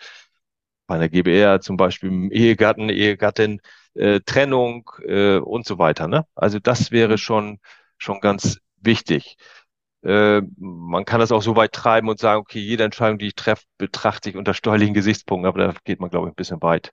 bei 0.86 0.96
einer 0.96 1.09
GBR 1.09 1.61
zum 1.61 1.76
Beispiel 1.76 2.11
im 2.11 2.30
Ehegatten, 2.30 2.88
Ehegattin, 2.88 3.61
äh, 3.94 4.20
Trennung 4.20 4.90
äh, 5.07 5.36
und 5.36 5.66
so 5.66 5.78
weiter. 5.78 6.09
Ne? 6.09 6.26
Also 6.34 6.59
das 6.59 6.90
wäre 6.90 7.18
schon, 7.18 7.59
schon 7.98 8.20
ganz 8.20 8.59
wichtig. 8.76 9.36
Äh, 10.05 10.42
man 10.59 11.05
kann 11.07 11.20
das 11.20 11.32
auch 11.32 11.42
so 11.42 11.57
weit 11.57 11.72
treiben 11.72 12.09
und 12.09 12.18
sagen, 12.18 12.40
okay, 12.40 12.61
jede 12.61 12.84
Entscheidung, 12.84 13.18
die 13.18 13.28
ich 13.28 13.34
treffe, 13.34 13.64
betrachte 13.78 14.28
ich 14.28 14.36
unter 14.36 14.52
steuerlichen 14.52 14.94
Gesichtspunkten, 14.94 15.48
aber 15.48 15.66
da 15.66 15.74
geht 15.84 16.00
man, 16.00 16.11
glaube 16.11 16.28
ich, 16.28 16.32
ein 16.32 16.36
bisschen 16.36 16.61
weit. 16.62 16.92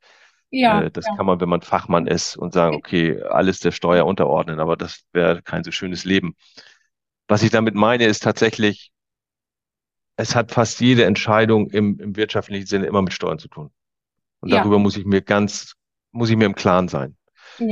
Ja, 0.49 0.83
äh, 0.83 0.91
das 0.91 1.05
ja. 1.05 1.15
kann 1.15 1.25
man, 1.25 1.41
wenn 1.41 1.49
man 1.49 1.61
Fachmann 1.61 2.07
ist 2.07 2.37
und 2.37 2.53
sagen, 2.53 2.75
okay, 2.75 3.21
alles 3.21 3.59
der 3.59 3.71
Steuer 3.71 4.05
unterordnen, 4.05 4.59
aber 4.59 4.77
das 4.77 5.01
wäre 5.11 5.41
kein 5.41 5.63
so 5.63 5.71
schönes 5.71 6.05
Leben. 6.05 6.35
Was 7.27 7.43
ich 7.43 7.51
damit 7.51 7.75
meine, 7.75 8.05
ist 8.05 8.23
tatsächlich, 8.23 8.91
es 10.15 10.35
hat 10.35 10.51
fast 10.51 10.79
jede 10.79 11.05
Entscheidung 11.05 11.69
im, 11.69 11.99
im 11.99 12.15
wirtschaftlichen 12.15 12.67
Sinne 12.67 12.85
immer 12.85 13.01
mit 13.01 13.13
Steuern 13.13 13.39
zu 13.39 13.47
tun. 13.47 13.71
Und 14.39 14.51
darüber 14.51 14.79
muss 14.79 14.97
ich 14.97 15.05
mir 15.05 15.21
ganz, 15.21 15.75
muss 16.11 16.29
ich 16.29 16.35
mir 16.35 16.45
im 16.45 16.55
Klaren 16.55 16.87
sein. 16.87 17.17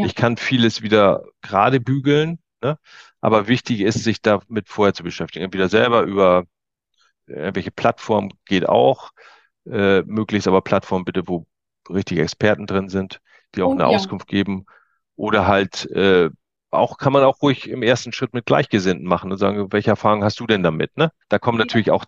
Ich 0.06 0.16
kann 0.16 0.38
vieles 0.38 0.82
wieder 0.82 1.24
gerade 1.42 1.80
bügeln, 1.80 2.40
Ne? 2.62 2.78
Aber 3.22 3.47
wichtig 3.47 3.82
ist, 3.82 4.03
sich 4.03 4.22
damit 4.22 4.70
vorher 4.70 4.93
zu 4.93 5.03
beschäftigen. 5.03 5.45
Entweder 5.45 5.70
selber 5.70 6.03
über 6.03 6.45
irgendwelche 7.28 7.72
Plattformen 7.72 8.34
geht 8.45 8.68
auch, 8.68 9.12
äh, 9.66 10.01
möglichst 10.01 10.47
aber 10.47 10.62
Plattformen 10.62 11.05
bitte, 11.05 11.28
wo 11.28 11.45
richtige 11.89 12.22
Experten 12.22 12.66
drin 12.66 12.89
sind, 12.89 13.22
die 13.55 13.62
auch 13.62 13.70
oh, 13.70 13.74
eine 13.74 13.84
ja. 13.84 13.88
Auskunft 13.88 14.28
geben. 14.28 14.66
Oder 15.16 15.47
halt 15.47 15.89
äh, 15.91 16.30
auch 16.72 16.97
kann 16.97 17.14
man 17.14 17.24
auch 17.24 17.41
ruhig 17.41 17.70
im 17.70 17.84
ersten 17.84 18.12
Schritt 18.12 18.34
mit 18.34 18.45
Gleichgesinnten 18.45 19.07
machen 19.07 19.32
und 19.32 19.38
sagen, 19.38 19.72
welche 19.72 19.89
Erfahrungen 19.89 20.24
hast 20.24 20.39
du 20.39 20.47
denn 20.47 20.64
damit? 20.64 20.95
Ne? 20.97 21.12
Da 21.30 21.39
kommen 21.39 21.57
natürlich 21.57 21.91
auch 21.91 22.05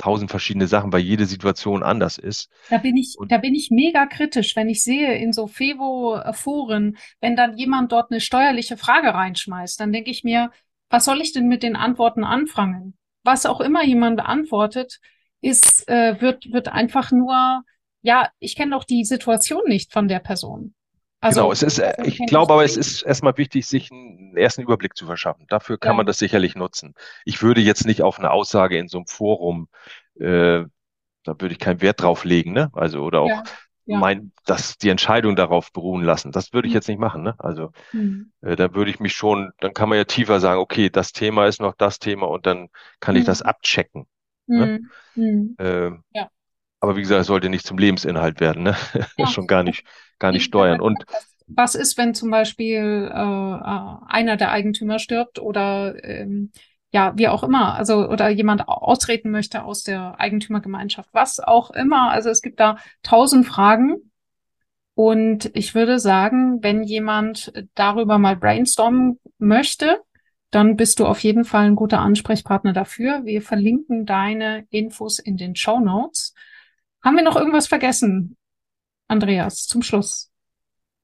tausend 0.00 0.30
verschiedene 0.30 0.66
Sachen, 0.66 0.92
weil 0.92 1.00
jede 1.00 1.26
Situation 1.26 1.82
anders 1.82 2.18
ist. 2.18 2.50
Da 2.68 2.78
bin 2.78 2.96
ich, 2.96 3.14
und 3.18 3.30
da 3.30 3.38
bin 3.38 3.54
ich 3.54 3.70
mega 3.70 4.06
kritisch, 4.06 4.56
wenn 4.56 4.68
ich 4.68 4.82
sehe 4.82 5.16
in 5.16 5.32
so 5.32 5.46
Fevo-Foren, 5.46 6.96
wenn 7.20 7.36
dann 7.36 7.56
jemand 7.56 7.92
dort 7.92 8.10
eine 8.10 8.20
steuerliche 8.20 8.76
Frage 8.76 9.14
reinschmeißt, 9.14 9.78
dann 9.78 9.92
denke 9.92 10.10
ich 10.10 10.24
mir, 10.24 10.50
was 10.88 11.04
soll 11.04 11.20
ich 11.20 11.32
denn 11.32 11.48
mit 11.48 11.62
den 11.62 11.76
Antworten 11.76 12.24
anfangen? 12.24 12.96
Was 13.22 13.46
auch 13.46 13.60
immer 13.60 13.84
jemand 13.84 14.16
beantwortet, 14.16 15.00
ist, 15.40 15.88
äh, 15.88 16.20
wird, 16.20 16.52
wird 16.52 16.68
einfach 16.68 17.12
nur, 17.12 17.62
ja, 18.02 18.28
ich 18.38 18.56
kenne 18.56 18.72
doch 18.72 18.84
die 18.84 19.04
Situation 19.04 19.62
nicht 19.66 19.92
von 19.92 20.08
der 20.08 20.20
Person. 20.20 20.74
Also, 21.20 21.42
genau, 21.42 21.52
es 21.52 21.62
ist, 21.62 21.78
äh, 21.78 21.94
ich 22.04 22.18
glaube 22.26 22.52
aber, 22.52 22.64
es 22.64 22.76
ist 22.76 23.02
erstmal 23.02 23.36
wichtig, 23.36 23.66
sich 23.66 23.90
einen 23.90 24.36
ersten 24.36 24.62
Überblick 24.62 24.96
zu 24.96 25.06
verschaffen. 25.06 25.46
Dafür 25.48 25.78
kann 25.78 25.92
ja. 25.92 25.96
man 25.98 26.06
das 26.06 26.18
sicherlich 26.18 26.56
nutzen. 26.56 26.94
Ich 27.24 27.42
würde 27.42 27.60
jetzt 27.60 27.84
nicht 27.84 28.02
auf 28.02 28.18
eine 28.18 28.30
Aussage 28.30 28.78
in 28.78 28.88
so 28.88 28.98
einem 28.98 29.06
Forum, 29.06 29.68
äh, 30.18 30.64
da 31.24 31.34
würde 31.38 31.52
ich 31.52 31.58
keinen 31.58 31.82
Wert 31.82 32.00
drauf 32.00 32.24
legen, 32.24 32.52
ne? 32.52 32.70
Also, 32.72 33.02
oder 33.02 33.20
auch 33.20 33.28
ja. 33.28 33.42
Ja. 33.84 33.98
mein, 33.98 34.32
dass 34.46 34.78
die 34.78 34.88
Entscheidung 34.88 35.36
darauf 35.36 35.72
beruhen 35.72 36.02
lassen. 36.02 36.32
Das 36.32 36.54
würde 36.54 36.68
ich 36.68 36.72
mhm. 36.72 36.76
jetzt 36.76 36.88
nicht 36.88 37.00
machen, 37.00 37.22
ne? 37.22 37.34
Also, 37.38 37.72
mhm. 37.92 38.32
äh, 38.40 38.56
da 38.56 38.74
würde 38.74 38.90
ich 38.90 39.00
mich 39.00 39.14
schon, 39.14 39.52
dann 39.60 39.74
kann 39.74 39.90
man 39.90 39.98
ja 39.98 40.04
tiefer 40.04 40.40
sagen, 40.40 40.60
okay, 40.60 40.88
das 40.88 41.12
Thema 41.12 41.46
ist 41.46 41.60
noch 41.60 41.74
das 41.74 41.98
Thema 41.98 42.28
und 42.28 42.46
dann 42.46 42.70
kann 43.00 43.14
mhm. 43.14 43.20
ich 43.20 43.26
das 43.26 43.42
abchecken. 43.42 44.06
Ne? 44.46 44.80
Äh, 45.58 45.90
ja. 46.12 46.30
Aber 46.80 46.96
wie 46.96 47.02
gesagt, 47.02 47.20
es 47.20 47.26
sollte 47.26 47.50
nicht 47.50 47.66
zum 47.66 47.78
Lebensinhalt 47.78 48.40
werden, 48.40 48.62
ne? 48.62 48.76
Ja. 49.18 49.26
Schon 49.26 49.46
gar 49.46 49.62
nicht, 49.62 49.84
gar 50.18 50.32
nicht 50.32 50.44
steuern. 50.44 50.80
Und 50.80 51.04
was 51.46 51.74
ist, 51.74 51.98
wenn 51.98 52.14
zum 52.14 52.30
Beispiel 52.30 53.10
äh, 53.12 53.14
einer 53.14 54.36
der 54.36 54.52
Eigentümer 54.52 54.98
stirbt 54.98 55.38
oder 55.38 56.02
ähm, 56.04 56.52
ja, 56.92 57.12
wie 57.16 57.28
auch 57.28 57.44
immer, 57.44 57.74
also 57.74 58.08
oder 58.08 58.28
jemand 58.28 58.66
austreten 58.68 59.30
möchte 59.30 59.62
aus 59.62 59.82
der 59.82 60.18
Eigentümergemeinschaft, 60.18 61.10
was 61.12 61.38
auch 61.38 61.70
immer. 61.70 62.10
Also 62.10 62.30
es 62.30 62.42
gibt 62.42 62.58
da 62.60 62.78
tausend 63.02 63.46
Fragen. 63.46 64.10
Und 64.94 65.50
ich 65.54 65.74
würde 65.74 65.98
sagen, 65.98 66.62
wenn 66.62 66.82
jemand 66.82 67.52
darüber 67.74 68.18
mal 68.18 68.36
brainstormen 68.36 69.18
möchte, 69.38 70.00
dann 70.50 70.76
bist 70.76 70.98
du 70.98 71.06
auf 71.06 71.20
jeden 71.20 71.44
Fall 71.44 71.66
ein 71.66 71.76
guter 71.76 72.00
Ansprechpartner 72.00 72.72
dafür. 72.72 73.24
Wir 73.24 73.40
verlinken 73.40 74.04
deine 74.04 74.66
Infos 74.70 75.20
in 75.20 75.36
den 75.36 75.54
Show 75.54 75.78
Notes. 75.78 76.34
Haben 77.02 77.16
wir 77.16 77.22
noch 77.22 77.36
irgendwas 77.36 77.66
vergessen, 77.66 78.36
Andreas, 79.08 79.66
zum 79.66 79.82
Schluss? 79.82 80.30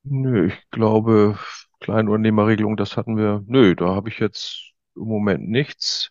Nö, 0.02 0.48
ich 0.48 0.70
glaube, 0.70 1.38
Kleinunternehmerregelung, 1.80 2.76
das 2.76 2.96
hatten 2.96 3.16
wir. 3.16 3.42
Nö, 3.46 3.74
da 3.74 3.94
habe 3.94 4.08
ich 4.08 4.18
jetzt 4.18 4.72
im 4.94 5.04
Moment 5.04 5.48
nichts. 5.48 6.10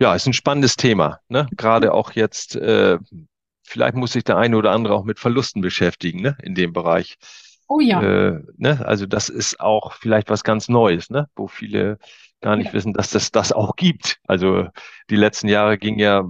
Ja, 0.00 0.14
ist 0.14 0.26
ein 0.26 0.32
spannendes 0.32 0.76
Thema, 0.76 1.20
ne? 1.28 1.48
Gerade 1.52 1.92
auch 1.92 2.12
jetzt, 2.12 2.56
äh, 2.56 2.98
vielleicht 3.62 3.94
muss 3.94 4.12
sich 4.12 4.24
der 4.24 4.36
eine 4.36 4.56
oder 4.56 4.72
andere 4.72 4.94
auch 4.94 5.04
mit 5.04 5.18
Verlusten 5.18 5.62
beschäftigen, 5.62 6.20
ne? 6.20 6.36
In 6.42 6.54
dem 6.54 6.72
Bereich. 6.72 7.16
Oh 7.66 7.80
ja. 7.80 8.02
Äh, 8.02 8.42
ne? 8.56 8.84
Also 8.84 9.06
das 9.06 9.28
ist 9.30 9.58
auch 9.58 9.92
vielleicht 9.94 10.30
was 10.30 10.44
ganz 10.44 10.68
Neues, 10.68 11.10
ne? 11.10 11.28
Wo 11.34 11.48
viele 11.48 11.98
gar 12.40 12.56
nicht 12.56 12.68
ja. 12.68 12.72
wissen, 12.74 12.92
dass 12.92 13.10
das 13.10 13.32
das 13.32 13.52
auch 13.52 13.74
gibt. 13.76 14.18
Also 14.26 14.68
die 15.08 15.16
letzten 15.16 15.48
Jahre 15.48 15.78
ging 15.78 15.98
ja, 15.98 16.24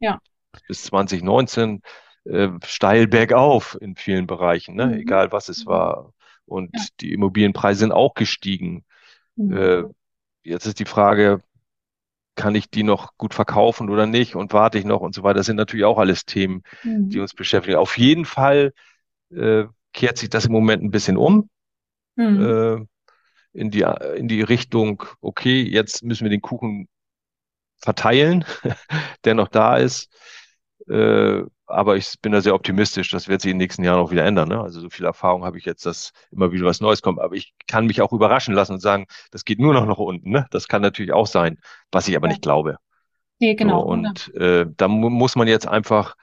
ja 0.00 0.20
bis 0.68 0.84
2019 0.84 1.82
äh, 2.24 2.48
steil 2.64 3.06
bergauf 3.06 3.76
in 3.80 3.96
vielen 3.96 4.26
Bereichen, 4.26 4.74
ne? 4.74 4.86
Mhm. 4.86 4.94
egal 4.94 5.32
was 5.32 5.48
es 5.48 5.66
war. 5.66 6.12
Und 6.44 6.70
ja. 6.74 6.84
die 7.00 7.12
Immobilienpreise 7.12 7.80
sind 7.80 7.92
auch 7.92 8.14
gestiegen. 8.14 8.84
Mhm. 9.36 9.56
Äh, 9.56 9.84
jetzt 10.42 10.66
ist 10.66 10.80
die 10.80 10.84
Frage, 10.84 11.42
kann 12.34 12.54
ich 12.54 12.70
die 12.70 12.82
noch 12.82 13.16
gut 13.18 13.34
verkaufen 13.34 13.90
oder 13.90 14.06
nicht 14.06 14.34
und 14.34 14.52
warte 14.52 14.78
ich 14.78 14.84
noch 14.84 15.00
und 15.00 15.14
so 15.14 15.22
weiter. 15.22 15.38
Das 15.38 15.46
sind 15.46 15.56
natürlich 15.56 15.84
auch 15.84 15.98
alles 15.98 16.24
Themen, 16.24 16.62
mhm. 16.82 17.10
die 17.10 17.20
uns 17.20 17.34
beschäftigen. 17.34 17.76
Auf 17.76 17.98
jeden 17.98 18.24
Fall 18.24 18.72
äh, 19.30 19.64
kehrt 19.92 20.18
sich 20.18 20.30
das 20.30 20.46
im 20.46 20.52
Moment 20.52 20.82
ein 20.82 20.90
bisschen 20.90 21.16
um. 21.16 21.50
Mhm. 22.16 22.42
Äh, 22.42 22.86
in 23.52 23.70
die, 23.70 23.84
in 24.16 24.28
die 24.28 24.42
Richtung, 24.42 25.02
okay, 25.20 25.62
jetzt 25.62 26.04
müssen 26.04 26.24
wir 26.24 26.30
den 26.30 26.40
Kuchen 26.40 26.88
verteilen, 27.78 28.44
der 29.24 29.34
noch 29.34 29.48
da 29.48 29.76
ist. 29.76 30.10
Äh, 30.88 31.42
aber 31.66 31.96
ich 31.96 32.14
bin 32.20 32.32
da 32.32 32.40
sehr 32.40 32.54
optimistisch, 32.54 33.10
das 33.10 33.28
wird 33.28 33.42
sich 33.42 33.50
in 33.50 33.58
den 33.58 33.64
nächsten 33.64 33.84
Jahren 33.84 34.00
auch 34.00 34.10
wieder 34.10 34.24
ändern. 34.24 34.48
Ne? 34.48 34.60
Also 34.60 34.80
so 34.80 34.90
viel 34.90 35.06
Erfahrung 35.06 35.44
habe 35.44 35.58
ich 35.58 35.64
jetzt, 35.64 35.86
dass 35.86 36.12
immer 36.30 36.52
wieder 36.52 36.66
was 36.66 36.80
Neues 36.80 37.02
kommt. 37.02 37.20
Aber 37.20 37.34
ich 37.34 37.54
kann 37.68 37.86
mich 37.86 38.02
auch 38.02 38.12
überraschen 38.12 38.54
lassen 38.54 38.72
und 38.74 38.80
sagen, 38.80 39.06
das 39.30 39.44
geht 39.44 39.60
nur 39.60 39.72
noch 39.72 39.86
nach 39.86 39.98
unten. 39.98 40.30
Ne? 40.30 40.46
Das 40.50 40.68
kann 40.68 40.82
natürlich 40.82 41.12
auch 41.12 41.26
sein, 41.26 41.58
was 41.92 42.08
ich 42.08 42.16
aber 42.16 42.26
ja. 42.26 42.32
nicht 42.32 42.42
glaube. 42.42 42.76
Nee, 43.38 43.54
genau. 43.54 43.80
So, 43.80 43.86
und 43.86 44.34
äh, 44.34 44.66
da 44.76 44.88
mu 44.88 45.08
muss 45.10 45.36
man 45.36 45.48
jetzt 45.48 45.66
einfach 45.66 46.16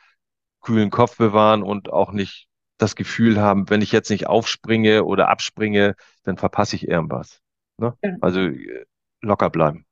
kühlen 0.61 0.89
Kopf 0.89 1.17
bewahren 1.17 1.63
und 1.63 1.91
auch 1.91 2.11
nicht 2.11 2.47
das 2.77 2.95
Gefühl 2.95 3.39
haben, 3.39 3.69
wenn 3.69 3.81
ich 3.81 3.91
jetzt 3.91 4.09
nicht 4.09 4.27
aufspringe 4.27 5.03
oder 5.03 5.29
abspringe, 5.29 5.95
dann 6.23 6.37
verpasse 6.37 6.75
ich 6.75 6.87
irgendwas. 6.87 7.41
Ne? 7.77 7.95
Ja. 8.03 8.11
Also 8.21 8.41
äh, 8.41 8.85
locker 9.21 9.49
bleiben. 9.49 9.86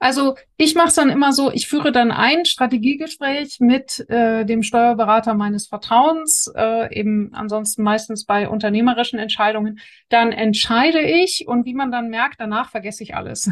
Also 0.00 0.36
ich 0.56 0.74
mache 0.74 0.88
es 0.88 0.94
dann 0.94 1.08
immer 1.08 1.32
so, 1.32 1.50
ich 1.50 1.66
führe 1.66 1.92
dann 1.92 2.10
ein 2.10 2.44
Strategiegespräch 2.44 3.56
mit 3.60 4.04
äh, 4.10 4.44
dem 4.44 4.62
Steuerberater 4.62 5.34
meines 5.34 5.66
Vertrauens, 5.66 6.52
äh, 6.54 6.94
eben 6.94 7.32
ansonsten 7.32 7.82
meistens 7.82 8.26
bei 8.26 8.48
unternehmerischen 8.48 9.18
Entscheidungen. 9.18 9.78
Dann 10.08 10.32
entscheide 10.32 11.00
ich 11.00 11.44
und 11.46 11.64
wie 11.64 11.74
man 11.74 11.90
dann 11.90 12.10
merkt, 12.10 12.40
danach 12.40 12.70
vergesse 12.70 13.02
ich 13.02 13.14
alles. 13.14 13.50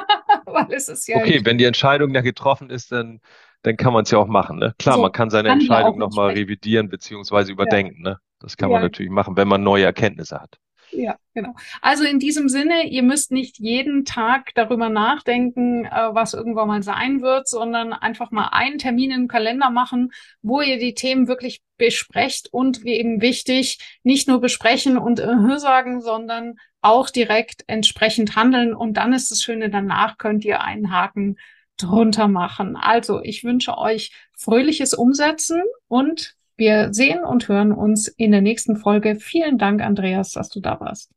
Weil 0.44 0.72
es 0.72 0.88
ist 0.88 1.08
ja 1.08 1.16
okay, 1.16 1.40
wenn 1.44 1.58
die 1.58 1.64
Entscheidung 1.64 2.14
ja 2.14 2.20
getroffen 2.20 2.70
ist, 2.70 2.92
dann, 2.92 3.20
dann 3.62 3.76
kann 3.76 3.92
man 3.92 4.04
es 4.04 4.10
ja 4.10 4.18
auch 4.18 4.28
machen. 4.28 4.58
Ne? 4.58 4.74
Klar, 4.78 4.96
so, 4.96 5.02
man 5.02 5.12
kann 5.12 5.30
seine 5.30 5.48
Entscheidung 5.48 5.98
nochmal 5.98 6.30
revidieren 6.30 6.88
beziehungsweise 6.88 7.50
überdenken. 7.50 8.04
Ja. 8.04 8.10
Ne? 8.12 8.20
Das 8.40 8.56
kann 8.56 8.70
ja. 8.70 8.74
man 8.74 8.82
natürlich 8.82 9.10
machen, 9.10 9.36
wenn 9.36 9.48
man 9.48 9.62
neue 9.62 9.84
Erkenntnisse 9.84 10.40
hat. 10.40 10.58
Ja, 10.90 11.16
genau. 11.34 11.54
Also 11.82 12.04
in 12.04 12.18
diesem 12.18 12.48
Sinne, 12.48 12.88
ihr 12.88 13.02
müsst 13.02 13.30
nicht 13.30 13.58
jeden 13.58 14.04
Tag 14.04 14.54
darüber 14.54 14.88
nachdenken, 14.88 15.84
äh, 15.84 15.90
was 15.90 16.34
irgendwann 16.34 16.68
mal 16.68 16.82
sein 16.82 17.20
wird, 17.20 17.48
sondern 17.48 17.92
einfach 17.92 18.30
mal 18.30 18.48
einen 18.52 18.78
Termin 18.78 19.10
im 19.10 19.28
Kalender 19.28 19.70
machen, 19.70 20.12
wo 20.42 20.60
ihr 20.60 20.78
die 20.78 20.94
Themen 20.94 21.28
wirklich 21.28 21.60
besprecht 21.76 22.48
und 22.52 22.84
wie 22.84 22.94
eben 22.94 23.20
wichtig, 23.20 23.78
nicht 24.02 24.28
nur 24.28 24.40
besprechen 24.40 24.98
und 24.98 25.20
äh, 25.20 25.58
sagen, 25.58 26.00
sondern 26.00 26.56
auch 26.80 27.10
direkt 27.10 27.64
entsprechend 27.66 28.36
handeln. 28.36 28.74
Und 28.74 28.94
dann 28.94 29.12
ist 29.12 29.30
das 29.30 29.42
Schöne, 29.42 29.70
danach 29.70 30.16
könnt 30.18 30.44
ihr 30.44 30.62
einen 30.62 30.90
Haken 30.90 31.36
drunter 31.76 32.28
machen. 32.28 32.76
Also 32.76 33.22
ich 33.22 33.44
wünsche 33.44 33.78
euch 33.78 34.12
fröhliches 34.36 34.94
Umsetzen 34.94 35.62
und 35.86 36.34
wir 36.58 36.92
sehen 36.92 37.24
und 37.24 37.48
hören 37.48 37.72
uns 37.72 38.08
in 38.08 38.32
der 38.32 38.42
nächsten 38.42 38.76
Folge. 38.76 39.16
Vielen 39.16 39.58
Dank, 39.58 39.80
Andreas, 39.80 40.32
dass 40.32 40.48
du 40.48 40.60
da 40.60 40.80
warst. 40.80 41.12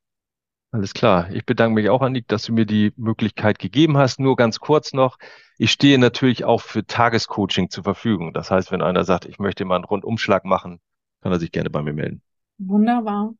Alles 0.71 0.93
klar. 0.93 1.29
Ich 1.31 1.45
bedanke 1.45 1.73
mich 1.75 1.89
auch, 1.89 2.01
Annik, 2.01 2.27
dass 2.29 2.43
du 2.43 2.53
mir 2.53 2.65
die 2.65 2.93
Möglichkeit 2.95 3.59
gegeben 3.59 3.97
hast. 3.97 4.21
Nur 4.21 4.37
ganz 4.37 4.59
kurz 4.59 4.93
noch. 4.93 5.17
Ich 5.57 5.71
stehe 5.71 5.99
natürlich 5.99 6.45
auch 6.45 6.61
für 6.61 6.85
Tagescoaching 6.85 7.69
zur 7.69 7.83
Verfügung. 7.83 8.31
Das 8.33 8.51
heißt, 8.51 8.71
wenn 8.71 8.81
einer 8.81 9.03
sagt, 9.03 9.25
ich 9.25 9.37
möchte 9.37 9.65
mal 9.65 9.75
einen 9.75 9.83
Rundumschlag 9.83 10.45
machen, 10.45 10.79
kann 11.21 11.33
er 11.33 11.39
sich 11.39 11.51
gerne 11.51 11.69
bei 11.69 11.81
mir 11.81 11.91
melden. 11.93 12.21
Wunderbar. 12.57 13.33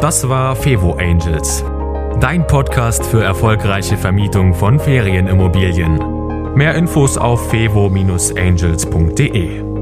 Das 0.00 0.28
war 0.28 0.54
Fevo 0.54 0.92
Angels. 0.92 1.64
Dein 2.20 2.46
Podcast 2.46 3.04
für 3.04 3.24
erfolgreiche 3.24 3.96
Vermietung 3.96 4.54
von 4.54 4.78
Ferienimmobilien. 4.78 6.54
Mehr 6.54 6.74
Infos 6.74 7.18
auf 7.18 7.50
fevo-angels.de. 7.50 9.75